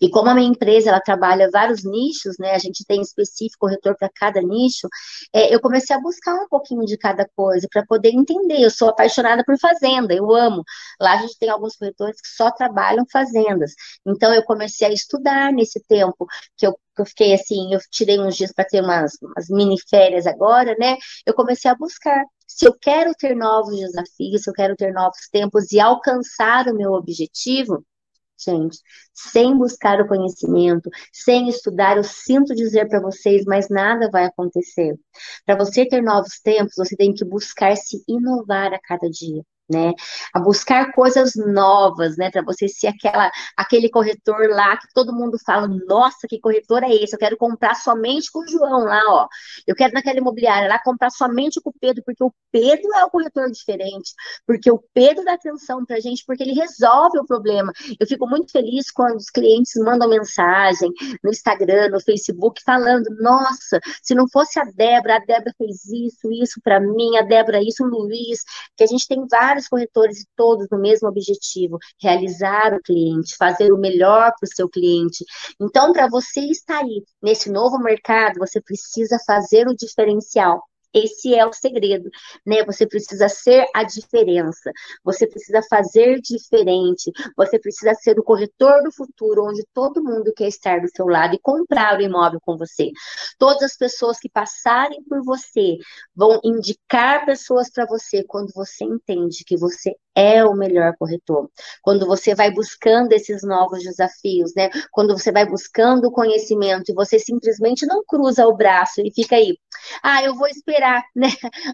E 0.00 0.10
como 0.10 0.28
a 0.28 0.34
minha 0.34 0.48
empresa 0.48 0.90
ela 0.90 1.00
trabalha 1.00 1.50
vários 1.50 1.84
nichos, 1.84 2.36
né? 2.38 2.52
A 2.54 2.58
gente 2.58 2.84
tem 2.86 3.00
específico 3.00 3.60
corretor 3.60 3.96
para 3.96 4.10
cada 4.14 4.40
nicho. 4.40 4.88
É, 5.32 5.54
eu 5.54 5.60
comecei 5.60 5.94
a 5.94 6.00
buscar 6.00 6.34
um 6.34 6.48
pouquinho 6.48 6.84
de 6.84 6.96
cada 6.96 7.28
coisa 7.36 7.66
para 7.70 7.84
poder 7.86 8.10
entender. 8.10 8.60
Eu 8.60 8.70
sou 8.70 8.88
apaixonada 8.88 9.44
por 9.44 9.58
fazenda, 9.58 10.14
eu 10.14 10.32
amo. 10.34 10.62
Lá 11.00 11.14
a 11.14 11.16
gente 11.18 11.38
tem 11.38 11.48
alguns 11.48 11.76
corretores 11.76 12.20
que 12.20 12.28
só 12.28 12.50
trabalham 12.50 13.04
fazendas. 13.10 13.72
Então 14.06 14.32
eu 14.34 14.42
comecei 14.44 14.86
a 14.88 14.92
estudar 14.92 15.52
nesse 15.52 15.80
tempo 15.86 16.26
que 16.56 16.66
eu 16.66 16.74
eu 16.98 17.06
fiquei 17.06 17.32
assim, 17.32 17.72
eu 17.72 17.80
tirei 17.90 18.20
uns 18.20 18.36
dias 18.36 18.52
para 18.52 18.66
ter 18.66 18.82
umas, 18.82 19.12
umas 19.22 19.48
mini 19.48 19.76
férias 19.88 20.26
agora, 20.26 20.76
né? 20.78 20.96
Eu 21.26 21.32
comecei 21.32 21.70
a 21.70 21.74
buscar 21.74 22.22
se 22.46 22.66
eu 22.66 22.74
quero 22.78 23.14
ter 23.14 23.34
novos 23.34 23.78
desafios, 23.78 24.42
se 24.42 24.50
eu 24.50 24.54
quero 24.54 24.76
ter 24.76 24.92
novos 24.92 25.28
tempos 25.30 25.72
e 25.72 25.80
alcançar 25.80 26.68
o 26.68 26.74
meu 26.74 26.92
objetivo, 26.92 27.82
sem 29.12 29.56
buscar 29.56 30.00
o 30.00 30.08
conhecimento, 30.08 30.90
sem 31.12 31.48
estudar, 31.48 31.96
eu 31.96 32.04
sinto 32.04 32.54
dizer 32.54 32.88
para 32.88 33.00
vocês, 33.00 33.44
mas 33.44 33.68
nada 33.68 34.10
vai 34.10 34.24
acontecer. 34.24 34.98
Para 35.46 35.56
você 35.56 35.86
ter 35.86 36.02
novos 36.02 36.40
tempos, 36.40 36.74
você 36.76 36.96
tem 36.96 37.14
que 37.14 37.24
buscar 37.24 37.76
se 37.76 38.02
inovar 38.08 38.72
a 38.72 38.80
cada 38.80 39.08
dia 39.08 39.42
né? 39.72 39.92
A 40.34 40.40
buscar 40.40 40.92
coisas 40.92 41.32
novas, 41.34 42.16
né? 42.16 42.30
Para 42.30 42.42
você 42.42 42.68
ser 42.68 42.88
aquela, 42.88 43.30
aquele 43.56 43.88
corretor 43.88 44.48
lá 44.50 44.76
que 44.76 44.86
todo 44.94 45.14
mundo 45.14 45.38
fala, 45.44 45.68
nossa, 45.86 46.26
que 46.28 46.38
corretor 46.38 46.82
é 46.82 46.94
esse? 46.94 47.14
Eu 47.14 47.18
quero 47.18 47.36
comprar 47.36 47.74
somente 47.74 48.30
com 48.30 48.40
o 48.40 48.48
João 48.48 48.84
lá, 48.84 49.02
ó. 49.08 49.28
Eu 49.66 49.74
quero 49.74 49.94
naquela 49.94 50.18
imobiliária 50.18 50.68
lá 50.68 50.78
comprar 50.82 51.10
somente 51.10 51.60
com 51.60 51.70
o 51.70 51.74
Pedro, 51.80 52.02
porque 52.04 52.22
o 52.22 52.32
Pedro 52.50 52.92
é 52.96 53.04
o 53.04 53.10
corretor 53.10 53.50
diferente, 53.50 54.12
porque 54.46 54.70
o 54.70 54.82
Pedro 54.92 55.24
dá 55.24 55.34
atenção 55.34 55.84
pra 55.84 56.00
gente, 56.00 56.24
porque 56.26 56.42
ele 56.42 56.52
resolve 56.52 57.18
o 57.18 57.26
problema. 57.26 57.72
Eu 57.98 58.06
fico 58.06 58.28
muito 58.28 58.52
feliz 58.52 58.90
quando 58.90 59.16
os 59.16 59.30
clientes 59.30 59.72
mandam 59.76 60.08
mensagem 60.08 60.90
no 61.22 61.30
Instagram, 61.30 61.88
no 61.90 62.00
Facebook, 62.00 62.60
falando, 62.64 63.06
nossa, 63.20 63.80
se 64.02 64.14
não 64.14 64.28
fosse 64.28 64.58
a 64.58 64.64
Débora, 64.64 65.16
a 65.16 65.20
Débora 65.20 65.54
fez 65.56 65.84
isso, 65.86 66.30
isso 66.32 66.60
para 66.62 66.80
mim, 66.80 67.16
a 67.16 67.22
Débora 67.22 67.62
isso, 67.62 67.84
o 67.84 67.86
Luiz, 67.86 68.42
que 68.76 68.84
a 68.84 68.86
gente 68.86 69.06
tem 69.06 69.26
vários 69.30 69.61
vários 69.62 69.68
corretores 69.68 70.20
e 70.20 70.26
todos 70.36 70.66
no 70.70 70.78
mesmo 70.78 71.08
objetivo, 71.08 71.78
realizar 72.00 72.74
o 72.74 72.82
cliente, 72.82 73.36
fazer 73.36 73.72
o 73.72 73.78
melhor 73.78 74.32
para 74.38 74.46
o 74.46 74.54
seu 74.54 74.68
cliente. 74.68 75.24
Então, 75.60 75.92
para 75.92 76.08
você 76.08 76.40
estar 76.40 76.78
aí 76.78 77.02
nesse 77.22 77.50
novo 77.50 77.78
mercado, 77.78 78.38
você 78.38 78.60
precisa 78.60 79.18
fazer 79.26 79.68
o 79.68 79.76
diferencial. 79.76 80.62
Esse 80.94 81.34
é 81.34 81.46
o 81.46 81.52
segredo, 81.52 82.10
né? 82.46 82.64
Você 82.64 82.86
precisa 82.86 83.28
ser 83.28 83.66
a 83.74 83.82
diferença, 83.82 84.70
você 85.02 85.26
precisa 85.26 85.60
fazer 85.68 86.20
diferente, 86.20 87.10
você 87.36 87.58
precisa 87.58 87.94
ser 87.94 88.18
o 88.18 88.22
corretor 88.22 88.82
do 88.82 88.92
futuro, 88.92 89.44
onde 89.44 89.64
todo 89.72 90.02
mundo 90.02 90.32
quer 90.36 90.48
estar 90.48 90.80
do 90.80 90.88
seu 90.94 91.06
lado 91.06 91.34
e 91.34 91.40
comprar 91.40 91.98
o 91.98 92.02
imóvel 92.02 92.40
com 92.42 92.56
você. 92.56 92.90
Todas 93.38 93.62
as 93.62 93.76
pessoas 93.76 94.18
que 94.18 94.28
passarem 94.28 95.02
por 95.04 95.22
você 95.24 95.78
vão 96.14 96.40
indicar 96.44 97.24
pessoas 97.24 97.70
para 97.70 97.86
você 97.86 98.22
quando 98.24 98.52
você 98.54 98.84
entende 98.84 99.44
que 99.44 99.56
você 99.56 99.96
é 100.14 100.44
o 100.44 100.54
melhor 100.54 100.94
corretor. 100.98 101.50
Quando 101.82 102.06
você 102.06 102.34
vai 102.34 102.50
buscando 102.50 103.12
esses 103.12 103.42
novos 103.42 103.82
desafios, 103.82 104.52
né? 104.54 104.70
Quando 104.90 105.16
você 105.16 105.32
vai 105.32 105.46
buscando 105.46 106.06
o 106.08 106.12
conhecimento 106.12 106.90
e 106.90 106.94
você 106.94 107.18
simplesmente 107.18 107.86
não 107.86 108.04
cruza 108.04 108.46
o 108.46 108.56
braço 108.56 109.00
e 109.00 109.12
fica 109.12 109.36
aí, 109.36 109.56
ah, 110.02 110.22
eu 110.22 110.34
vou 110.34 110.48
esperar, 110.48 111.02
né? 111.16 111.28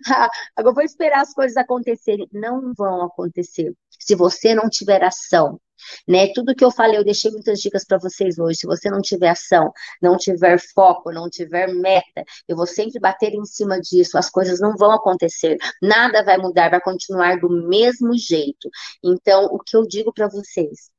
Ah, 0.08 0.28
eu 0.58 0.74
vou 0.74 0.82
esperar 0.82 1.22
as 1.22 1.32
coisas 1.32 1.56
acontecerem. 1.56 2.28
Não 2.32 2.72
vão 2.76 3.04
acontecer 3.04 3.72
se 3.98 4.14
você 4.14 4.54
não 4.54 4.68
tiver 4.68 5.02
ação. 5.04 5.60
Né? 6.06 6.32
Tudo 6.32 6.54
que 6.54 6.64
eu 6.64 6.70
falei, 6.70 6.98
eu 6.98 7.04
deixei 7.04 7.30
muitas 7.30 7.60
dicas 7.60 7.84
para 7.84 7.98
vocês 7.98 8.38
hoje. 8.38 8.60
Se 8.60 8.66
você 8.66 8.90
não 8.90 9.00
tiver 9.00 9.30
ação, 9.30 9.72
não 10.02 10.16
tiver 10.16 10.58
foco, 10.74 11.12
não 11.12 11.28
tiver 11.28 11.72
meta, 11.72 12.24
eu 12.46 12.56
vou 12.56 12.66
sempre 12.66 13.00
bater 13.00 13.34
em 13.34 13.44
cima 13.44 13.80
disso. 13.80 14.18
As 14.18 14.30
coisas 14.30 14.60
não 14.60 14.76
vão 14.76 14.92
acontecer, 14.92 15.56
nada 15.82 16.22
vai 16.24 16.38
mudar, 16.38 16.70
vai 16.70 16.80
continuar 16.80 17.38
do 17.38 17.48
mesmo 17.48 18.16
jeito. 18.16 18.68
Então, 19.02 19.46
o 19.46 19.58
que 19.58 19.76
eu 19.76 19.86
digo 19.86 20.12
para 20.12 20.28
vocês? 20.28 20.90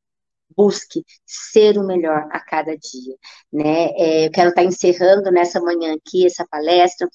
Busque 0.55 1.05
ser 1.25 1.77
o 1.77 1.85
melhor 1.85 2.27
a 2.31 2.39
cada 2.39 2.75
dia, 2.75 3.15
né? 3.53 3.89
É, 3.95 4.25
eu 4.27 4.31
quero 4.31 4.49
estar 4.49 4.61
tá 4.63 4.67
encerrando 4.67 5.31
nessa 5.31 5.61
manhã 5.61 5.93
aqui 5.93 6.25
essa 6.25 6.45
palestra, 6.49 7.07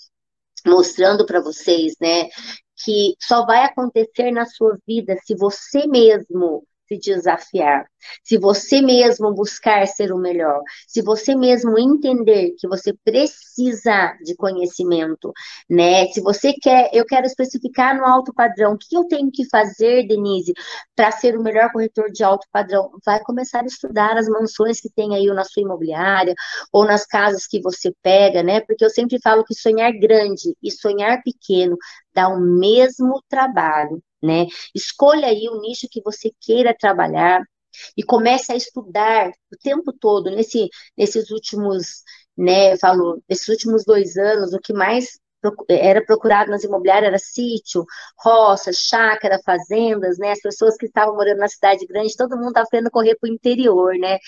mostrando 0.66 1.26
para 1.26 1.40
vocês, 1.40 1.94
né, 2.00 2.28
que 2.76 3.14
só 3.20 3.44
vai 3.46 3.64
acontecer 3.64 4.30
na 4.30 4.46
sua 4.46 4.76
vida 4.86 5.16
se 5.24 5.34
você 5.36 5.86
mesmo 5.86 6.66
se 6.86 6.98
desafiar, 6.98 7.86
se 8.22 8.38
você 8.38 8.80
mesmo 8.80 9.32
buscar 9.32 9.86
ser 9.86 10.12
o 10.12 10.18
melhor, 10.18 10.60
se 10.86 11.02
você 11.02 11.34
mesmo 11.34 11.78
entender 11.78 12.54
que 12.58 12.68
você 12.68 12.92
precisa 13.04 14.16
de 14.24 14.34
conhecimento, 14.36 15.32
né? 15.68 16.06
Se 16.08 16.20
você 16.20 16.52
quer, 16.52 16.90
eu 16.92 17.04
quero 17.04 17.26
especificar 17.26 17.96
no 17.96 18.04
alto 18.04 18.32
padrão, 18.34 18.74
o 18.74 18.78
que 18.78 18.96
eu 18.96 19.04
tenho 19.04 19.30
que 19.32 19.48
fazer, 19.48 20.06
Denise, 20.06 20.52
para 20.94 21.10
ser 21.10 21.36
o 21.36 21.42
melhor 21.42 21.70
corretor 21.72 22.10
de 22.10 22.22
alto 22.22 22.46
padrão? 22.52 22.90
Vai 23.04 23.20
começar 23.22 23.62
a 23.62 23.66
estudar 23.66 24.16
as 24.16 24.28
mansões 24.28 24.80
que 24.80 24.90
tem 24.90 25.14
aí 25.14 25.26
na 25.26 25.44
sua 25.44 25.62
imobiliária 25.62 26.34
ou 26.72 26.84
nas 26.84 27.06
casas 27.06 27.46
que 27.46 27.60
você 27.60 27.92
pega, 28.02 28.42
né? 28.42 28.60
Porque 28.60 28.84
eu 28.84 28.90
sempre 28.90 29.18
falo 29.22 29.44
que 29.44 29.54
sonhar 29.54 29.92
grande 29.92 30.54
e 30.62 30.70
sonhar 30.70 31.22
pequeno 31.22 31.76
dá 32.14 32.28
o 32.28 32.40
mesmo 32.40 33.22
trabalho 33.28 34.02
né? 34.24 34.46
Escolha 34.74 35.28
aí 35.28 35.48
o 35.48 35.60
nicho 35.60 35.88
que 35.90 36.02
você 36.02 36.32
queira 36.40 36.74
trabalhar 36.76 37.42
e 37.96 38.02
comece 38.02 38.52
a 38.52 38.56
estudar 38.56 39.30
o 39.52 39.56
tempo 39.62 39.92
todo, 39.92 40.30
nesse, 40.30 40.68
nesses 40.96 41.30
últimos, 41.30 42.02
né, 42.36 42.76
falou, 42.78 43.22
nesses 43.28 43.48
últimos 43.48 43.84
dois 43.84 44.16
anos, 44.16 44.52
o 44.52 44.60
que 44.60 44.72
mais 44.72 45.18
era 45.68 46.02
procurado 46.04 46.50
nas 46.50 46.64
imobiliárias 46.64 47.08
era 47.08 47.18
sítio, 47.18 47.84
roça, 48.18 48.72
chácara, 48.72 49.38
fazendas, 49.44 50.16
né? 50.18 50.32
As 50.32 50.40
pessoas 50.40 50.74
que 50.76 50.86
estavam 50.86 51.14
morando 51.16 51.38
na 51.38 51.48
cidade 51.48 51.86
grande, 51.86 52.16
todo 52.16 52.36
mundo 52.36 52.48
estava 52.48 52.66
querendo 52.70 52.90
correr 52.90 53.14
para 53.20 53.28
o 53.28 53.32
interior, 53.32 53.94
né? 53.98 54.18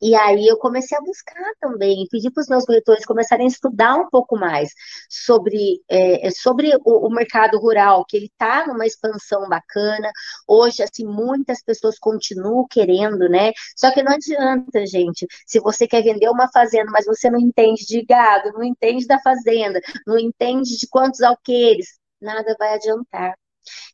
E 0.00 0.14
aí 0.14 0.46
eu 0.46 0.56
comecei 0.58 0.96
a 0.96 1.00
buscar 1.00 1.52
também, 1.60 2.06
pedi 2.10 2.30
para 2.30 2.40
os 2.40 2.48
meus 2.48 2.64
corretores 2.64 3.04
começarem 3.04 3.46
a 3.46 3.48
estudar 3.48 3.96
um 3.96 4.08
pouco 4.08 4.36
mais 4.38 4.72
sobre, 5.10 5.82
é, 5.88 6.30
sobre 6.30 6.70
o, 6.84 7.06
o, 7.06 7.10
mercado 7.10 7.58
rural, 7.58 8.04
que 8.06 8.16
ele 8.16 8.26
está 8.26 8.66
numa 8.66 8.86
expansão 8.86 9.48
bacana. 9.48 10.10
Hoje, 10.46 10.82
assim, 10.82 11.04
muitas 11.04 11.62
pessoas 11.62 11.98
continuam 11.98 12.66
querendo, 12.68 13.28
né? 13.28 13.52
Só 13.76 13.90
que 13.92 14.02
não 14.02 14.12
adianta, 14.12 14.86
gente. 14.86 15.26
Se 15.46 15.58
você 15.60 15.86
quer 15.88 16.02
vender 16.02 16.28
uma 16.28 16.48
fazenda, 16.52 16.90
mas 16.92 17.06
você 17.06 17.28
não 17.30 17.38
entende 17.40 17.84
de 17.86 18.04
gado, 18.04 18.52
não 18.52 18.62
entende 18.62 19.06
da 19.06 19.18
fazenda, 19.20 19.80
não 20.06 20.18
entende 20.18 20.76
de 20.76 20.86
quantos 20.88 21.22
alqueires, 21.22 21.98
nada 22.20 22.54
vai 22.58 22.74
adiantar. 22.74 23.34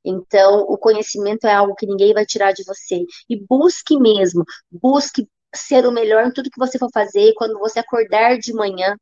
Então, 0.05 0.61
o 0.69 0.77
conhecimento 0.79 1.47
é 1.47 1.55
algo 1.55 1.75
que 1.75 1.87
ninguém 1.87 2.13
vai 2.13 2.27
tirar 2.27 2.53
de 2.53 2.65
você. 2.65 3.05
E 3.29 3.37
busque 3.49 3.99
mesmo, 3.99 4.45
busque 4.71 5.29
ser 5.55 5.87
o 5.87 5.93
melhor 5.93 6.27
em 6.27 6.33
tudo 6.33 6.51
que 6.51 6.59
você 6.59 6.79
for 6.79 6.91
fazer, 6.93 7.35
quando 7.37 7.59
você 7.59 7.79
acordar 7.81 8.39
de 8.39 8.53
manhã, 8.53 8.97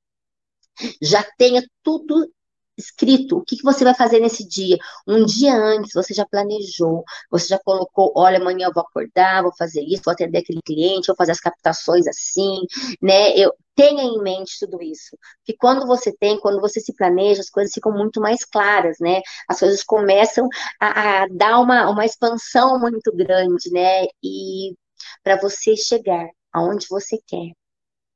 já 1.01 1.23
tenha 1.39 1.63
tudo 1.83 2.31
escrito 2.77 3.39
o 3.39 3.45
que, 3.45 3.57
que 3.57 3.63
você 3.63 3.85
vai 3.85 3.95
fazer 3.95 4.21
nesse 4.21 4.47
dia. 4.47 4.79
Um 5.07 5.25
dia 5.25 5.55
antes, 5.55 5.93
você 5.95 6.15
já 6.15 6.25
planejou, 6.27 7.05
você 7.31 7.47
já 7.49 7.59
colocou, 7.59 8.13
olha, 8.17 8.39
amanhã 8.39 8.67
eu 8.67 8.73
vou 8.73 8.83
acordar, 8.83 9.43
vou 9.43 9.53
fazer 9.57 9.83
isso, 9.83 10.03
vou 10.05 10.13
atender 10.13 10.39
aquele 10.39 10.61
cliente, 10.65 11.07
vou 11.07 11.17
fazer 11.17 11.33
as 11.33 11.41
captações 11.41 12.07
assim, 12.07 12.61
né? 13.01 13.37
Eu 13.37 13.53
tenha 13.75 14.03
em 14.03 14.23
mente 14.23 14.59
tudo 14.61 14.83
isso. 14.83 15.17
Que 15.45 15.55
quando 15.57 15.87
você 15.87 16.13
tem, 16.17 16.39
quando 16.41 16.61
você 16.61 16.81
se 16.81 16.95
planeja, 16.95 17.41
as 17.41 17.51
coisas 17.51 17.73
ficam 17.73 17.93
muito 17.93 18.21
mais 18.21 18.45
claras, 18.45 18.97
né? 19.01 19.21
As 19.49 19.61
coisas 19.61 19.83
começam 19.85 20.49
a, 20.81 21.23
a 21.23 21.27
dar 21.29 21.61
uma, 21.61 21.89
uma 21.91 22.05
expansão 22.05 22.79
muito 22.79 23.15
grande, 23.15 23.71
né? 23.71 24.07
E 24.23 24.75
para 25.23 25.37
você 25.41 25.77
chegar 25.77 26.29
aonde 26.53 26.87
você 26.89 27.19
quer, 27.27 27.53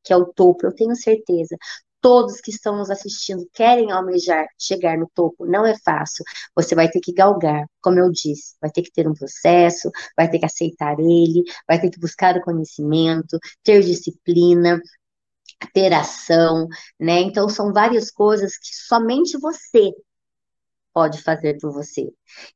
que 0.05 0.12
é 0.12 0.16
o 0.16 0.26
topo, 0.26 0.66
eu 0.66 0.74
tenho 0.74 0.95
certeza. 0.97 1.57
Todos 2.01 2.41
que 2.41 2.51
estão 2.51 2.76
nos 2.76 2.91
assistindo 2.91 3.49
querem 3.53 3.91
almejar 3.91 4.47
chegar 4.59 4.97
no 4.99 5.11
topo, 5.14 5.47
não 5.47 5.66
é 5.66 5.76
fácil. 5.84 6.24
Você 6.55 6.74
vai 6.74 6.89
ter 6.91 7.01
que 7.01 7.12
galgar, 7.12 7.64
como 7.82 7.99
eu 7.99 8.11
disse, 8.12 8.55
vai 8.61 8.70
ter 8.70 8.82
que 8.82 8.93
ter 8.93 9.09
um 9.09 9.14
processo, 9.14 9.91
vai 10.16 10.30
ter 10.30 10.39
que 10.39 10.47
aceitar 10.47 10.99
ele, 11.01 11.43
vai 11.68 11.80
ter 11.80 11.91
que 11.91 11.99
buscar 12.01 12.37
o 12.37 12.43
conhecimento, 12.43 13.39
ter 13.64 13.82
disciplina, 13.82 14.80
ter 15.72 15.93
ação, 15.93 16.68
né? 17.01 17.20
Então 17.20 17.49
são 17.49 17.72
várias 17.72 18.11
coisas 18.11 18.57
que 18.59 18.74
somente 18.74 19.39
você 19.39 19.93
pode 20.93 21.22
fazer 21.22 21.59
por 21.61 21.72
você. 21.72 22.09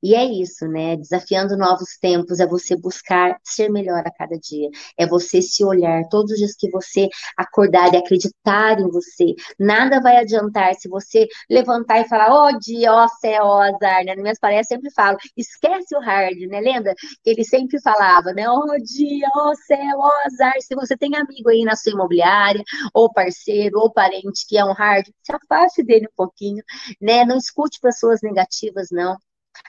E 0.02 0.14
é 0.14 0.24
isso, 0.24 0.66
né? 0.66 0.96
Desafiando 0.96 1.56
novos 1.56 1.98
tempos 2.00 2.40
é 2.40 2.46
você 2.46 2.76
buscar 2.76 3.38
ser 3.44 3.70
melhor 3.70 4.02
a 4.06 4.10
cada 4.10 4.36
dia. 4.38 4.68
É 4.98 5.06
você 5.06 5.42
se 5.42 5.64
olhar 5.64 6.02
todos 6.10 6.32
os 6.32 6.38
dias 6.38 6.54
que 6.56 6.70
você 6.70 7.08
acordar 7.36 7.92
e 7.92 7.96
acreditar 7.96 8.78
em 8.80 8.88
você. 8.88 9.34
Nada 9.58 10.00
vai 10.00 10.16
adiantar 10.16 10.74
se 10.74 10.88
você 10.88 11.26
levantar 11.48 12.00
e 12.00 12.08
falar, 12.08 12.30
ó 12.32 12.48
oh, 12.48 12.58
dia, 12.58 12.92
ó 12.92 13.04
oh, 13.04 13.08
céu, 13.20 13.44
ó 13.44 13.58
oh, 13.58 13.60
azar, 13.62 14.04
né? 14.04 14.14
Nas 14.14 14.22
minhas 14.22 14.38
palestras 14.38 14.68
sempre 14.68 14.90
falo, 14.92 15.16
esquece 15.36 15.96
o 15.96 16.00
hard, 16.00 16.38
né? 16.48 16.60
Lembra? 16.60 16.94
Ele 17.24 17.44
sempre 17.44 17.80
falava, 17.80 18.32
né? 18.32 18.48
Ó 18.48 18.58
oh, 18.58 18.76
dia, 18.82 19.28
ó 19.34 19.54
céu, 19.54 19.98
ó 19.98 20.10
azar. 20.26 20.54
Se 20.60 20.74
você 20.74 20.96
tem 20.96 21.16
amigo 21.16 21.48
aí 21.50 21.64
na 21.64 21.76
sua 21.76 21.92
imobiliária, 21.92 22.62
ou 22.94 23.12
parceiro, 23.12 23.78
ou 23.78 23.92
parente 23.92 24.46
que 24.48 24.56
é 24.58 24.64
um 24.64 24.72
hard, 24.72 25.06
se 25.22 25.32
afaste 25.32 25.82
dele 25.82 26.06
um 26.06 26.14
pouquinho, 26.16 26.62
né? 27.00 27.24
Não 27.24 27.36
escute 27.36 27.80
pessoas 27.80 28.20
negativas, 28.22 28.88
não. 28.90 29.16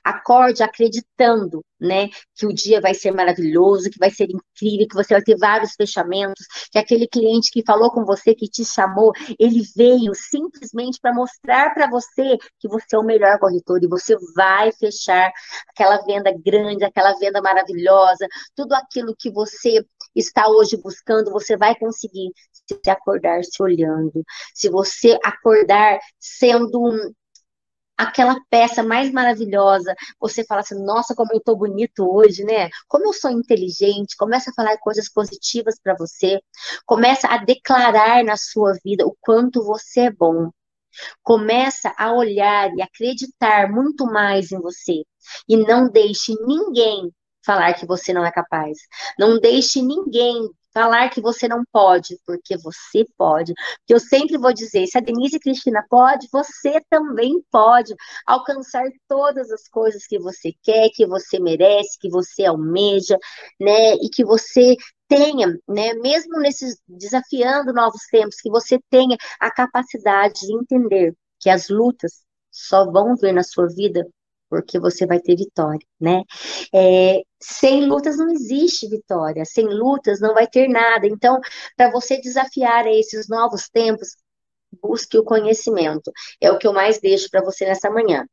Acorde 0.04 0.64
acreditando, 0.64 1.64
né, 1.80 2.10
que 2.36 2.46
o 2.46 2.54
dia 2.54 2.80
vai 2.80 2.94
ser 2.94 3.12
maravilhoso, 3.12 3.89
que 3.89 3.98
vai 3.98 4.12
ser 4.12 4.28
incrível, 4.30 4.88
que 4.88 4.96
você 4.96 5.14
vai 5.14 5.24
ter 5.24 5.36
vários 5.38 5.74
fechamentos, 5.74 6.46
que 6.72 6.78
aquele 6.78 7.08
cliente 7.08 7.52
que 7.52 7.64
falou 7.66 7.92
com 7.92 8.06
você, 8.06 8.36
que 8.36 8.48
te 8.48 8.64
chamou, 8.64 9.12
ele 9.39 9.64
veio 9.76 10.14
simplesmente 10.14 11.00
para 11.02 11.14
mostrar 11.14 11.74
para 11.74 11.89
você 11.89 12.38
que 12.60 12.68
você 12.68 12.96
é 12.96 13.00
o 13.00 13.04
melhor 13.04 13.39
corretor 13.39 13.84
e 13.84 13.88
você 13.88 14.16
vai 14.36 14.72
fechar 14.72 15.32
aquela 15.70 15.98
venda 16.04 16.32
grande, 16.44 16.84
aquela 16.84 17.14
venda 17.18 17.42
maravilhosa, 17.42 18.28
tudo 18.56 18.74
aquilo 18.74 19.16
que 19.18 19.32
você 19.32 19.84
está 20.16 20.48
hoje 20.48 20.78
buscando, 20.78 21.32
você 21.32 21.58
vai 21.58 21.76
conseguir 21.76 22.32
se 22.84 22.89
acordar 22.89 23.44
se 23.44 23.62
olhando, 23.62 24.24
se 24.54 24.70
você 24.70 25.18
acordar 25.24 26.00
sendo 26.20 27.14
aquela 28.02 28.39
peça 28.49 28.84
mais 28.84 29.12
maravilhosa, 29.12 29.93
você 30.20 30.43
fala 30.45 30.62
assim, 30.62 30.84
nossa, 30.84 31.16
como 31.16 31.32
eu 31.34 31.39
tô 31.39 31.56
bonito 31.56 32.06
hoje, 32.10 32.43
né? 32.43 32.70
Como 32.88 33.08
eu 33.08 33.14
sou 33.14 33.32
inteligente, 33.32 34.16
começa 34.18 34.52
a 34.52 34.54
falar 34.54 34.78
coisas 34.78 35.10
positivas 35.10 35.76
para 35.82 35.95
você, 35.95 36.39
começa 36.86 37.28
a 37.28 37.38
declarar 37.38 38.24
na 38.24 38.38
sua 38.38 38.74
vida 38.84 39.06
o 39.06 39.16
quanto 39.22 39.64
você 39.64 40.02
é 40.02 40.12
bom. 40.12 40.49
Começa 41.24 41.93
a 41.97 42.12
olhar 42.14 42.74
e 42.76 42.82
acreditar 42.82 43.72
muito 43.72 44.06
mais 44.06 44.52
em 44.52 44.60
você 44.60 45.04
e 45.47 45.58
não 45.58 45.89
deixe 45.89 46.34
ninguém 46.45 47.12
falar 47.46 47.74
que 47.74 47.86
você 47.86 48.14
não 48.14 48.26
é 48.26 48.32
capaz. 48.32 48.78
Não 49.18 49.39
deixe 49.39 49.82
ninguém 49.82 50.50
falar 50.74 51.10
que 51.10 51.22
você 51.22 51.48
não 51.48 51.64
pode, 51.72 52.18
porque 52.26 52.58
você 52.58 53.06
pode. 53.18 53.54
Porque 53.54 53.94
eu 53.94 54.00
sempre 54.00 54.38
vou 54.38 54.54
dizer, 54.54 54.88
se 54.88 54.98
a 54.98 55.02
Denise 55.02 55.39
Cristina 55.39 55.84
pode, 55.89 56.28
você 56.32 56.82
também 56.89 57.42
pode 57.52 57.94
alcançar 58.26 58.84
todas 59.08 59.52
as 59.52 59.68
coisas 59.68 60.06
que 60.08 60.20
você 60.20 60.54
quer, 60.64 60.89
que 60.94 61.06
você 61.06 61.39
merece, 61.39 62.00
que 62.00 62.10
você 62.10 62.46
almeja, 62.46 63.18
né? 63.60 63.96
E 63.96 64.10
que 64.10 64.24
você 64.24 64.76
tenha, 65.08 65.48
né, 65.68 65.94
mesmo 65.96 66.39
nesses 66.39 66.80
desafiando 66.88 67.74
novos 67.74 68.04
tempos, 68.10 68.38
que 68.42 68.50
você 68.50 68.80
tenha 68.89 69.18
a 69.42 69.52
capacidade 69.52 70.39
de 70.39 70.54
entender 70.54 71.14
que 71.38 71.50
as 71.50 71.68
lutas 71.68 72.24
só 72.50 72.89
vão 72.89 73.16
vir 73.18 73.34
na 73.34 73.44
sua 73.44 73.68
vida 73.68 74.08
porque 74.52 74.78
você 74.78 75.06
vai 75.08 75.22
ter 75.22 75.38
vitória, 75.38 75.80
né? 75.97 76.24
É, 76.76 77.22
sem 77.39 77.86
lutas 77.86 78.18
não 78.18 78.30
existe 78.30 78.86
vitória, 78.89 79.45
sem 79.45 79.66
lutas 79.66 80.20
não 80.20 80.34
vai 80.34 80.45
ter 80.45 80.68
nada. 80.68 81.08
Então, 81.08 81.39
para 81.78 81.89
você 81.89 82.20
desafiar 82.20 82.86
esses 82.86 83.30
novos 83.30 83.70
tempos, 83.70 84.10
busque 84.84 85.18
o 85.18 85.24
conhecimento. 85.24 86.12
É 86.41 86.52
o 86.52 86.58
que 86.58 86.68
eu 86.68 86.74
mais 86.74 86.99
deixo 86.99 87.30
para 87.32 87.41
você 87.41 87.66
nessa 87.66 87.89
manhã. 87.89 88.26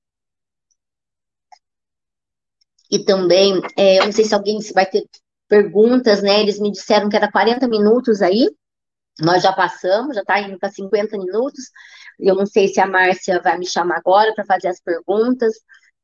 E 2.91 3.05
também, 3.05 3.61
é, 3.77 4.01
eu 4.01 4.07
não 4.07 4.13
sei 4.13 4.25
se 4.25 4.35
alguém 4.35 4.59
vai 4.75 4.87
ter 4.87 5.05
perguntas, 5.47 6.21
né? 6.21 6.41
Eles 6.41 6.59
me 6.59 6.73
disseram 6.73 7.09
que 7.09 7.17
era 7.17 7.31
40 7.31 7.69
minutos 7.69 8.23
aí. 8.23 8.51
Nós 9.21 9.43
já 9.43 9.53
passamos, 9.53 10.17
já 10.17 10.23
está 10.23 10.41
indo 10.41 10.59
para 10.59 10.71
50 10.71 11.17
minutos. 11.17 11.65
Eu 12.19 12.35
não 12.35 12.47
sei 12.47 12.67
se 12.67 12.81
a 12.81 12.87
Márcia 12.87 13.41
vai 13.41 13.57
me 13.57 13.67
chamar 13.67 13.99
agora 13.99 14.35
para 14.35 14.45
fazer 14.45 14.69
as 14.69 14.81
perguntas 14.81 15.55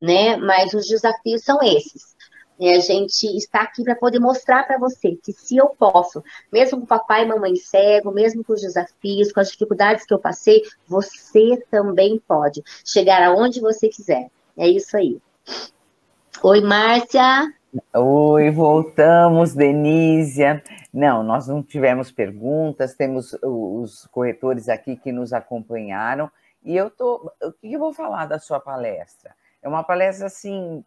né? 0.05 0.36
Mas 0.36 0.74
os 0.74 0.86
desafios 0.86 1.42
são 1.42 1.59
esses. 1.62 2.14
E 2.61 2.70
a 2.70 2.78
gente 2.78 3.24
está 3.36 3.62
aqui 3.62 3.82
para 3.82 3.96
poder 3.96 4.20
mostrar 4.20 4.64
para 4.64 4.78
você 4.78 5.18
que 5.20 5.32
se 5.32 5.57
eu 5.57 5.70
posso, 5.70 6.22
mesmo 6.52 6.80
com 6.80 6.86
papai 6.86 7.24
e 7.24 7.26
mamãe 7.26 7.57
cego, 7.57 8.12
mesmo 8.12 8.44
com 8.44 8.52
os 8.52 8.61
desafios, 8.61 9.32
com 9.32 9.40
as 9.40 9.50
dificuldades 9.50 10.07
que 10.07 10.14
eu 10.14 10.20
passei, 10.20 10.62
você 10.86 11.57
também 11.68 12.22
pode 12.28 12.62
chegar 12.84 13.24
aonde 13.24 13.61
você 13.61 13.88
quiser. 13.88 14.28
É 14.57 14.68
isso 14.68 14.96
aí. 14.96 15.18
Oi, 16.42 16.61
Márcia. 16.61 17.52
Oi, 17.92 18.50
voltamos, 18.52 19.52
Denísia. 19.52 20.62
Não, 20.92 21.24
nós 21.24 21.48
não 21.48 21.61
tivemos 21.61 22.12
perguntas, 22.12 22.94
temos 22.94 23.36
os 23.42 24.07
corretores 24.12 24.68
aqui 24.68 24.94
que 24.94 25.11
nos 25.11 25.32
acompanharam. 25.32 26.30
E 26.64 26.76
eu 26.76 26.88
tô. 26.88 27.32
O 27.42 27.52
que 27.52 27.72
eu 27.72 27.80
vou 27.80 27.92
falar 27.92 28.26
da 28.26 28.38
sua 28.38 28.61
palestra? 28.61 29.34
É 29.64 29.68
uma 29.68 29.82
palestra 29.82 30.26
assim. 30.26 30.84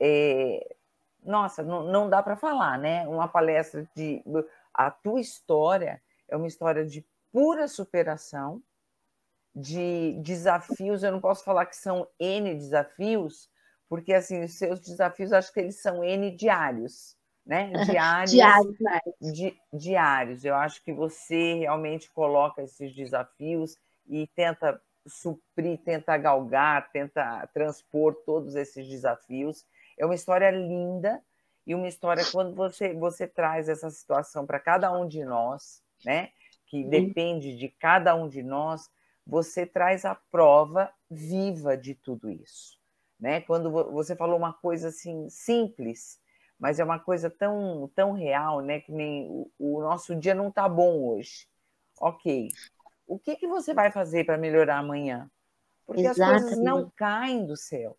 É... 0.00 0.76
Nossa, 1.24 1.64
não, 1.64 1.82
não 1.82 2.08
dá 2.08 2.22
para 2.22 2.36
falar, 2.36 2.78
né? 2.78 3.06
Uma 3.08 3.26
palestra 3.26 3.86
de. 3.94 4.22
A 4.72 4.88
tua 4.88 5.20
história 5.20 6.00
é 6.28 6.36
uma 6.36 6.46
história 6.46 6.86
de 6.86 7.04
pura 7.32 7.66
superação, 7.66 8.62
de 9.52 10.12
desafios. 10.22 11.02
Eu 11.02 11.10
não 11.10 11.20
posso 11.20 11.42
falar 11.42 11.66
que 11.66 11.76
são 11.76 12.06
N 12.20 12.54
desafios, 12.54 13.50
porque 13.88 14.14
assim, 14.14 14.44
os 14.44 14.56
seus 14.56 14.78
desafios 14.78 15.32
acho 15.32 15.52
que 15.52 15.58
eles 15.58 15.82
são 15.82 16.04
N 16.04 16.30
diários, 16.30 17.16
né? 17.44 17.72
Diários. 17.98 18.30
diários, 18.30 18.76
di, 19.20 19.60
diários. 19.72 20.44
Eu 20.44 20.54
acho 20.54 20.80
que 20.84 20.92
você 20.92 21.54
realmente 21.54 22.08
coloca 22.12 22.62
esses 22.62 22.94
desafios 22.94 23.76
e 24.06 24.28
tenta 24.28 24.80
suprir, 25.08 25.78
tenta 25.78 26.16
galgar, 26.16 26.90
tenta 26.92 27.46
transpor 27.48 28.14
todos 28.26 28.54
esses 28.54 28.86
desafios. 28.86 29.66
É 29.98 30.04
uma 30.04 30.14
história 30.14 30.50
linda 30.50 31.22
e 31.66 31.74
uma 31.74 31.88
história 31.88 32.24
quando 32.32 32.54
você 32.54 32.94
você 32.94 33.26
traz 33.26 33.68
essa 33.68 33.90
situação 33.90 34.46
para 34.46 34.58
cada 34.60 34.90
um 34.92 35.06
de 35.06 35.24
nós, 35.24 35.82
né? 36.04 36.30
Que 36.66 36.84
depende 36.84 37.56
de 37.56 37.68
cada 37.68 38.14
um 38.14 38.28
de 38.28 38.42
nós, 38.42 38.90
você 39.26 39.66
traz 39.66 40.04
a 40.04 40.14
prova 40.14 40.90
viva 41.10 41.76
de 41.76 41.94
tudo 41.94 42.30
isso, 42.30 42.78
né? 43.18 43.40
Quando 43.42 43.70
você 43.70 44.14
falou 44.16 44.36
uma 44.36 44.52
coisa 44.52 44.88
assim 44.88 45.28
simples, 45.28 46.20
mas 46.58 46.80
é 46.80 46.84
uma 46.84 46.98
coisa 46.98 47.28
tão 47.30 47.90
tão 47.94 48.12
real, 48.12 48.60
né? 48.60 48.80
Que 48.80 48.92
nem 48.92 49.26
o, 49.28 49.50
o 49.58 49.80
nosso 49.80 50.14
dia 50.14 50.34
não 50.34 50.50
tá 50.50 50.68
bom 50.68 51.08
hoje. 51.08 51.46
Ok, 52.00 52.48
o 53.08 53.18
que 53.18 53.34
que 53.36 53.48
você 53.48 53.74
vai 53.74 53.90
fazer 53.90 54.24
para 54.24 54.38
melhorar 54.38 54.78
amanhã? 54.78 55.28
Porque 55.86 56.06
Exatamente. 56.06 56.36
as 56.36 56.48
coisas 56.50 56.64
não 56.64 56.92
caem 56.94 57.46
do 57.46 57.56
céu. 57.56 57.96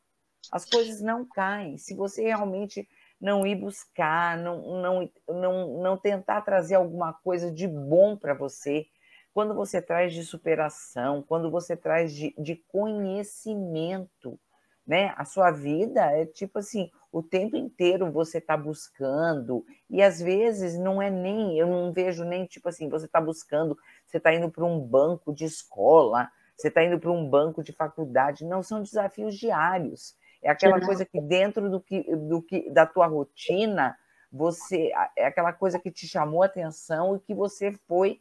As 0.51 0.63
coisas 0.63 1.01
não 1.01 1.25
caem. 1.25 1.77
Se 1.77 1.93
você 1.93 2.23
realmente 2.23 2.87
não 3.19 3.45
ir 3.45 3.55
buscar, 3.55 4.37
não, 4.37 4.81
não, 4.81 5.11
não, 5.27 5.81
não 5.81 5.97
tentar 5.97 6.41
trazer 6.41 6.75
alguma 6.75 7.11
coisa 7.11 7.51
de 7.51 7.67
bom 7.67 8.15
para 8.15 8.33
você, 8.33 8.85
quando 9.33 9.53
você 9.53 9.81
traz 9.81 10.13
de 10.13 10.23
superação, 10.23 11.23
quando 11.23 11.51
você 11.51 11.75
traz 11.75 12.13
de, 12.13 12.33
de 12.37 12.55
conhecimento, 12.67 14.39
né? 14.85 15.13
A 15.17 15.25
sua 15.25 15.51
vida 15.51 16.01
é 16.11 16.25
tipo 16.25 16.59
assim, 16.59 16.89
o 17.11 17.21
tempo 17.21 17.55
inteiro 17.55 18.11
você 18.11 18.39
está 18.39 18.57
buscando, 18.57 19.63
e 19.89 20.01
às 20.01 20.19
vezes 20.19 20.77
não 20.79 21.01
é 21.01 21.09
nem, 21.09 21.57
eu 21.57 21.67
não 21.67 21.91
vejo 21.93 22.23
nem 22.23 22.45
tipo 22.45 22.69
assim, 22.69 22.89
você 22.89 23.05
está 23.05 23.21
buscando, 23.21 23.77
você 24.09 24.17
está 24.17 24.33
indo 24.33 24.49
para 24.49 24.65
um 24.65 24.79
banco 24.79 25.33
de 25.33 25.45
escola, 25.45 26.31
você 26.55 26.67
está 26.67 26.83
indo 26.83 26.99
para 26.99 27.11
um 27.11 27.27
banco 27.27 27.63
de 27.63 27.71
faculdade. 27.71 28.43
Não 28.43 28.63
são 28.63 28.81
desafios 28.81 29.37
diários. 29.37 30.15
É 30.41 30.49
aquela 30.49 30.79
coisa 30.79 31.05
que 31.05 31.19
dentro 31.21 31.69
do 31.69 31.79
que, 31.79 32.03
do 32.15 32.41
que 32.41 32.69
da 32.69 32.85
tua 32.85 33.07
rotina, 33.07 33.97
você 34.31 34.91
é 35.15 35.25
aquela 35.25 35.53
coisa 35.53 35.79
que 35.79 35.91
te 35.91 36.07
chamou 36.07 36.43
a 36.43 36.47
atenção 36.47 37.15
e 37.15 37.19
que 37.19 37.33
você 37.33 37.71
foi 37.87 38.19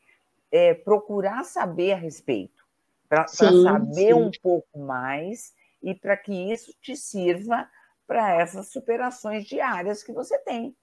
é, 0.51 0.75
procurar 0.75 1.45
saber 1.45 1.93
a 1.93 1.97
respeito, 1.97 2.67
para 3.09 3.27
saber 3.27 4.09
sim. 4.09 4.13
um 4.15 4.31
pouco 4.43 4.79
mais 4.79 5.55
e 5.83 5.95
para 5.95 6.17
que 6.17 6.33
isso 6.33 6.75
te 6.81 6.97
sirva 6.97 7.69
para 8.07 8.35
essas 8.35 8.69
superações 8.69 9.45
diárias 9.45 10.03
que 10.03 10.13
você 10.13 10.39
tem. 10.39 10.75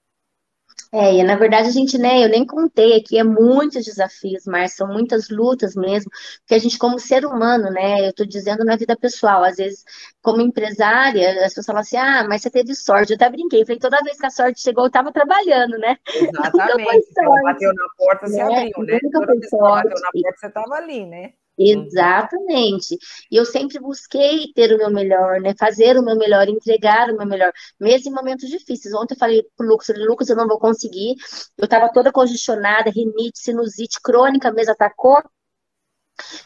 É, 0.91 1.15
e 1.15 1.23
na 1.23 1.36
verdade 1.36 1.67
a 1.67 1.71
gente, 1.71 1.97
né, 1.97 2.23
eu 2.23 2.30
nem 2.30 2.45
contei 2.45 2.95
aqui, 2.95 3.17
é 3.17 3.23
muitos 3.23 3.84
desafios, 3.84 4.45
mas 4.45 4.76
são 4.76 4.88
muitas 4.88 5.30
lutas 5.30 5.76
mesmo, 5.76 6.09
porque 6.39 6.55
a 6.55 6.59
gente 6.59 6.78
como 6.78 6.97
ser 6.99 7.26
humano, 7.26 7.69
né, 7.69 8.07
eu 8.07 8.13
tô 8.13 8.23
dizendo 8.26 8.63
na 8.63 8.78
vida 8.78 8.95
pessoal, 8.95 9.43
às 9.43 9.57
vezes 9.57 9.84
como 10.21 10.41
empresária, 10.41 11.32
as 11.45 11.53
pessoas 11.53 11.65
falam 11.65 11.82
assim, 11.82 11.97
ah, 11.97 12.26
mas 12.30 12.41
você 12.41 12.49
teve 12.49 12.73
sorte, 12.73 13.11
eu 13.11 13.15
até 13.15 13.30
brinquei, 13.30 13.65
falei, 13.65 13.80
toda 13.80 14.03
vez 14.03 14.17
que 14.17 14.26
a 14.26 14.30
sorte 14.30 14.61
chegou, 14.61 14.86
eu 14.86 14.91
tava 14.91 15.11
trabalhando, 15.11 15.78
né? 15.78 15.97
Exatamente, 16.15 17.07
então, 17.11 17.41
bateu 17.43 17.73
na 17.73 17.88
porta, 17.97 18.28
você 18.28 18.38
né? 18.38 18.43
abriu, 18.43 18.86
né? 18.86 18.99
Nunca 19.03 19.19
toda 19.19 19.34
vez 19.34 19.49
que 19.49 19.57
bateu 19.57 19.89
na 19.89 20.11
porta, 20.11 20.38
você 20.38 20.49
tava 20.49 20.76
ali, 20.76 21.05
né? 21.05 21.34
Exatamente. 21.57 22.97
E 23.31 23.37
eu 23.37 23.45
sempre 23.45 23.79
busquei 23.79 24.51
ter 24.53 24.73
o 24.73 24.77
meu 24.77 24.89
melhor, 24.91 25.39
né? 25.39 25.53
Fazer 25.57 25.97
o 25.97 26.03
meu 26.03 26.17
melhor, 26.17 26.49
entregar 26.49 27.09
o 27.09 27.15
meu 27.15 27.25
melhor, 27.25 27.51
mesmo 27.79 28.11
em 28.11 28.13
momentos 28.13 28.49
difíceis. 28.49 28.93
Ontem 28.93 29.13
eu 29.13 29.17
falei 29.19 29.41
pro 29.55 29.65
Lucas, 29.65 29.87
Lucas, 29.97 30.29
eu 30.29 30.35
não 30.35 30.47
vou 30.47 30.59
conseguir. 30.59 31.15
Eu 31.57 31.63
estava 31.65 31.89
toda 31.93 32.11
congestionada, 32.11 32.89
rinite, 32.91 33.39
sinusite 33.39 33.99
crônica 34.01 34.51
mesmo 34.51 34.73
atacou. 34.73 35.17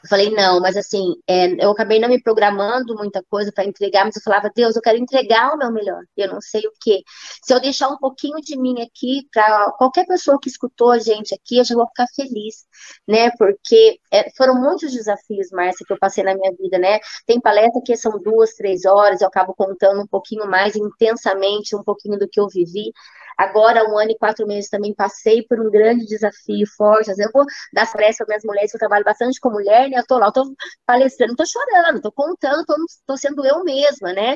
Eu 0.04 0.10
falei, 0.10 0.30
não, 0.32 0.60
mas 0.60 0.76
assim, 0.76 1.16
é, 1.28 1.64
eu 1.64 1.72
acabei 1.72 2.00
não 2.00 2.10
me 2.10 2.22
programando 2.22 2.96
muita 2.96 3.24
coisa 3.30 3.52
para 3.52 3.66
entregar, 3.66 4.06
mas 4.06 4.16
eu 4.16 4.22
falava, 4.22 4.52
Deus, 4.54 4.76
eu 4.76 4.82
quero 4.82 4.98
entregar 4.98 5.54
o 5.54 5.58
meu 5.58 5.72
melhor, 5.72 6.02
eu 6.18 6.28
não 6.32 6.42
sei 6.42 6.62
o 6.62 6.72
quê. 6.82 7.04
Se 7.44 7.54
eu 7.54 7.60
deixar 7.60 7.90
um 7.90 7.98
pouquinho 7.98 8.38
de 8.42 8.58
mim 8.58 8.82
aqui, 8.82 9.28
para 9.32 9.72
qualquer 9.78 10.06
pessoa 10.06 10.40
que 10.42 10.50
escutou 10.50 10.92
a 10.92 11.00
gente 11.00 11.34
aqui, 11.36 11.58
eu 11.58 11.64
já 11.64 11.76
vou 11.76 11.88
ficar 11.88 12.08
feliz, 12.16 12.66
né? 13.08 13.30
Porque 13.38 14.00
é, 14.12 14.30
foram 14.36 14.56
muitos 14.56 14.92
desafios, 14.92 15.50
Márcia, 15.52 15.86
que 15.86 15.94
eu 15.94 16.00
passei 16.00 16.24
na 16.24 16.34
minha 16.36 16.52
vida, 16.60 16.78
né? 16.80 17.00
Tem 17.26 17.40
palestra 17.40 17.82
que 17.86 17.96
são 17.96 18.20
duas, 18.20 18.54
três 18.56 18.86
horas, 18.86 19.22
eu 19.22 19.28
acabo 19.28 19.54
contando 19.54 20.02
um 20.02 20.08
pouquinho 20.08 20.48
mais 20.48 20.76
intensamente, 20.76 21.76
um 21.76 21.84
pouquinho 21.84 22.18
do 22.18 22.28
que 22.28 22.40
eu 22.40 22.48
vivi. 22.48 22.92
Agora, 23.38 23.90
um 23.90 23.98
ano 23.98 24.12
e 24.12 24.18
quatro 24.18 24.46
meses 24.46 24.70
também 24.70 24.94
passei 24.94 25.42
por 25.44 25.60
um 25.62 25.72
grande 25.72 26.06
desafio 26.06 26.68
forte. 26.76 27.10
Eu 27.10 27.32
vou 27.34 27.46
dar 27.72 27.90
palestras 27.90 28.18
para 28.18 28.28
minhas 28.28 28.44
mulheres, 28.44 28.74
eu 28.74 28.80
trabalho 28.80 29.06
bastante 29.06 29.40
com 29.40 29.50
mulher, 29.60 29.90
né? 29.90 30.00
Eu 30.00 30.06
tô 30.08 30.18
lá, 30.18 30.28
eu 30.28 30.32
tô 30.34 30.56
palestrando, 30.86 31.36
tô 31.36 31.46
chorando, 31.46 32.02
tô 32.02 32.12
contando, 32.12 32.66
tô, 32.66 32.76
tô 33.06 33.18
sendo 33.18 33.46
eu 33.46 33.64
mesma, 33.64 34.14
né? 34.14 34.36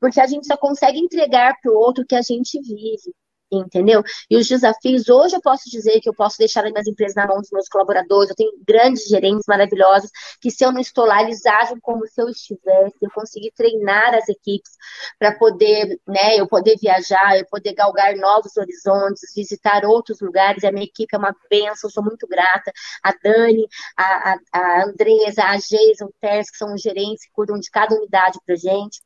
Porque 0.00 0.20
a 0.20 0.26
gente 0.26 0.46
só 0.46 0.56
consegue 0.56 0.98
entregar 0.98 1.54
para 1.62 1.72
o 1.72 1.76
outro 1.76 2.04
o 2.04 2.06
que 2.06 2.16
a 2.16 2.22
gente 2.22 2.60
vive 2.62 3.14
entendeu? 3.58 4.02
E 4.30 4.36
os 4.36 4.46
desafios, 4.46 5.08
hoje 5.08 5.36
eu 5.36 5.40
posso 5.40 5.68
dizer 5.70 6.00
que 6.00 6.08
eu 6.08 6.14
posso 6.14 6.38
deixar 6.38 6.64
as 6.64 6.72
minhas 6.72 6.86
empresas 6.86 7.14
na 7.14 7.26
mão 7.26 7.38
dos 7.38 7.50
meus 7.50 7.68
colaboradores, 7.68 8.30
eu 8.30 8.36
tenho 8.36 8.52
grandes 8.66 9.04
gerentes 9.04 9.44
maravilhosos, 9.46 10.10
que 10.40 10.50
se 10.50 10.64
eu 10.64 10.72
não 10.72 10.80
estou 10.80 11.04
lá, 11.06 11.22
eles 11.22 11.44
agem 11.46 11.78
como 11.80 12.06
se 12.06 12.20
eu 12.20 12.28
estivesse, 12.28 12.96
eu 13.02 13.10
consegui 13.14 13.52
treinar 13.56 14.14
as 14.14 14.28
equipes 14.28 14.72
para 15.18 15.36
poder, 15.38 15.98
né, 16.06 16.36
eu 16.36 16.46
poder 16.46 16.76
viajar, 16.80 17.38
eu 17.38 17.46
poder 17.46 17.74
galgar 17.74 18.16
novos 18.16 18.56
horizontes, 18.56 19.34
visitar 19.34 19.84
outros 19.84 20.20
lugares, 20.20 20.64
a 20.64 20.72
minha 20.72 20.84
equipe 20.84 21.14
é 21.14 21.18
uma 21.18 21.34
bênção, 21.50 21.90
sou 21.90 22.02
muito 22.02 22.26
grata, 22.26 22.72
a 23.02 23.12
Dani, 23.22 23.66
a, 23.96 24.32
a, 24.32 24.38
a 24.52 24.84
Andresa, 24.84 25.44
a 25.44 25.58
Geisa, 25.58 26.04
o 26.04 26.12
Ters, 26.20 26.50
que 26.50 26.56
são 26.56 26.74
os 26.74 26.80
gerentes 26.80 27.24
que 27.26 27.32
cuidam 27.32 27.58
de 27.58 27.70
cada 27.70 27.94
unidade 27.94 28.38
para 28.44 28.56
gente, 28.56 29.00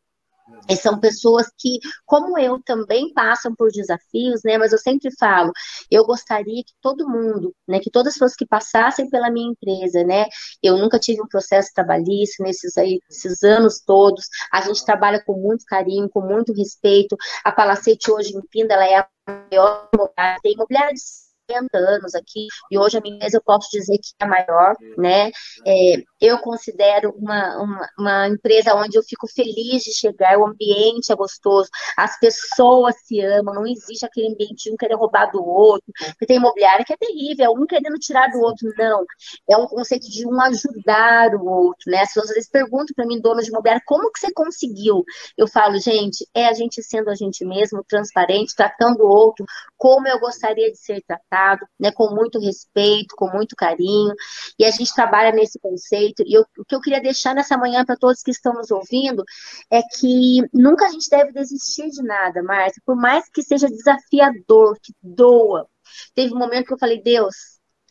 e 0.68 0.76
são 0.76 0.98
pessoas 0.98 1.46
que, 1.58 1.78
como 2.04 2.38
eu, 2.38 2.60
também 2.62 3.12
passam 3.12 3.54
por 3.54 3.70
desafios, 3.70 4.42
né? 4.44 4.58
Mas 4.58 4.72
eu 4.72 4.78
sempre 4.78 5.10
falo, 5.18 5.52
eu 5.90 6.04
gostaria 6.04 6.62
que 6.62 6.72
todo 6.80 7.08
mundo, 7.08 7.54
né? 7.66 7.80
Que 7.80 7.90
todas 7.90 8.08
as 8.08 8.14
pessoas 8.14 8.34
que 8.34 8.46
passassem 8.46 9.08
pela 9.08 9.30
minha 9.30 9.50
empresa, 9.50 10.04
né? 10.04 10.26
Eu 10.62 10.76
nunca 10.76 10.98
tive 10.98 11.22
um 11.22 11.28
processo 11.28 11.70
trabalhista 11.74 12.42
nesses 12.42 12.76
aí, 12.76 13.00
esses 13.10 13.42
anos 13.42 13.80
todos. 13.80 14.26
A 14.52 14.60
gente 14.60 14.84
trabalha 14.84 15.22
com 15.24 15.34
muito 15.34 15.64
carinho, 15.64 16.08
com 16.10 16.20
muito 16.20 16.52
respeito. 16.52 17.16
A 17.44 17.52
Palacete 17.52 18.10
hoje 18.10 18.36
em 18.36 18.42
Pinda, 18.50 18.74
ela 18.74 18.86
é 18.86 18.98
a 18.98 19.08
maior 19.26 19.88
imobiliária, 19.94 20.38
tem 20.42 20.52
imobiliária 20.52 20.94
de 20.94 21.27
50 21.48 21.78
anos 21.78 22.14
aqui, 22.14 22.46
e 22.70 22.78
hoje 22.78 22.98
a 22.98 23.00
minha 23.00 23.16
empresa 23.16 23.38
eu 23.38 23.42
posso 23.42 23.68
dizer 23.70 23.96
que 23.98 24.10
é 24.20 24.26
maior, 24.26 24.76
né? 24.96 25.30
É, 25.66 26.02
eu 26.20 26.38
considero 26.38 27.14
uma, 27.16 27.56
uma, 27.62 27.88
uma, 27.98 28.28
empresa 28.28 28.74
onde 28.74 28.98
eu 28.98 29.02
fico 29.02 29.26
feliz 29.26 29.82
de 29.82 29.92
chegar, 29.92 30.38
o 30.38 30.46
ambiente 30.46 31.10
é 31.10 31.16
gostoso, 31.16 31.68
as 31.96 32.18
pessoas 32.18 32.94
se 33.04 33.20
amam, 33.20 33.54
não 33.54 33.66
existe 33.66 34.04
aquele 34.04 34.28
ambiente 34.28 34.64
de 34.64 34.72
um 34.72 34.76
querer 34.76 34.94
roubar 34.94 35.30
do 35.30 35.42
outro, 35.42 35.90
porque 36.10 36.26
tem 36.26 36.36
imobiliária 36.36 36.84
que 36.84 36.92
é 36.92 36.96
terrível, 36.96 37.46
é 37.46 37.50
um 37.50 37.66
querendo 37.66 37.98
tirar 37.98 38.28
do 38.28 38.40
outro, 38.40 38.68
não. 38.76 39.04
É 39.48 39.56
um 39.56 39.66
conceito 39.66 40.08
de 40.08 40.26
um 40.26 40.40
ajudar 40.42 41.34
o 41.34 41.46
outro, 41.46 41.90
né? 41.90 42.02
As 42.02 42.08
pessoas 42.08 42.30
às 42.30 42.34
vezes 42.34 42.50
perguntam 42.50 42.94
para 42.94 43.06
mim, 43.06 43.20
dona 43.20 43.42
de 43.42 43.48
imobiliária, 43.48 43.82
como 43.86 44.10
que 44.12 44.20
você 44.20 44.32
conseguiu? 44.32 45.04
Eu 45.36 45.48
falo, 45.48 45.78
gente, 45.78 46.26
é 46.34 46.46
a 46.46 46.52
gente 46.52 46.82
sendo 46.82 47.10
a 47.10 47.14
gente 47.14 47.44
mesmo, 47.44 47.84
transparente, 47.88 48.54
tratando 48.54 49.02
o 49.02 49.08
outro 49.08 49.46
como 49.78 50.08
eu 50.08 50.18
gostaria 50.18 50.70
de 50.70 50.76
ser 50.76 51.00
tratado, 51.06 51.37
né, 51.78 51.90
com 51.92 52.14
muito 52.14 52.38
respeito, 52.38 53.14
com 53.16 53.30
muito 53.30 53.56
carinho, 53.56 54.14
e 54.58 54.64
a 54.64 54.70
gente 54.70 54.94
trabalha 54.94 55.32
nesse 55.32 55.58
conceito, 55.58 56.22
e 56.26 56.34
eu, 56.34 56.44
o 56.58 56.64
que 56.64 56.74
eu 56.74 56.80
queria 56.80 57.00
deixar 57.00 57.34
nessa 57.34 57.56
manhã 57.56 57.84
para 57.84 57.96
todos 57.96 58.22
que 58.22 58.30
estão 58.30 58.54
nos 58.54 58.70
ouvindo 58.70 59.24
é 59.70 59.82
que 59.82 60.40
nunca 60.52 60.86
a 60.86 60.90
gente 60.90 61.08
deve 61.10 61.32
desistir 61.32 61.90
de 61.90 62.02
nada, 62.02 62.42
Márcia, 62.42 62.82
por 62.84 62.96
mais 62.96 63.28
que 63.28 63.42
seja 63.42 63.68
desafiador, 63.68 64.76
que 64.82 64.92
doa. 65.02 65.66
Teve 66.14 66.34
um 66.34 66.38
momento 66.38 66.66
que 66.66 66.74
eu 66.74 66.78
falei, 66.78 67.02
Deus, 67.02 67.34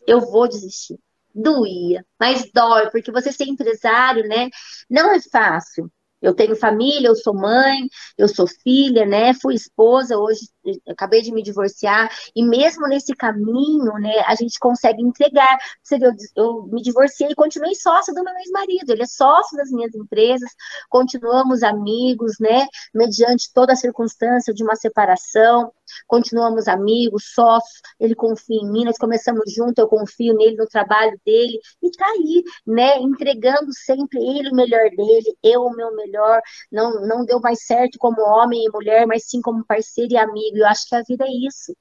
eu 0.06 0.20
vou 0.20 0.48
desistir. 0.48 0.98
Doía, 1.34 2.04
mas 2.18 2.50
dói, 2.52 2.90
porque 2.90 3.12
você 3.12 3.30
ser 3.30 3.44
empresário, 3.44 4.26
né, 4.26 4.48
não 4.90 5.12
é 5.12 5.20
fácil. 5.20 5.90
Eu 6.20 6.34
tenho 6.34 6.56
família, 6.56 7.08
eu 7.08 7.14
sou 7.14 7.34
mãe, 7.34 7.88
eu 8.16 8.28
sou 8.28 8.46
filha, 8.46 9.06
né? 9.06 9.32
Fui 9.34 9.54
esposa, 9.54 10.16
hoje 10.16 10.40
acabei 10.86 11.22
de 11.22 11.32
me 11.32 11.42
divorciar, 11.42 12.10
e 12.34 12.44
mesmo 12.44 12.86
nesse 12.88 13.14
caminho, 13.14 13.92
né, 13.94 14.20
a 14.26 14.34
gente 14.34 14.58
consegue 14.58 15.02
entregar. 15.02 15.58
Você 15.82 15.98
vê, 15.98 16.06
eu, 16.06 16.12
eu 16.36 16.62
me 16.64 16.82
divorciei 16.82 17.30
e 17.30 17.34
continuei 17.34 17.74
sócia 17.74 18.12
do 18.12 18.22
meu 18.22 18.34
ex-marido, 18.36 18.90
ele 18.90 19.02
é 19.02 19.06
sócio 19.06 19.56
das 19.56 19.70
minhas 19.70 19.94
empresas, 19.94 20.50
continuamos 20.88 21.62
amigos, 21.62 22.36
né? 22.40 22.66
Mediante 22.94 23.50
toda 23.52 23.72
a 23.72 23.76
circunstância 23.76 24.52
de 24.52 24.62
uma 24.62 24.76
separação, 24.76 25.72
continuamos 26.06 26.68
amigos, 26.68 27.32
sócios, 27.34 27.80
ele 28.00 28.14
confia 28.14 28.56
em 28.60 28.70
mim, 28.70 28.84
nós 28.84 28.98
começamos 28.98 29.52
junto, 29.52 29.78
eu 29.78 29.88
confio 29.88 30.34
nele 30.34 30.56
no 30.56 30.66
trabalho 30.66 31.18
dele, 31.24 31.58
e 31.82 31.90
tá 31.90 32.06
aí, 32.06 32.42
né, 32.66 32.98
entregando 32.98 33.70
sempre 33.72 34.18
ele 34.20 34.50
o 34.50 34.54
melhor 34.54 34.88
dele, 34.90 35.36
eu 35.42 35.62
o 35.62 35.74
meu 35.74 35.94
melhor, 35.94 36.40
não, 36.70 37.06
não 37.06 37.24
deu 37.24 37.40
mais 37.40 37.64
certo 37.64 37.98
como 37.98 38.20
homem 38.22 38.64
e 38.64 38.70
mulher, 38.70 39.06
mas 39.06 39.24
sim 39.26 39.40
como 39.40 39.64
parceiro 39.64 40.12
e 40.12 40.16
amigo, 40.16 40.58
eu 40.58 40.66
acho 40.66 40.88
que 40.88 40.94
a 40.94 41.02
vida 41.02 41.24
é 41.24 41.46
isso, 41.46 41.74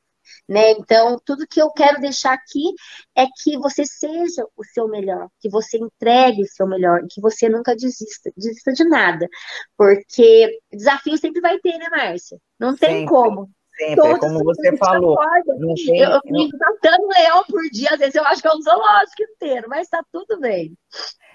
né? 0.47 0.71
Então, 0.71 1.17
tudo 1.25 1.47
que 1.47 1.61
eu 1.61 1.71
quero 1.71 1.99
deixar 1.99 2.33
aqui 2.33 2.73
é 3.15 3.25
que 3.43 3.57
você 3.57 3.85
seja 3.85 4.45
o 4.55 4.63
seu 4.65 4.87
melhor, 4.87 5.27
que 5.39 5.49
você 5.49 5.77
entregue 5.77 6.43
o 6.43 6.47
seu 6.47 6.67
melhor, 6.67 7.01
que 7.09 7.21
você 7.21 7.49
nunca 7.49 7.75
desista, 7.75 8.31
desista 8.35 8.73
de 8.73 8.83
nada, 8.85 9.27
porque 9.77 10.59
desafio 10.71 11.17
sempre 11.17 11.41
vai 11.41 11.59
ter, 11.59 11.77
né, 11.77 11.87
Márcia? 11.89 12.37
Não 12.59 12.75
tem 12.75 13.01
Sempre. 13.01 13.05
como. 13.07 13.49
Sempre, 13.77 13.95
Todos 13.95 14.15
é 14.15 14.19
como 14.19 14.43
você 14.43 14.75
falou. 14.77 15.15
Não 15.59 15.75
tem, 15.75 15.99
Eu, 15.99 16.19
fico 16.21 16.57
matando 16.57 17.07
leão 17.07 17.43
por 17.47 17.61
dia, 17.71 17.89
às 17.91 17.99
vezes 17.99 18.15
eu 18.15 18.23
acho 18.23 18.41
que 18.41 18.47
é 18.47 18.51
um 18.51 18.61
zoológico 18.61 19.23
inteiro, 19.23 19.67
mas 19.69 19.87
tá 19.87 20.03
tudo 20.11 20.39
bem. 20.39 20.75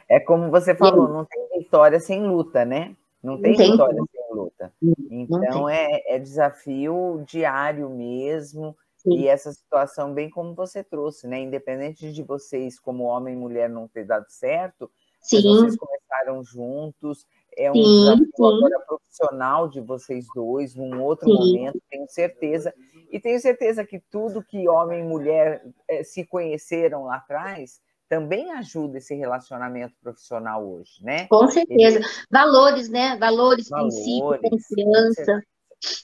É 0.09 0.19
como 0.19 0.51
você 0.51 0.75
falou, 0.75 1.09
não 1.09 1.25
tem 1.25 1.61
vitória 1.61 2.01
sem 2.01 2.27
luta, 2.27 2.65
né? 2.65 2.97
Não 3.23 3.41
tem, 3.41 3.53
Não 3.53 3.59
tem 3.59 3.71
vitória 3.71 4.03
sem 4.11 4.37
luta. 4.37 4.73
Então 5.11 5.69
é, 5.69 6.03
é 6.07 6.19
desafio 6.19 7.23
diário 7.27 7.89
mesmo. 7.89 8.77
Sim. 8.97 9.19
E 9.19 9.29
essa 9.29 9.53
situação, 9.53 10.13
bem 10.13 10.31
como 10.31 10.55
você 10.55 10.83
trouxe, 10.83 11.27
né? 11.27 11.41
Independente 11.41 12.13
de 12.13 12.23
vocês, 12.23 12.79
como 12.79 13.05
homem 13.05 13.35
e 13.35 13.37
mulher, 13.37 13.69
não 13.69 13.89
ter 13.89 14.05
dado 14.05 14.27
certo, 14.29 14.91
Sim, 15.21 15.43
vocês 15.43 15.77
começaram 15.77 16.43
juntos. 16.43 17.27
É 17.57 17.71
um 17.71 17.75
Sim, 17.75 17.83
desafio 17.83 18.31
sim. 18.35 18.57
agora 18.57 18.81
profissional 18.87 19.69
de 19.69 19.81
vocês 19.81 20.27
dois, 20.35 20.75
num 20.75 21.03
outro 21.03 21.27
Sim. 21.27 21.35
momento, 21.35 21.81
tenho 21.91 22.09
certeza. 22.09 22.75
E 23.11 23.21
tenho 23.21 23.39
certeza 23.41 23.85
que 23.85 24.01
tudo 24.11 24.43
que 24.43 24.69
homem 24.69 25.01
e 25.01 25.03
mulher 25.03 25.63
eh, 25.89 26.03
se 26.03 26.25
conheceram 26.25 27.05
lá 27.05 27.17
atrás 27.17 27.81
também 28.13 28.53
ajuda 28.53 28.99
esse 28.99 29.15
relacionamento 29.15 29.95
profissional 30.03 30.63
hoje, 30.63 31.03
né? 31.03 31.27
com 31.29 31.49
certeza. 31.49 31.99
Valores, 32.31 32.91
né? 32.91 33.17
Valores, 33.17 33.71
princípios, 33.71 34.21
Valores, 34.21 34.51
confiança. 34.51 35.43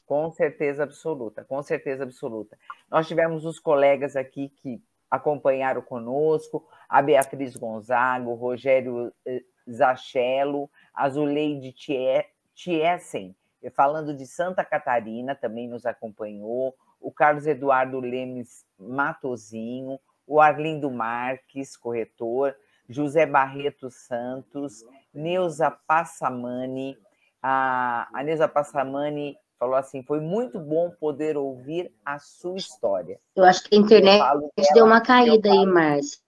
Com 0.06 0.30
certeza 0.30 0.84
absoluta, 0.84 1.44
com 1.44 1.62
certeza 1.62 2.04
absoluta. 2.04 2.56
Nós 2.90 3.06
tivemos 3.06 3.44
os 3.44 3.60
colegas 3.60 4.16
aqui 4.16 4.48
que 4.48 4.82
acompanharam 5.10 5.82
conosco, 5.82 6.66
a 6.88 7.02
Beatriz 7.02 7.54
Gonzaga, 7.54 8.26
o 8.26 8.34
Rogério 8.34 9.12
eh, 9.26 9.42
Zachello, 9.70 10.70
a 10.98 11.08
Zuleide 11.08 11.72
Tie- 11.72 12.26
Tiessen, 12.54 13.34
eh, 13.62 13.70
falando 13.70 14.12
de 14.12 14.26
Santa 14.26 14.64
Catarina, 14.64 15.34
também 15.34 15.68
nos 15.68 15.86
acompanhou, 15.86 16.74
o 17.00 17.12
Carlos 17.12 17.46
Eduardo 17.46 18.00
Lemes 18.00 18.66
Matozinho, 18.78 20.00
o 20.26 20.40
Arlindo 20.40 20.90
Marques, 20.90 21.76
corretor, 21.76 22.54
José 22.88 23.24
Barreto 23.26 23.90
Santos, 23.90 24.84
Neuza 25.14 25.70
Passamani, 25.70 26.98
a, 27.40 28.08
a 28.12 28.22
Neuza 28.24 28.48
Passamani 28.48 29.38
falou 29.58 29.76
assim: 29.76 30.02
foi 30.02 30.20
muito 30.20 30.58
bom 30.58 30.90
poder 30.90 31.36
ouvir 31.36 31.92
a 32.04 32.18
sua 32.18 32.56
história. 32.56 33.20
Eu 33.36 33.44
acho 33.44 33.62
que 33.64 33.76
a 33.76 33.78
internet 33.78 34.18
falo 34.18 34.50
deu 34.56 34.74
dela, 34.74 34.86
uma 34.86 35.00
caída 35.00 35.50
aí. 35.50 35.64
Márcia. 35.64 36.18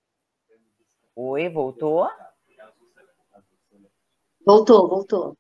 Oi, 1.17 1.49
voltou? 1.49 2.09
Voltou, 4.47 4.89
voltou. 4.89 5.37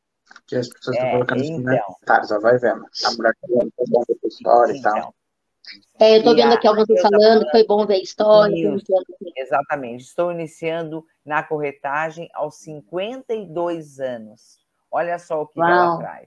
que 0.46 0.56
as 0.56 0.68
pessoas 0.68 0.96
estão 0.96 1.08
É, 1.08 1.12
colocando 1.12 1.40
assim, 1.40 1.58
né? 1.60 1.74
então, 1.76 1.96
Tá, 2.04 2.22
já 2.24 2.38
vai 2.38 2.58
vendo. 2.58 2.84
A 3.04 3.10
mulher 3.12 3.34
tá 3.40 3.48
é 3.48 3.84
bom 3.88 4.02
ver 4.06 4.18
a 4.24 4.28
história 4.28 4.72
e 4.72 4.82
tal. 4.82 4.96
então. 4.98 5.14
É, 6.00 6.16
eu 6.18 6.24
tô 6.24 6.32
E 6.32 6.36
vendo 6.36 6.52
aqui 6.54 6.66
a 6.66 6.70
algumas 6.70 6.88
pessoas 6.88 7.10
Neuza 7.10 7.26
falando 7.26 7.44
que 7.44 7.50
foi 7.50 7.66
bom 7.66 7.86
ver 7.86 7.94
a 7.94 7.98
história. 7.98 8.76
Exatamente. 9.36 10.04
Estou 10.04 10.32
iniciando 10.32 11.04
na 11.24 11.42
corretagem 11.42 12.28
aos 12.34 12.56
52 12.56 14.00
anos. 14.00 14.58
Olha 14.90 15.18
só 15.18 15.42
o 15.42 15.46
que, 15.46 15.54
que 15.54 15.60
ela 15.60 15.98
traz. 15.98 16.26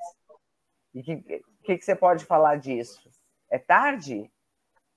E 0.93 0.99
o 1.01 1.03
que, 1.03 1.17
que, 1.63 1.77
que 1.77 1.85
você 1.85 1.95
pode 1.95 2.25
falar 2.25 2.57
disso? 2.57 3.09
É 3.49 3.57
tarde, 3.57 4.31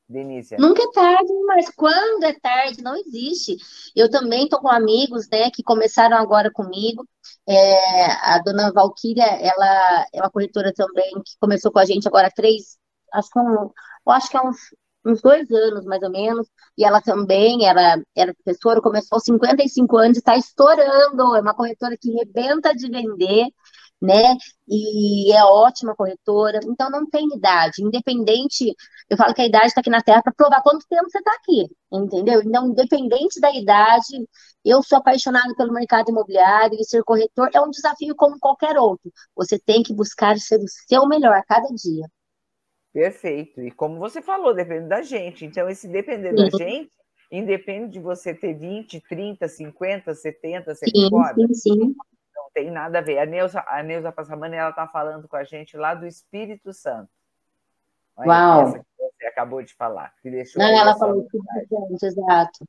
Denícia? 0.09 0.57
Nunca 0.59 0.83
é 0.83 0.91
tarde, 0.93 1.33
mas 1.47 1.69
quando 1.75 2.25
é 2.25 2.33
tarde, 2.39 2.83
não 2.83 2.95
existe. 2.97 3.57
Eu 3.95 4.09
também 4.09 4.45
estou 4.45 4.61
com 4.61 4.69
amigos, 4.69 5.29
né, 5.29 5.51
que 5.51 5.63
começaram 5.65 6.17
agora 6.17 6.51
comigo. 6.51 7.05
É, 7.49 8.07
a 8.35 8.39
dona 8.45 8.73
Valquíria, 8.73 9.25
ela 9.25 10.07
é 10.13 10.21
uma 10.21 10.31
corretora 10.31 10.73
também 10.73 11.13
que 11.25 11.33
começou 11.41 11.73
com 11.73 11.81
a 11.81 11.85
gente 11.85 12.07
agora 12.07 12.29
há 12.29 12.31
três, 12.31 12.79
acho 13.13 13.31
que, 13.31 13.39
é 13.39 13.43
um, 13.43 13.71
acho 14.09 14.31
que 14.31 14.37
é 14.37 14.43
uns, 14.43 14.57
uns 15.05 15.21
dois 15.21 15.51
anos, 15.51 15.85
mais 15.85 16.03
ou 16.03 16.11
menos. 16.11 16.49
E 16.79 16.85
ela 16.85 17.01
também 17.01 17.67
era, 17.67 18.01
era 18.15 18.35
professora, 18.35 18.81
começou 18.81 19.17
aos 19.17 19.25
55 19.25 19.97
anos 19.97 20.19
está 20.19 20.37
estourando. 20.37 21.35
É 21.37 21.41
uma 21.41 21.55
corretora 21.55 21.97
que 22.01 22.13
rebenta 22.13 22.73
de 22.75 22.89
vender, 22.89 23.47
né? 24.07 24.37
E 24.69 25.33
é 25.33 25.45
ótima 25.45 25.95
corretora. 25.95 26.61
Então 26.65 26.91
não 26.91 27.09
tem 27.09 27.27
idade, 27.37 27.83
independente. 27.83 28.75
Eu 29.11 29.17
falo 29.17 29.35
que 29.35 29.43
a 29.43 29.47
idade 29.47 29.67
está 29.67 29.81
aqui 29.81 29.91
na 29.91 30.03
Terra 30.03 30.23
para 30.23 30.33
provar 30.33 30.63
quanto 30.63 30.87
tempo 30.89 31.11
você 31.11 31.19
está 31.19 31.33
aqui, 31.33 31.69
entendeu? 31.93 32.43
Então, 32.43 32.69
independente 32.69 33.41
da 33.41 33.55
idade, 33.55 34.27
eu 34.65 34.83
sou 34.83 34.99
apaixonada 34.99 35.55
pelo 35.57 35.73
mercado 35.73 36.11
imobiliário 36.11 36.79
e 36.81 36.85
ser 36.85 37.03
corretor 37.05 37.51
é 37.55 37.61
um 37.61 37.71
desafio 37.71 38.15
como 38.17 38.39
qualquer 38.39 38.77
outro. 38.79 39.11
Você 39.37 39.59
tem 39.59 39.83
que 39.83 39.95
buscar 39.95 40.37
ser 40.39 40.59
o 40.59 40.69
seu 40.89 41.07
melhor 41.07 41.37
a 41.37 41.45
cada 41.45 41.69
dia. 41.69 42.07
Perfeito. 42.93 43.61
E 43.61 43.71
como 43.71 43.99
você 43.99 44.23
falou, 44.23 44.55
depende 44.55 44.89
da 44.89 45.03
gente. 45.03 45.45
Então, 45.45 45.69
esse 45.69 45.87
depender 45.87 46.33
da 46.35 46.49
gente, 46.49 46.91
independe 47.31 47.93
de 47.93 48.01
você 48.01 48.35
ter 48.35 48.55
20, 48.55 49.03
30, 49.09 49.47
50, 49.47 50.15
70, 50.15 50.75
você 50.75 50.87
Sim, 50.89 51.11
sim, 51.35 51.55
sim. 51.55 51.95
Tem 52.57 52.71
nada 52.71 53.01
a 53.01 53.03
ver. 53.03 53.19
A 53.19 53.27
Neuza, 53.27 53.63
a 53.67 53.83
Neuza 53.83 54.11
Passamani, 54.11 54.57
ela 54.57 54.71
está 54.71 54.89
falando 54.89 55.29
com 55.29 55.37
a 55.37 55.45
gente 55.45 55.77
lá 55.77 55.93
do 55.93 56.07
Espírito 56.07 56.73
Santo. 56.73 57.11
Olha, 58.17 58.29
Uau. 58.31 58.63
essa 58.63 58.79
que 58.79 58.87
você 58.97 59.27
acabou 59.27 59.63
de 59.63 59.75
falar, 59.75 60.15
que 60.23 60.31
deixou 60.31 60.63
Não, 60.63 60.71
ela 60.71 60.97
falou 60.97 61.27
pra 61.31 61.61
gente, 61.61 62.03
exato. 62.03 62.65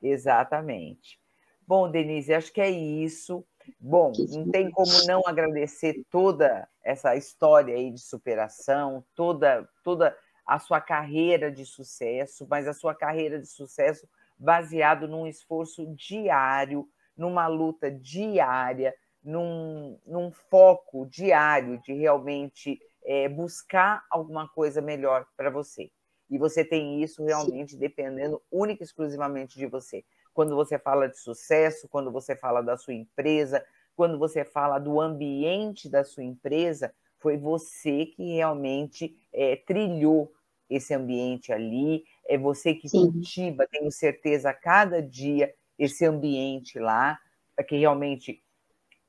Exatamente. 0.00 1.18
Bom, 1.66 1.90
Denise, 1.90 2.32
acho 2.32 2.52
que 2.52 2.60
é 2.60 2.70
isso. 2.70 3.44
Bom, 3.80 4.12
não 4.28 4.48
tem 4.48 4.70
como 4.70 4.92
não 5.08 5.22
agradecer 5.26 6.04
toda 6.08 6.68
essa 6.80 7.16
história 7.16 7.74
aí 7.74 7.90
de 7.90 7.98
superação, 8.00 9.04
toda, 9.12 9.68
toda 9.82 10.16
a 10.46 10.60
sua 10.60 10.80
carreira 10.80 11.50
de 11.50 11.66
sucesso, 11.66 12.46
mas 12.48 12.68
a 12.68 12.72
sua 12.72 12.94
carreira 12.94 13.40
de 13.40 13.48
sucesso 13.48 14.08
baseado 14.38 15.08
num 15.08 15.26
esforço 15.26 15.84
diário, 15.96 16.88
numa 17.16 17.48
luta 17.48 17.90
diária, 17.90 18.94
num, 19.26 19.98
num 20.06 20.30
foco 20.30 21.04
diário 21.06 21.80
de 21.82 21.92
realmente 21.92 22.78
é, 23.04 23.28
buscar 23.28 24.04
alguma 24.08 24.48
coisa 24.48 24.80
melhor 24.80 25.26
para 25.36 25.50
você. 25.50 25.90
E 26.30 26.38
você 26.38 26.64
tem 26.64 27.02
isso 27.02 27.24
realmente 27.24 27.76
dependendo 27.76 28.40
única 28.50 28.82
e 28.82 28.86
exclusivamente 28.86 29.58
de 29.58 29.66
você. 29.66 30.04
Quando 30.32 30.54
você 30.54 30.78
fala 30.78 31.08
de 31.08 31.18
sucesso, 31.18 31.88
quando 31.88 32.10
você 32.12 32.36
fala 32.36 32.62
da 32.62 32.76
sua 32.76 32.94
empresa, 32.94 33.64
quando 33.96 34.18
você 34.18 34.44
fala 34.44 34.78
do 34.78 35.00
ambiente 35.00 35.88
da 35.88 36.04
sua 36.04 36.22
empresa, 36.22 36.94
foi 37.18 37.36
você 37.36 38.06
que 38.06 38.34
realmente 38.34 39.16
é, 39.32 39.56
trilhou 39.56 40.32
esse 40.68 40.94
ambiente 40.94 41.52
ali, 41.52 42.04
é 42.28 42.36
você 42.36 42.74
que 42.74 42.88
Sim. 42.88 43.10
cultiva, 43.12 43.66
tenho 43.70 43.90
certeza, 43.90 44.50
a 44.50 44.54
cada 44.54 45.00
dia 45.00 45.52
esse 45.78 46.04
ambiente 46.04 46.78
lá, 46.78 47.18
que 47.66 47.76
realmente 47.76 48.42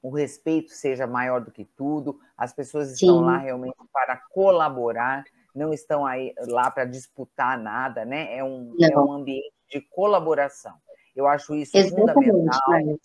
o 0.01 0.09
respeito 0.09 0.71
seja 0.71 1.07
maior 1.07 1.41
do 1.41 1.51
que 1.51 1.65
tudo, 1.65 2.19
as 2.37 2.53
pessoas 2.53 2.91
estão 2.91 3.19
Sim. 3.19 3.25
lá 3.25 3.37
realmente 3.37 3.75
para 3.91 4.15
colaborar, 4.15 5.23
não 5.53 5.73
estão 5.73 6.05
aí 6.05 6.33
lá 6.47 6.69
para 6.69 6.85
disputar 6.85 7.57
nada, 7.57 8.05
né? 8.05 8.35
É 8.37 8.43
um, 8.43 8.75
é 8.79 8.97
um 8.97 9.11
ambiente 9.11 9.51
de 9.69 9.81
colaboração. 9.81 10.75
Eu 11.15 11.27
acho 11.27 11.55
isso 11.55 11.75
Exatamente, 11.77 12.29
fundamental. 12.29 12.99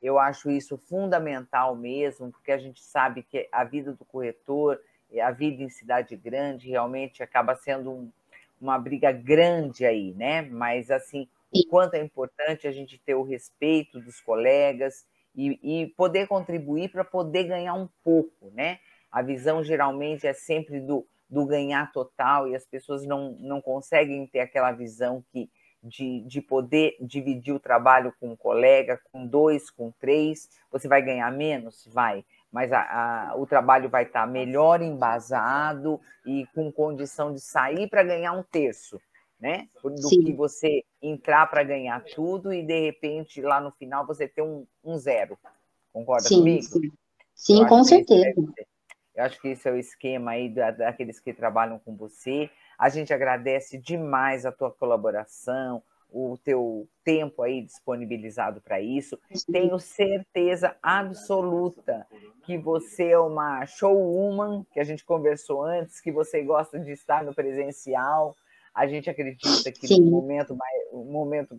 Eu 0.00 0.18
acho 0.18 0.50
isso 0.50 0.76
fundamental 0.76 1.76
mesmo, 1.76 2.32
porque 2.32 2.50
a 2.50 2.58
gente 2.58 2.82
sabe 2.82 3.22
que 3.22 3.48
a 3.52 3.62
vida 3.62 3.92
do 3.92 4.04
corretor, 4.04 4.80
a 5.22 5.30
vida 5.30 5.62
em 5.62 5.68
cidade 5.68 6.16
grande, 6.16 6.68
realmente 6.70 7.22
acaba 7.22 7.54
sendo 7.54 7.90
um- 7.90 8.12
uma 8.60 8.78
briga 8.78 9.12
grande 9.12 9.84
aí, 9.84 10.12
né? 10.14 10.42
Mas, 10.42 10.90
assim, 10.90 11.28
o 11.52 11.64
quanto 11.68 11.94
é 11.94 12.00
importante 12.00 12.66
a 12.66 12.72
gente 12.72 12.98
ter 12.98 13.14
o 13.14 13.22
respeito 13.22 14.00
dos 14.00 14.20
colegas 14.20 15.06
e, 15.34 15.82
e 15.82 15.86
poder 15.96 16.26
contribuir 16.26 16.90
para 16.90 17.04
poder 17.04 17.44
ganhar 17.44 17.74
um 17.74 17.88
pouco, 18.04 18.50
né? 18.52 18.78
A 19.10 19.22
visão 19.22 19.62
geralmente 19.62 20.26
é 20.26 20.32
sempre 20.32 20.80
do, 20.80 21.06
do 21.28 21.46
ganhar 21.46 21.92
total 21.92 22.48
e 22.48 22.54
as 22.54 22.64
pessoas 22.64 23.04
não, 23.04 23.36
não 23.40 23.60
conseguem 23.60 24.26
ter 24.26 24.40
aquela 24.40 24.72
visão 24.72 25.24
que 25.32 25.50
de, 25.82 26.20
de 26.20 26.40
poder 26.40 26.96
dividir 27.00 27.52
o 27.52 27.60
trabalho 27.60 28.14
com 28.20 28.30
um 28.32 28.36
colega, 28.36 29.00
com 29.10 29.26
dois, 29.26 29.68
com 29.68 29.90
três, 29.90 30.48
você 30.70 30.86
vai 30.86 31.02
ganhar 31.02 31.30
menos? 31.32 31.88
Vai, 31.92 32.24
mas 32.52 32.72
a, 32.72 32.80
a, 33.30 33.36
o 33.36 33.46
trabalho 33.46 33.88
vai 33.88 34.04
estar 34.04 34.26
melhor 34.26 34.80
embasado 34.80 36.00
e 36.24 36.46
com 36.54 36.70
condição 36.70 37.32
de 37.32 37.40
sair 37.40 37.88
para 37.88 38.04
ganhar 38.04 38.32
um 38.32 38.42
terço, 38.42 39.00
né? 39.42 39.68
Do 39.84 40.08
Sim. 40.08 40.24
que 40.24 40.32
você 40.32 40.84
entrar 41.02 41.48
para 41.48 41.64
ganhar 41.64 42.04
tudo 42.14 42.54
e 42.54 42.64
de 42.64 42.80
repente 42.80 43.42
lá 43.42 43.60
no 43.60 43.72
final 43.72 44.06
você 44.06 44.28
ter 44.28 44.42
um, 44.42 44.66
um 44.84 44.96
zero. 44.98 45.38
Concorda 45.92 46.28
Sim, 46.28 46.38
comigo? 46.38 46.68
sim. 46.70 46.92
Sim, 47.34 47.66
com 47.66 47.82
esse 47.82 47.88
certeza. 47.88 48.34
ser- 48.34 48.66
Eu 49.14 49.24
acho 49.24 49.40
que 49.40 49.48
esse 49.48 49.68
é 49.68 49.72
o 49.72 49.76
esquema 49.78 50.32
aí 50.32 50.48
da- 50.48 50.70
daqueles 50.70 51.20
que 51.20 51.34
trabalham 51.34 51.78
com 51.78 51.96
você. 51.96 52.50
A 52.78 52.88
gente 52.88 53.12
agradece 53.12 53.78
demais 53.78 54.46
a 54.46 54.52
tua 54.52 54.70
colaboração, 54.70 55.82
o 56.10 56.38
teu 56.38 56.88
tempo 57.04 57.42
aí 57.42 57.62
disponibilizado 57.62 58.60
para 58.60 58.80
isso. 58.80 59.18
Tenho 59.50 59.78
certeza 59.78 60.76
absoluta 60.82 62.06
que 62.44 62.58
você 62.58 63.10
é 63.10 63.18
uma 63.18 63.66
showwoman, 63.66 64.64
que 64.72 64.80
a 64.80 64.84
gente 64.84 65.04
conversou 65.04 65.62
antes, 65.64 66.00
que 66.00 66.12
você 66.12 66.42
gosta 66.42 66.78
de 66.78 66.92
estar 66.92 67.24
no 67.24 67.34
presencial. 67.34 68.34
A 68.74 68.86
gente 68.86 69.08
acredita 69.10 69.70
que 69.70 69.86
Sim. 69.86 70.00
no 70.00 70.10
momento, 70.10 70.56
um 70.92 71.04
momento 71.04 71.58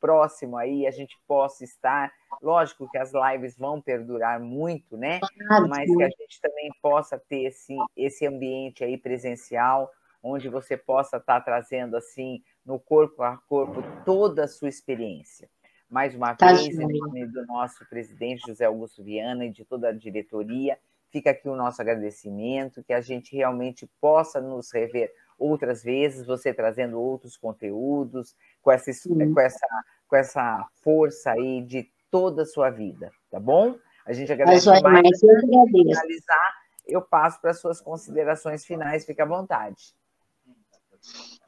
próximo 0.00 0.56
aí 0.56 0.86
a 0.86 0.90
gente 0.90 1.16
possa 1.26 1.62
estar. 1.62 2.12
Lógico 2.42 2.88
que 2.90 2.98
as 2.98 3.12
lives 3.12 3.56
vão 3.56 3.80
perdurar 3.80 4.40
muito, 4.40 4.96
né? 4.96 5.20
Mas 5.68 5.94
que 5.94 6.02
a 6.02 6.08
gente 6.08 6.40
também 6.40 6.70
possa 6.80 7.18
ter 7.18 7.44
esse, 7.44 7.76
esse 7.96 8.26
ambiente 8.26 8.82
aí 8.82 8.96
presencial, 8.96 9.90
onde 10.22 10.48
você 10.48 10.76
possa 10.76 11.18
estar 11.18 11.40
trazendo 11.42 11.96
assim 11.96 12.42
no 12.64 12.78
corpo 12.78 13.22
a 13.22 13.36
corpo 13.36 13.82
toda 14.04 14.44
a 14.44 14.48
sua 14.48 14.68
experiência. 14.68 15.48
Mais 15.88 16.14
uma 16.14 16.34
tá 16.34 16.52
vez, 16.52 16.68
em 16.68 16.86
nome 16.86 17.26
do 17.26 17.44
nosso 17.46 17.84
presidente 17.88 18.46
José 18.46 18.64
Augusto 18.64 19.02
Viana 19.02 19.44
e 19.44 19.50
de 19.50 19.64
toda 19.64 19.88
a 19.88 19.92
diretoria, 19.92 20.78
fica 21.10 21.30
aqui 21.30 21.48
o 21.48 21.56
nosso 21.56 21.82
agradecimento, 21.82 22.84
que 22.84 22.92
a 22.92 23.00
gente 23.00 23.34
realmente 23.34 23.90
possa 24.00 24.40
nos 24.40 24.72
rever 24.72 25.12
outras 25.40 25.82
vezes, 25.82 26.26
você 26.26 26.52
trazendo 26.52 27.00
outros 27.00 27.36
conteúdos, 27.36 28.36
com 28.62 28.70
essa, 28.70 28.92
com 29.08 29.40
essa, 29.40 29.66
com 30.06 30.16
essa 30.16 30.66
força 30.82 31.32
aí 31.32 31.62
de 31.62 31.90
toda 32.10 32.42
a 32.42 32.46
sua 32.46 32.68
vida, 32.70 33.10
tá 33.30 33.40
bom? 33.40 33.74
A 34.04 34.12
gente 34.12 34.32
agradece 34.32 34.68
mais. 34.68 34.82
mais 34.82 35.22
eu 35.22 35.40
finalizar, 35.40 36.54
eu 36.86 37.00
passo 37.00 37.40
para 37.40 37.52
as 37.52 37.60
suas 37.60 37.80
considerações 37.80 38.64
finais, 38.64 39.06
fique 39.06 39.22
à 39.22 39.26
vontade. 39.26 39.94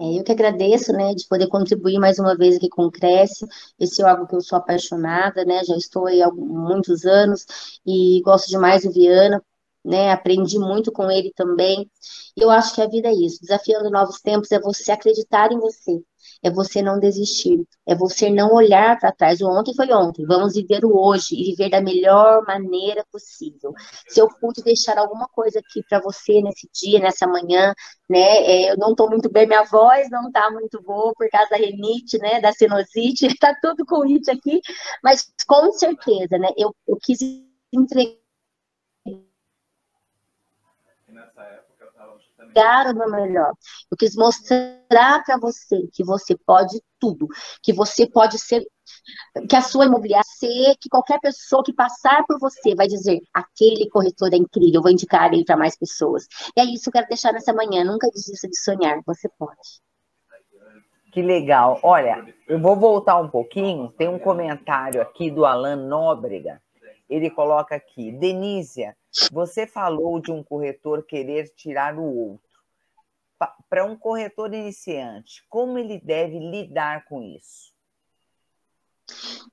É, 0.01 0.19
eu 0.19 0.25
que 0.25 0.33
agradeço, 0.33 0.93
né, 0.93 1.15
de 1.15 1.27
poder 1.29 1.47
contribuir 1.49 1.99
mais 1.99 2.19
uma 2.19 2.35
vez 2.35 2.57
aqui 2.57 2.69
com 2.69 2.85
o 2.85 2.91
Cresce. 2.91 3.47
Esse 3.79 4.03
é 4.03 4.09
algo 4.09 4.27
que 4.27 4.35
eu 4.35 4.41
sou 4.41 4.59
apaixonada, 4.59 5.45
né, 5.45 5.63
já 5.65 5.77
estou 5.77 6.07
aí 6.07 6.23
há 6.23 6.31
muitos 6.31 7.05
anos 7.05 7.47
e 7.87 8.23
gosto 8.25 8.49
demais 8.49 8.85
do 8.85 8.93
Viana, 8.93 9.43
né, 9.85 10.13
aprendi 10.13 10.59
muito 10.59 10.93
com 10.93 11.11
ele 11.11 11.33
também. 11.35 11.91
E 12.37 12.43
eu 12.43 12.51
acho 12.51 12.75
que 12.75 12.83
a 12.83 12.89
vida 12.89 13.09
é 13.09 13.13
isso, 13.13 13.41
desafiando 13.41 13.91
novos 13.91 14.21
tempos 14.21 14.51
é 14.53 14.61
você 14.61 14.93
acreditar 14.93 15.53
em 15.53 15.59
você, 15.59 16.01
é 16.43 16.51
você 16.51 16.81
não 16.83 16.99
desistir, 16.99 17.65
é 17.87 17.95
você 17.95 18.31
não 18.31 18.53
olhar 18.55 18.99
para 18.99 19.13
trás. 19.13 19.41
O 19.41 19.49
ontem 19.49 19.75
foi 19.75 19.93
ontem, 19.93 20.25
vamos 20.25 20.55
viver 20.55 20.85
o 20.85 20.97
hoje 20.97 21.35
e 21.35 21.51
viver 21.51 21.71
da 21.71 21.81
melhor 21.81 22.45
maneira 22.47 23.05
possível. 23.11 23.73
Se 24.09 24.21
eu 24.21 24.29
pude 24.41 24.63
deixar 24.63 24.99
alguma 24.99 25.29
coisa 25.29 25.59
aqui 25.59 25.83
para 25.89 26.01
você 26.01 26.41
nesse 26.43 26.69
dia, 26.73 27.01
nessa 27.01 27.27
manhã, 27.27 27.75
né? 28.09 28.19
É, 28.21 28.73
eu 28.73 28.77
não 28.77 28.91
estou 28.93 29.09
muito 29.11 29.31
bem, 29.31 29.47
minha 29.47 29.65
voz 29.65 30.09
não 30.11 30.29
está 30.29 30.51
muito 30.51 30.81
boa 30.83 31.13
por 31.15 31.29
causa 31.31 31.51
da 31.51 31.57
renite, 31.57 32.19
né? 32.19 32.41
Da 32.41 32.53
sinusite, 32.53 33.27
está 33.27 33.55
tudo 33.61 33.85
com 33.85 34.03
it 34.03 34.31
aqui, 34.31 34.61
mas 35.03 35.33
com 35.47 35.73
certeza, 35.73 36.39
né? 36.39 36.49
Eu, 36.57 36.75
eu 36.87 36.97
quis 37.03 37.19
entregar 37.73 38.22
entregar 42.53 42.87
o 42.87 42.97
meu 42.97 43.11
melhor. 43.11 43.53
Eu 43.91 43.97
quis 43.97 44.15
mostrar 44.15 45.25
para 45.25 45.39
você 45.39 45.89
que 45.93 46.05
você 46.05 46.37
pode 46.47 46.81
tudo, 47.01 47.27
que 47.63 47.73
você 47.73 48.07
pode 48.07 48.39
ser, 48.39 48.63
que 49.49 49.57
a 49.57 49.63
sua 49.63 49.87
imobiliária 49.87 50.25
ser, 50.25 50.77
que 50.81 50.89
qualquer 50.89 51.19
pessoa 51.21 51.65
que 51.65 51.73
passar 51.73 52.25
por 52.27 52.39
você 52.39 52.75
vai 52.75 52.87
dizer: 52.87 53.21
aquele 53.33 53.89
corretor 53.89 54.33
é 54.33 54.37
incrível, 54.37 54.75
eu 54.75 54.83
vou 54.83 54.91
indicar 54.91 55.33
ele 55.33 55.45
para 55.45 55.57
mais 55.57 55.77
pessoas. 55.77 56.27
E 56.57 56.61
é 56.61 56.65
isso 56.65 56.85
que 56.85 56.91
eu 56.91 56.93
quero 56.93 57.09
deixar 57.09 57.33
nessa 57.33 57.53
manhã. 57.53 57.85
Nunca 57.85 58.09
desista 58.09 58.49
de 58.49 58.57
sonhar, 58.57 59.01
você 59.07 59.29
pode. 59.39 59.83
Que 61.13 61.21
legal. 61.21 61.79
Olha, 61.83 62.25
eu 62.49 62.59
vou 62.59 62.75
voltar 62.75 63.19
um 63.19 63.29
pouquinho. 63.29 63.93
Tem 63.99 64.09
um 64.09 64.19
comentário 64.19 65.03
aqui 65.03 65.31
do 65.31 65.45
Alan 65.45 65.77
Nóbrega. 65.77 66.62
Ele 67.13 67.31
coloca 67.31 67.75
aqui: 67.75 68.11
Denísia, 68.11 68.97
você 69.31 69.67
falou 69.67 70.21
de 70.21 70.33
um 70.33 70.43
corretor 70.43 71.05
querer 71.05 71.51
tirar 71.55 71.99
o 71.99 72.05
outro. 72.05 72.51
Para 73.69 73.85
um 73.85 73.97
corretor 73.97 74.55
iniciante, 74.55 75.45
como 75.49 75.79
ele 75.79 76.01
deve 76.01 76.39
lidar 76.39 77.05
com 77.07 77.21
isso? 77.23 77.72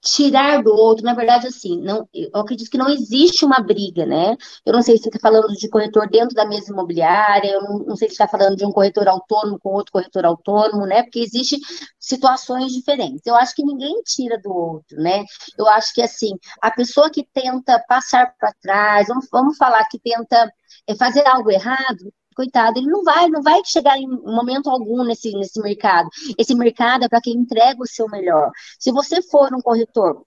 Tirar 0.01 0.63
do 0.63 0.73
outro, 0.73 1.03
na 1.03 1.13
verdade, 1.13 1.47
assim, 1.47 1.81
não, 1.81 2.07
eu 2.13 2.29
acredito 2.41 2.69
que 2.69 2.77
não 2.77 2.89
existe 2.89 3.43
uma 3.43 3.59
briga, 3.59 4.05
né? 4.05 4.35
Eu 4.65 4.73
não 4.73 4.81
sei 4.81 4.97
se 4.97 5.03
você 5.03 5.09
está 5.09 5.19
falando 5.19 5.53
de 5.53 5.69
corretor 5.69 6.09
dentro 6.09 6.35
da 6.35 6.45
mesma 6.45 6.73
imobiliária, 6.73 7.51
eu 7.51 7.61
não, 7.61 7.79
não 7.79 7.95
sei 7.95 8.07
se 8.07 8.13
está 8.13 8.27
falando 8.27 8.55
de 8.55 8.65
um 8.65 8.71
corretor 8.71 9.07
autônomo 9.07 9.59
com 9.59 9.69
outro 9.69 9.91
corretor 9.91 10.25
autônomo, 10.25 10.85
né? 10.85 11.03
Porque 11.03 11.19
existem 11.19 11.59
situações 11.99 12.71
diferentes. 12.71 13.25
Eu 13.25 13.35
acho 13.35 13.53
que 13.55 13.63
ninguém 13.63 14.01
tira 14.03 14.39
do 14.41 14.51
outro, 14.51 14.97
né? 14.97 15.23
Eu 15.57 15.67
acho 15.67 15.93
que, 15.93 16.01
assim, 16.01 16.31
a 16.61 16.71
pessoa 16.71 17.09
que 17.09 17.27
tenta 17.33 17.83
passar 17.87 18.33
para 18.39 18.53
trás, 18.61 19.07
vamos, 19.07 19.27
vamos 19.31 19.57
falar 19.57 19.85
que 19.89 19.99
tenta 19.99 20.51
é, 20.87 20.95
fazer 20.95 21.25
algo 21.27 21.51
errado, 21.51 22.11
coitado, 22.39 22.79
ele 22.79 22.87
não 22.87 23.03
vai, 23.03 23.27
não 23.27 23.41
vai 23.41 23.59
chegar 23.65 23.97
em 23.97 24.07
momento 24.07 24.69
algum 24.69 25.03
nesse, 25.03 25.31
nesse 25.33 25.61
mercado. 25.61 26.07
Esse 26.37 26.55
mercado 26.55 27.03
é 27.03 27.09
para 27.09 27.19
quem 27.19 27.33
entrega 27.33 27.81
o 27.81 27.87
seu 27.87 28.07
melhor. 28.07 28.49
Se 28.79 28.93
você 28.93 29.21
for 29.21 29.53
um 29.53 29.61
corretor 29.61 30.23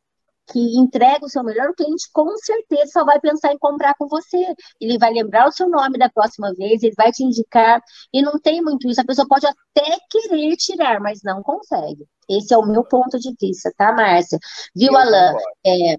que 0.52 0.58
entrega 0.76 1.24
o 1.24 1.28
seu 1.28 1.42
melhor, 1.42 1.70
o 1.70 1.74
cliente 1.74 2.10
com 2.12 2.36
certeza 2.36 2.92
só 2.92 3.04
vai 3.04 3.18
pensar 3.18 3.52
em 3.52 3.58
comprar 3.58 3.94
com 3.94 4.06
você. 4.08 4.54
Ele 4.78 4.98
vai 4.98 5.10
lembrar 5.10 5.48
o 5.48 5.52
seu 5.52 5.70
nome 5.70 5.98
da 5.98 6.10
próxima 6.10 6.52
vez, 6.54 6.82
ele 6.82 6.94
vai 6.96 7.10
te 7.10 7.24
indicar, 7.24 7.80
e 8.12 8.20
não 8.20 8.38
tem 8.38 8.60
muito 8.60 8.86
isso. 8.88 9.00
A 9.00 9.04
pessoa 9.04 9.26
pode 9.26 9.46
até 9.46 9.96
querer 10.10 10.54
tirar, 10.56 11.00
mas 11.00 11.20
não 11.24 11.42
consegue. 11.42 12.04
Esse 12.28 12.52
é 12.52 12.58
o 12.58 12.66
meu 12.66 12.84
ponto 12.84 13.18
de 13.18 13.32
vista, 13.40 13.72
tá, 13.76 13.92
Márcia? 13.92 14.38
Viu, 14.74 14.94
Alain? 14.96 15.36
É, 15.64 15.96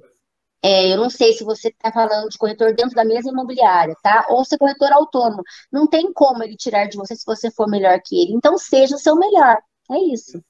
é, 0.64 0.94
eu 0.94 0.98
não 0.98 1.10
sei 1.10 1.34
se 1.34 1.44
você 1.44 1.68
está 1.68 1.92
falando 1.92 2.30
de 2.30 2.38
corretor 2.38 2.74
dentro 2.74 2.96
da 2.96 3.04
mesma 3.04 3.32
imobiliária, 3.32 3.98
tá? 4.02 4.26
Ou 4.30 4.46
se 4.46 4.56
é 4.56 4.58
corretor 4.58 4.94
autônomo. 4.94 5.44
Não 5.70 5.86
tem 5.86 6.14
como 6.14 6.42
ele 6.42 6.56
tirar 6.56 6.88
de 6.88 6.96
você 6.96 7.18
se 7.18 7.26
você 7.26 7.52
for 7.52 7.70
melhor 7.70 8.00
que 8.02 8.16
ele. 8.16 8.34
Então, 8.34 8.58
seja 8.58 8.96
o 8.96 9.00
seu 9.00 9.18
melhor. 9.18 9.58
É 9.92 9.98
isso. 10.14 10.42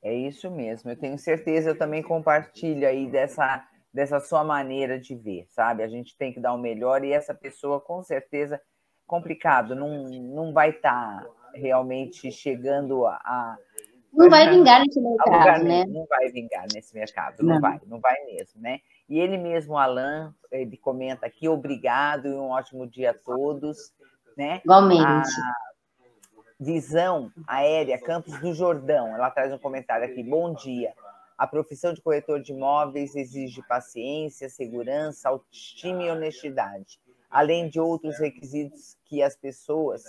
É 0.00 0.14
isso 0.14 0.48
mesmo. 0.48 0.90
Eu 0.90 0.96
tenho 0.96 1.18
certeza, 1.18 1.70
eu 1.70 1.76
também 1.76 2.04
compartilho 2.04 2.86
aí 2.86 3.10
dessa, 3.10 3.66
dessa 3.92 4.20
sua 4.20 4.44
maneira 4.44 4.96
de 4.96 5.16
ver, 5.16 5.46
sabe? 5.48 5.82
A 5.82 5.88
gente 5.88 6.16
tem 6.16 6.32
que 6.32 6.38
dar 6.38 6.54
o 6.54 6.58
melhor 6.58 7.04
e 7.04 7.12
essa 7.12 7.34
pessoa, 7.34 7.80
com 7.80 8.04
certeza, 8.04 8.60
complicado, 9.08 9.74
não, 9.74 10.04
não 10.04 10.52
vai 10.52 10.70
estar 10.70 11.24
tá 11.24 11.28
realmente 11.52 12.30
chegando 12.30 13.04
a, 13.06 13.58
não 14.16 14.30
vai 14.30 14.48
vingar 14.48 14.80
nesse 14.80 15.00
mercado, 15.00 15.64
né? 15.64 15.84
Não 15.86 16.06
vai 16.06 16.28
vingar 16.30 16.66
nesse 16.72 16.94
mercado, 16.94 17.42
não, 17.42 17.54
não, 17.54 17.60
vai, 17.60 17.80
não 17.86 18.00
vai 18.00 18.24
mesmo, 18.24 18.60
né? 18.62 18.80
E 19.08 19.18
ele 19.18 19.38
mesmo, 19.38 19.78
Alan, 19.78 20.34
ele 20.50 20.76
comenta 20.76 21.26
aqui, 21.26 21.48
obrigado 21.48 22.26
e 22.26 22.34
um 22.34 22.50
ótimo 22.50 22.86
dia 22.86 23.10
a 23.10 23.14
todos, 23.14 23.92
né? 24.36 24.60
Igualmente. 24.64 25.02
A 25.02 25.22
visão 26.58 27.30
aérea 27.46 28.00
Campos 28.00 28.38
do 28.40 28.52
Jordão, 28.52 29.14
ela 29.14 29.30
traz 29.30 29.52
um 29.52 29.58
comentário 29.58 30.06
aqui, 30.06 30.22
bom 30.22 30.54
dia. 30.54 30.92
A 31.38 31.46
profissão 31.46 31.92
de 31.92 32.00
corretor 32.00 32.40
de 32.40 32.52
imóveis 32.52 33.14
exige 33.14 33.62
paciência, 33.68 34.48
segurança, 34.48 35.28
autoestima 35.28 36.02
e 36.02 36.10
honestidade, 36.10 36.98
além 37.30 37.68
de 37.68 37.78
outros 37.78 38.18
requisitos 38.18 38.96
que 39.04 39.22
as 39.22 39.36
pessoas 39.36 40.02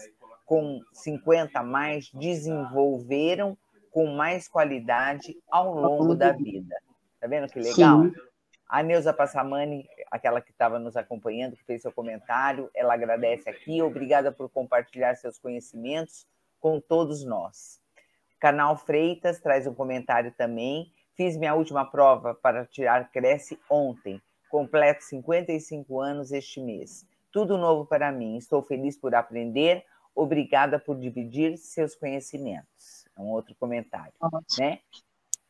com 0.45 0.79
50 0.93 1.59
a 1.59 1.63
mais 1.63 2.09
desenvolveram 2.13 3.57
com 3.91 4.07
mais 4.07 4.47
qualidade 4.47 5.37
ao 5.51 5.75
longo 5.75 6.15
da 6.15 6.31
vida. 6.31 6.75
Tá 7.19 7.27
vendo 7.27 7.49
que 7.49 7.59
legal? 7.59 8.03
Sim. 8.03 8.13
A 8.69 8.83
Neuza 8.83 9.13
Passamani, 9.13 9.87
aquela 10.11 10.41
que 10.41 10.51
estava 10.51 10.77
nos 10.77 10.97
acompanhando, 10.97 11.55
que 11.55 11.63
fez 11.63 11.81
seu 11.81 11.91
comentário, 11.91 12.69
ela 12.75 12.93
agradece 12.93 13.49
aqui. 13.49 13.81
Obrigada 13.81 14.31
por 14.31 14.49
compartilhar 14.49 15.15
seus 15.15 15.37
conhecimentos 15.37 16.27
com 16.59 16.79
todos 16.79 17.23
nós. 17.23 17.79
Canal 18.39 18.75
Freitas 18.77 19.39
traz 19.39 19.65
um 19.65 19.73
comentário 19.73 20.33
também. 20.37 20.91
Fiz 21.15 21.37
minha 21.37 21.55
última 21.55 21.89
prova 21.89 22.35
para 22.35 22.65
tirar 22.65 23.09
Cresce 23.09 23.57
ontem. 23.69 24.21
Completo 24.49 25.03
55 25.03 25.99
anos 26.01 26.31
este 26.31 26.59
mês. 26.61 27.05
Tudo 27.31 27.57
novo 27.57 27.85
para 27.85 28.11
mim. 28.11 28.37
Estou 28.37 28.61
feliz 28.61 28.97
por 28.97 29.15
aprender. 29.15 29.83
Obrigada 30.13 30.77
por 30.77 30.97
dividir 30.97 31.57
seus 31.57 31.95
conhecimentos. 31.95 33.07
É 33.17 33.21
um 33.21 33.27
outro 33.27 33.55
comentário, 33.55 34.13
né? 34.59 34.79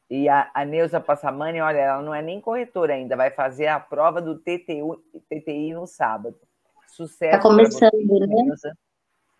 E 0.10 0.30
a, 0.30 0.50
a 0.54 0.64
Neuza 0.64 1.02
Passamani, 1.02 1.60
olha, 1.60 1.80
ela 1.80 2.02
não 2.02 2.14
é 2.14 2.22
nem 2.22 2.40
corretora 2.40 2.94
ainda, 2.94 3.16
vai 3.16 3.30
fazer 3.30 3.68
a 3.68 3.80
prova 3.80 4.22
do 4.22 4.40
TTU, 4.40 5.04
TTI 5.30 5.74
no 5.74 5.86
sábado. 5.86 6.40
Sucesso. 6.88 7.36
Está 7.36 7.42
começando, 7.42 7.92
você, 7.92 8.26
né? 8.26 8.44
Neuza. 8.44 8.78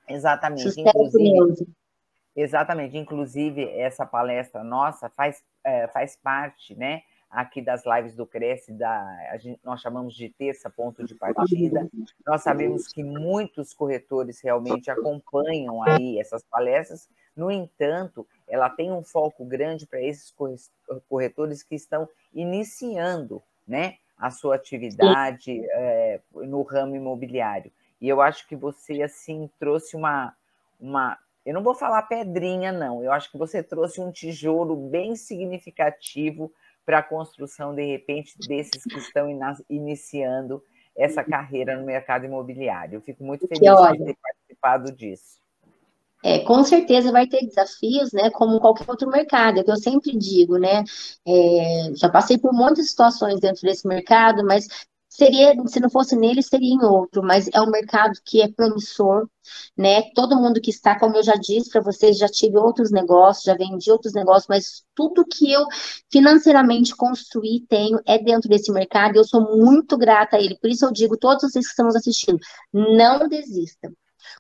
Exatamente. 0.10 0.64
Sucesso, 0.64 0.90
inclusive, 0.90 1.32
Neuza. 1.32 1.68
Exatamente. 2.36 2.98
Inclusive, 2.98 3.70
essa 3.70 4.06
palestra 4.06 4.64
nossa 4.64 5.10
faz, 5.10 5.42
é, 5.64 5.88
faz 5.88 6.18
parte, 6.18 6.76
né? 6.76 7.02
aqui 7.30 7.62
das 7.62 7.84
lives 7.86 8.16
do 8.16 8.26
Cresce, 8.26 8.72
da, 8.72 9.38
gente, 9.38 9.60
nós 9.64 9.82
chamamos 9.82 10.16
de 10.16 10.30
terça 10.30 10.70
ponto 10.70 11.04
de 11.04 11.14
partida. 11.16 11.88
Nós 12.26 12.42
sabemos 12.42 12.88
que 12.88 13.04
muitos 13.04 13.74
corretores 13.74 14.42
realmente 14.42 14.90
acompanham 14.90 15.84
aí 15.84 16.20
essas 16.20 16.44
palestras, 16.44 17.10
no 17.38 17.52
entanto, 17.52 18.28
ela 18.48 18.70
tem 18.70 18.92
um 18.92 19.04
foco 19.04 19.46
grande 19.46 19.86
para 19.86 20.02
esses 20.02 20.34
corretores 21.08 21.62
que 21.62 21.76
estão 21.76 22.10
iniciando 22.34 23.42
né, 23.68 23.98
a 24.18 24.32
sua 24.32 24.56
atividade 24.56 25.62
é, 25.72 26.20
no 26.34 26.64
ramo 26.64 26.96
imobiliário. 26.96 27.72
E 28.02 28.10
eu 28.10 28.22
acho 28.22 28.48
que 28.48 28.56
você, 28.56 29.02
assim, 29.02 29.50
trouxe 29.60 29.96
uma, 29.96 30.34
uma. 30.80 31.18
Eu 31.46 31.54
não 31.54 31.64
vou 31.64 31.76
falar 31.76 32.02
pedrinha, 32.04 32.72
não. 32.72 33.04
Eu 33.04 33.12
acho 33.12 33.32
que 33.32 33.38
você 33.38 33.62
trouxe 33.62 34.02
um 34.02 34.12
tijolo 34.12 34.76
bem 34.76 35.16
significativo 35.16 36.52
para 36.86 37.00
a 37.00 37.04
construção, 37.04 37.76
de 37.76 37.86
repente, 37.86 38.38
desses 38.48 38.84
que 38.84 38.98
estão 38.98 39.28
iniciando 39.70 40.64
essa 40.96 41.24
carreira 41.24 41.78
no 41.78 41.86
mercado 41.86 42.26
imobiliário. 42.26 42.96
Eu 42.96 43.02
fico 43.02 43.24
muito 43.24 43.48
feliz 43.48 43.62
de 43.62 44.06
ter 44.06 44.18
participado 44.22 44.92
disso. 44.92 45.38
É, 46.28 46.40
com 46.40 46.62
certeza 46.64 47.10
vai 47.10 47.26
ter 47.26 47.46
desafios, 47.46 48.12
né, 48.12 48.30
como 48.32 48.60
qualquer 48.60 48.86
outro 48.90 49.10
mercado, 49.10 49.60
é 49.60 49.64
que 49.64 49.72
eu 49.72 49.78
sempre 49.78 50.18
digo, 50.18 50.58
né, 50.58 50.84
é, 51.26 51.94
já 51.96 52.10
passei 52.10 52.38
por 52.38 52.52
muitas 52.54 52.90
situações 52.90 53.40
dentro 53.40 53.62
desse 53.62 53.88
mercado, 53.88 54.44
mas 54.46 54.68
seria, 55.08 55.54
se 55.68 55.80
não 55.80 55.90
fosse 55.90 56.18
nele, 56.18 56.44
seria 56.44 56.74
em 56.74 56.84
outro, 56.84 57.24
mas 57.24 57.48
é 57.54 57.62
um 57.62 57.70
mercado 57.72 58.20
que 58.26 58.42
é 58.42 58.52
promissor, 58.52 59.28
né? 59.76 60.04
Todo 60.14 60.36
mundo 60.36 60.62
que 60.62 60.70
está, 60.70 61.00
como 61.00 61.16
eu 61.16 61.24
já 61.24 61.36
disse 61.36 61.70
para 61.72 61.82
vocês, 61.82 62.18
já 62.18 62.28
tive 62.28 62.58
outros 62.58 62.92
negócios, 62.92 63.46
já 63.46 63.56
vendi 63.56 63.90
outros 63.90 64.14
negócios, 64.14 64.48
mas 64.50 64.84
tudo 64.94 65.26
que 65.26 65.52
eu 65.52 65.66
financeiramente 66.12 66.96
construí 66.96 67.66
tenho 67.68 68.00
é 68.06 68.20
dentro 68.20 68.50
desse 68.50 68.72
mercado 68.72 69.16
e 69.16 69.20
eu 69.20 69.24
sou 69.24 69.58
muito 69.58 69.98
grata 69.98 70.38
a 70.38 70.42
ele. 70.42 70.58
Por 70.60 70.70
isso 70.70 70.86
eu 70.86 70.92
digo, 70.92 71.18
todos 71.18 71.42
vocês 71.44 71.66
que 71.66 71.72
estão 71.72 71.86
nos 71.86 71.96
assistindo, 71.96 72.40
não 72.74 73.28
desistam. 73.28 73.92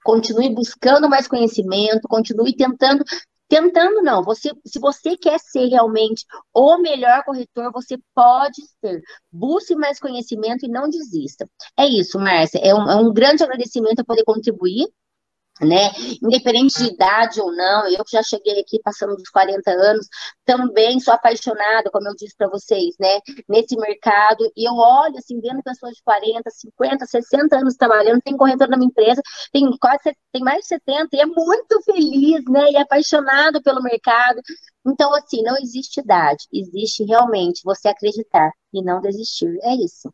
Continue 0.04 0.54
buscando 0.54 1.10
mais 1.10 1.28
conhecimento, 1.28 2.08
continue 2.08 2.56
tentando 2.56 3.04
Tentando 3.50 4.02
não, 4.02 4.24
você, 4.24 4.52
se 4.66 4.78
você 4.78 5.16
quer 5.16 5.40
ser 5.40 5.68
realmente 5.68 6.26
o 6.54 6.78
melhor 6.80 7.24
corretor, 7.24 7.72
você 7.72 7.98
pode 8.14 8.62
ser. 8.82 9.02
Busque 9.32 9.74
mais 9.74 10.00
conhecimento 10.00 10.66
e 10.66 10.70
não 10.70 10.90
desista. 10.90 11.50
É 11.78 11.88
isso, 11.88 12.20
Márcia. 12.20 12.60
É 12.60 12.76
um, 12.76 12.90
é 12.90 12.96
um 12.96 13.14
grande 13.14 13.44
agradecimento 13.44 14.02
a 14.02 14.04
poder 14.04 14.26
contribuir 14.26 14.86
né? 15.62 15.92
Independente 16.22 16.78
de 16.78 16.94
idade 16.94 17.42
ou 17.42 17.52
não, 17.52 17.88
eu 17.88 18.04
já 18.10 18.22
cheguei 18.24 18.60
aqui 18.60 18.80
passando 18.84 19.16
dos 19.16 19.30
40 19.30 19.70
anos, 19.72 20.08
também 20.46 21.00
sou 21.00 21.14
apaixonada, 21.14 21.90
como 21.92 22.08
eu 22.08 22.16
disse 22.16 22.36
para 22.38 22.50
vocês, 22.50 22.96
né? 23.00 23.20
Nesse 23.48 23.76
mercado, 23.78 24.50
e 24.56 24.68
eu 24.68 24.74
olho 24.74 25.18
assim, 25.18 25.40
vendo 25.40 25.62
pessoas 25.64 25.94
de 25.94 26.04
40, 26.04 26.50
50, 26.50 27.06
60 27.06 27.58
anos 27.58 27.76
trabalhando, 27.76 28.22
tem 28.22 28.38
corretor 28.38 28.68
na 28.68 28.78
minha 28.78 28.90
empresa, 28.90 29.22
tem 29.52 29.70
quase 29.80 30.16
tem 30.32 30.44
mais 30.44 30.60
de 30.62 30.68
70 30.68 31.10
e 31.14 31.20
é 31.20 31.26
muito 31.26 31.82
feliz, 31.84 32.44
né? 32.50 32.72
E 32.72 32.78
apaixonado 32.78 33.62
pelo 33.62 33.82
mercado. 33.82 34.42
Então, 34.86 35.14
assim, 35.16 35.42
não 35.44 35.58
existe 35.58 36.00
idade, 36.00 36.46
existe 36.54 37.04
realmente 37.04 37.62
você 37.64 37.90
acreditar 37.90 38.52
e 38.74 38.82
não 38.84 39.02
desistir. 39.02 39.58
É 39.62 39.76
isso. 39.76 40.12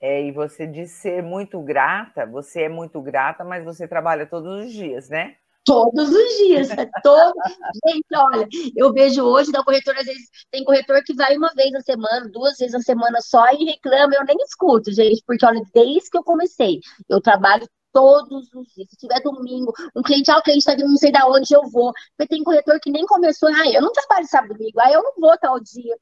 É, 0.00 0.22
e 0.22 0.30
você 0.32 0.66
diz 0.66 0.92
ser 0.92 1.22
muito 1.22 1.60
grata, 1.60 2.24
você 2.24 2.62
é 2.62 2.68
muito 2.68 3.00
grata, 3.02 3.44
mas 3.44 3.64
você 3.64 3.88
trabalha 3.88 4.26
todos 4.26 4.64
os 4.64 4.72
dias, 4.72 5.08
né? 5.08 5.36
Todos 5.64 6.08
os 6.08 6.36
dias, 6.38 6.70
é 6.70 6.88
todo... 7.02 7.34
gente, 7.86 8.06
olha, 8.14 8.48
eu 8.76 8.92
vejo 8.92 9.22
hoje 9.24 9.50
da 9.52 9.62
corretora, 9.62 10.00
às 10.00 10.06
vezes 10.06 10.28
tem 10.50 10.64
corretor 10.64 11.02
que 11.04 11.14
vai 11.14 11.36
uma 11.36 11.52
vez 11.54 11.70
na 11.72 11.80
semana, 11.80 12.28
duas 12.32 12.56
vezes 12.56 12.72
na 12.72 12.80
semana 12.80 13.20
só 13.20 13.44
e 13.52 13.64
reclama, 13.64 14.14
eu 14.14 14.24
nem 14.24 14.36
escuto, 14.38 14.92
gente, 14.92 15.22
porque 15.26 15.44
olha, 15.44 15.60
desde 15.74 16.08
que 16.10 16.16
eu 16.16 16.24
comecei, 16.24 16.80
eu 17.08 17.20
trabalho 17.20 17.68
todos 17.92 18.52
os 18.54 18.66
dias. 18.74 18.88
Se 18.90 18.96
tiver 18.96 19.20
domingo, 19.20 19.72
um 19.96 20.02
cliente, 20.02 20.30
ah, 20.30 20.38
o 20.38 20.42
cliente 20.42 20.60
está 20.60 20.74
vindo, 20.74 20.88
não 20.88 20.96
sei 20.96 21.10
da 21.10 21.26
onde 21.26 21.52
eu 21.54 21.62
vou. 21.68 21.92
Porque 22.16 22.28
tem 22.28 22.44
corretor 22.44 22.78
que 22.80 22.90
nem 22.90 23.04
começou, 23.06 23.48
ah, 23.48 23.68
eu 23.72 23.82
não 23.82 23.92
trabalho 23.92 24.26
sábado 24.26 24.54
domingo, 24.54 24.80
ah, 24.80 24.92
eu 24.92 25.02
não 25.02 25.12
vou 25.18 25.36
tal 25.38 25.58
dia. 25.60 25.96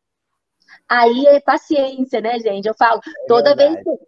Aí 0.88 1.26
é 1.26 1.40
paciência, 1.40 2.20
né, 2.20 2.38
gente? 2.38 2.66
Eu 2.66 2.74
falo, 2.74 3.00
é 3.04 3.26
toda 3.26 3.54
vez 3.54 3.76
que 3.76 4.06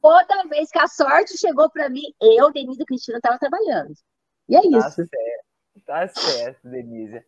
toda 0.00 0.48
vez 0.48 0.70
que 0.70 0.78
a 0.78 0.86
sorte 0.86 1.36
chegou 1.36 1.70
para 1.70 1.88
mim, 1.88 2.14
eu, 2.20 2.52
Denise 2.52 2.82
e 2.82 2.86
Cristina, 2.86 3.18
estava 3.18 3.38
trabalhando. 3.38 3.92
E 4.48 4.56
é 4.56 4.62
tá 4.62 4.78
isso. 4.78 4.96
Certo, 5.06 5.84
tá 5.86 6.08
certo, 6.08 6.68
Denise. 6.68 7.22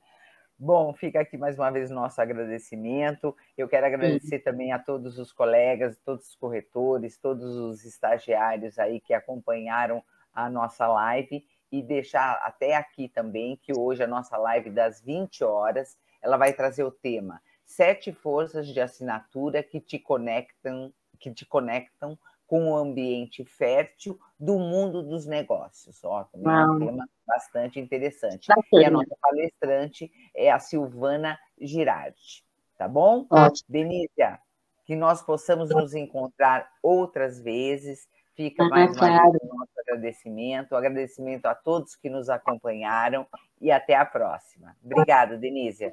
Bom, 0.58 0.92
fica 0.92 1.20
aqui 1.20 1.38
mais 1.38 1.58
uma 1.58 1.70
vez 1.70 1.90
o 1.90 1.94
nosso 1.94 2.20
agradecimento. 2.20 3.34
Eu 3.56 3.66
quero 3.68 3.86
agradecer 3.86 4.38
Sim. 4.38 4.44
também 4.44 4.72
a 4.72 4.78
todos 4.78 5.18
os 5.18 5.32
colegas, 5.32 5.98
todos 6.04 6.28
os 6.28 6.36
corretores, 6.36 7.16
todos 7.16 7.56
os 7.56 7.84
estagiários 7.84 8.78
aí 8.78 9.00
que 9.00 9.14
acompanharam 9.14 10.02
a 10.34 10.50
nossa 10.50 10.86
live 10.86 11.44
e 11.72 11.82
deixar 11.82 12.32
até 12.42 12.76
aqui 12.76 13.08
também 13.08 13.56
que 13.56 13.72
hoje 13.76 14.02
a 14.02 14.06
nossa 14.06 14.36
live 14.36 14.70
das 14.70 15.00
20 15.00 15.42
horas, 15.44 15.96
ela 16.20 16.36
vai 16.36 16.52
trazer 16.52 16.84
o 16.84 16.90
tema 16.90 17.40
sete 17.70 18.12
forças 18.12 18.66
de 18.66 18.80
assinatura 18.80 19.62
que 19.62 19.80
te 19.80 19.98
conectam, 19.98 20.92
que 21.18 21.32
te 21.32 21.46
conectam 21.46 22.18
com 22.44 22.72
o 22.72 22.76
ambiente 22.76 23.44
fértil 23.44 24.18
do 24.38 24.58
mundo 24.58 25.04
dos 25.04 25.24
negócios. 25.24 26.02
Ó, 26.02 26.24
também 26.24 26.52
é 26.52 26.66
um 26.66 26.78
tema 26.80 27.08
bastante 27.24 27.78
interessante. 27.78 28.48
E 28.72 28.84
a 28.84 28.90
nossa 28.90 29.16
palestrante 29.22 30.10
é 30.34 30.50
a 30.50 30.58
Silvana 30.58 31.38
Girardi, 31.60 32.44
tá 32.76 32.88
bom? 32.88 33.24
Ótimo. 33.30 33.66
Denícia, 33.68 34.40
que 34.84 34.96
nós 34.96 35.22
possamos 35.22 35.70
nos 35.70 35.94
encontrar 35.94 36.68
outras 36.82 37.40
vezes. 37.40 38.08
Fica 38.40 38.64
mais 38.70 38.96
uma 38.96 39.06
vez 39.06 39.42
o 39.42 39.54
nosso 39.54 39.72
agradecimento, 39.86 40.74
agradecimento 40.74 41.44
a 41.44 41.54
todos 41.54 41.94
que 41.94 42.08
nos 42.08 42.30
acompanharam 42.30 43.26
e 43.60 43.70
até 43.70 43.94
a 43.94 44.06
próxima. 44.06 44.74
Obrigada, 44.82 45.36
Denise. 45.36 45.90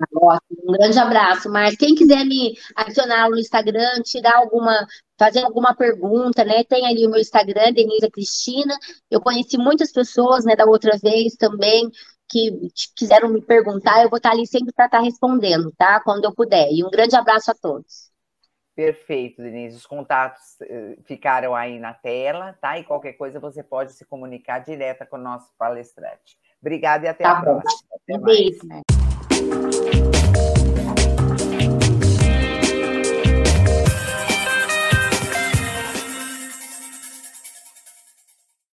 Um 0.64 0.72
grande 0.72 0.98
abraço, 0.98 1.52
mas 1.52 1.76
quem 1.76 1.93
quiser 1.93 2.24
me 2.24 2.58
adicionar 2.74 3.30
no 3.30 3.38
Instagram, 3.38 4.02
tirar 4.02 4.38
alguma, 4.38 4.88
fazer 5.20 5.43
alguma 5.43 5.76
pergunta, 5.76 6.45
né? 6.45 6.64
Tem 6.64 6.88
ali 6.88 7.06
o 7.06 7.10
meu 7.10 7.20
Instagram, 7.20 7.74
Denise 7.74 8.10
Cristina. 8.10 8.78
Eu 9.12 9.20
conheci 9.20 9.58
muitas 9.58 9.91
pessoas, 9.91 10.45
né, 10.45 10.56
da 10.56 10.64
outra 10.64 10.98
vez 10.98 11.36
também 11.36 11.91
que 12.30 12.70
quiseram 12.95 13.28
me 13.28 13.41
perguntar, 13.41 14.04
eu 14.04 14.10
vou 14.10 14.18
estar 14.18 14.32
ali 14.32 14.48
sempre 14.48 14.74
para 14.74 14.86
estar 14.86 15.00
respondendo, 15.02 15.70
tá? 15.78 16.00
Quando 16.00 16.24
eu 16.24 16.34
puder. 16.34 16.70
E 16.72 16.82
um 16.82 16.89
grande 16.89 17.16
abraço 17.18 17.52
a 17.52 17.56
todos. 17.56 18.07
Perfeito, 18.78 19.42
Denise. 19.42 19.76
Os 19.76 19.88
contatos 19.88 20.62
eh, 20.62 21.00
ficaram 21.04 21.56
aí 21.56 21.80
na 21.80 21.96
tela, 21.96 22.54
tá? 22.62 22.78
E 22.78 22.84
qualquer 22.84 23.14
coisa 23.14 23.40
você 23.40 23.64
pode 23.64 23.94
se 23.94 24.06
comunicar 24.06 24.60
direta 24.60 25.04
com 25.04 25.16
o 25.16 25.20
nosso 25.20 25.52
palestrante. 25.58 26.38
Obrigada 26.62 27.08
e 27.08 27.10
até 27.10 27.24
tá 27.24 27.32
a 27.32 27.42
bom. 27.42 27.60
próxima. 27.60 27.90
Até 27.96 28.16
um 28.16 28.22
beijo. 28.22 28.60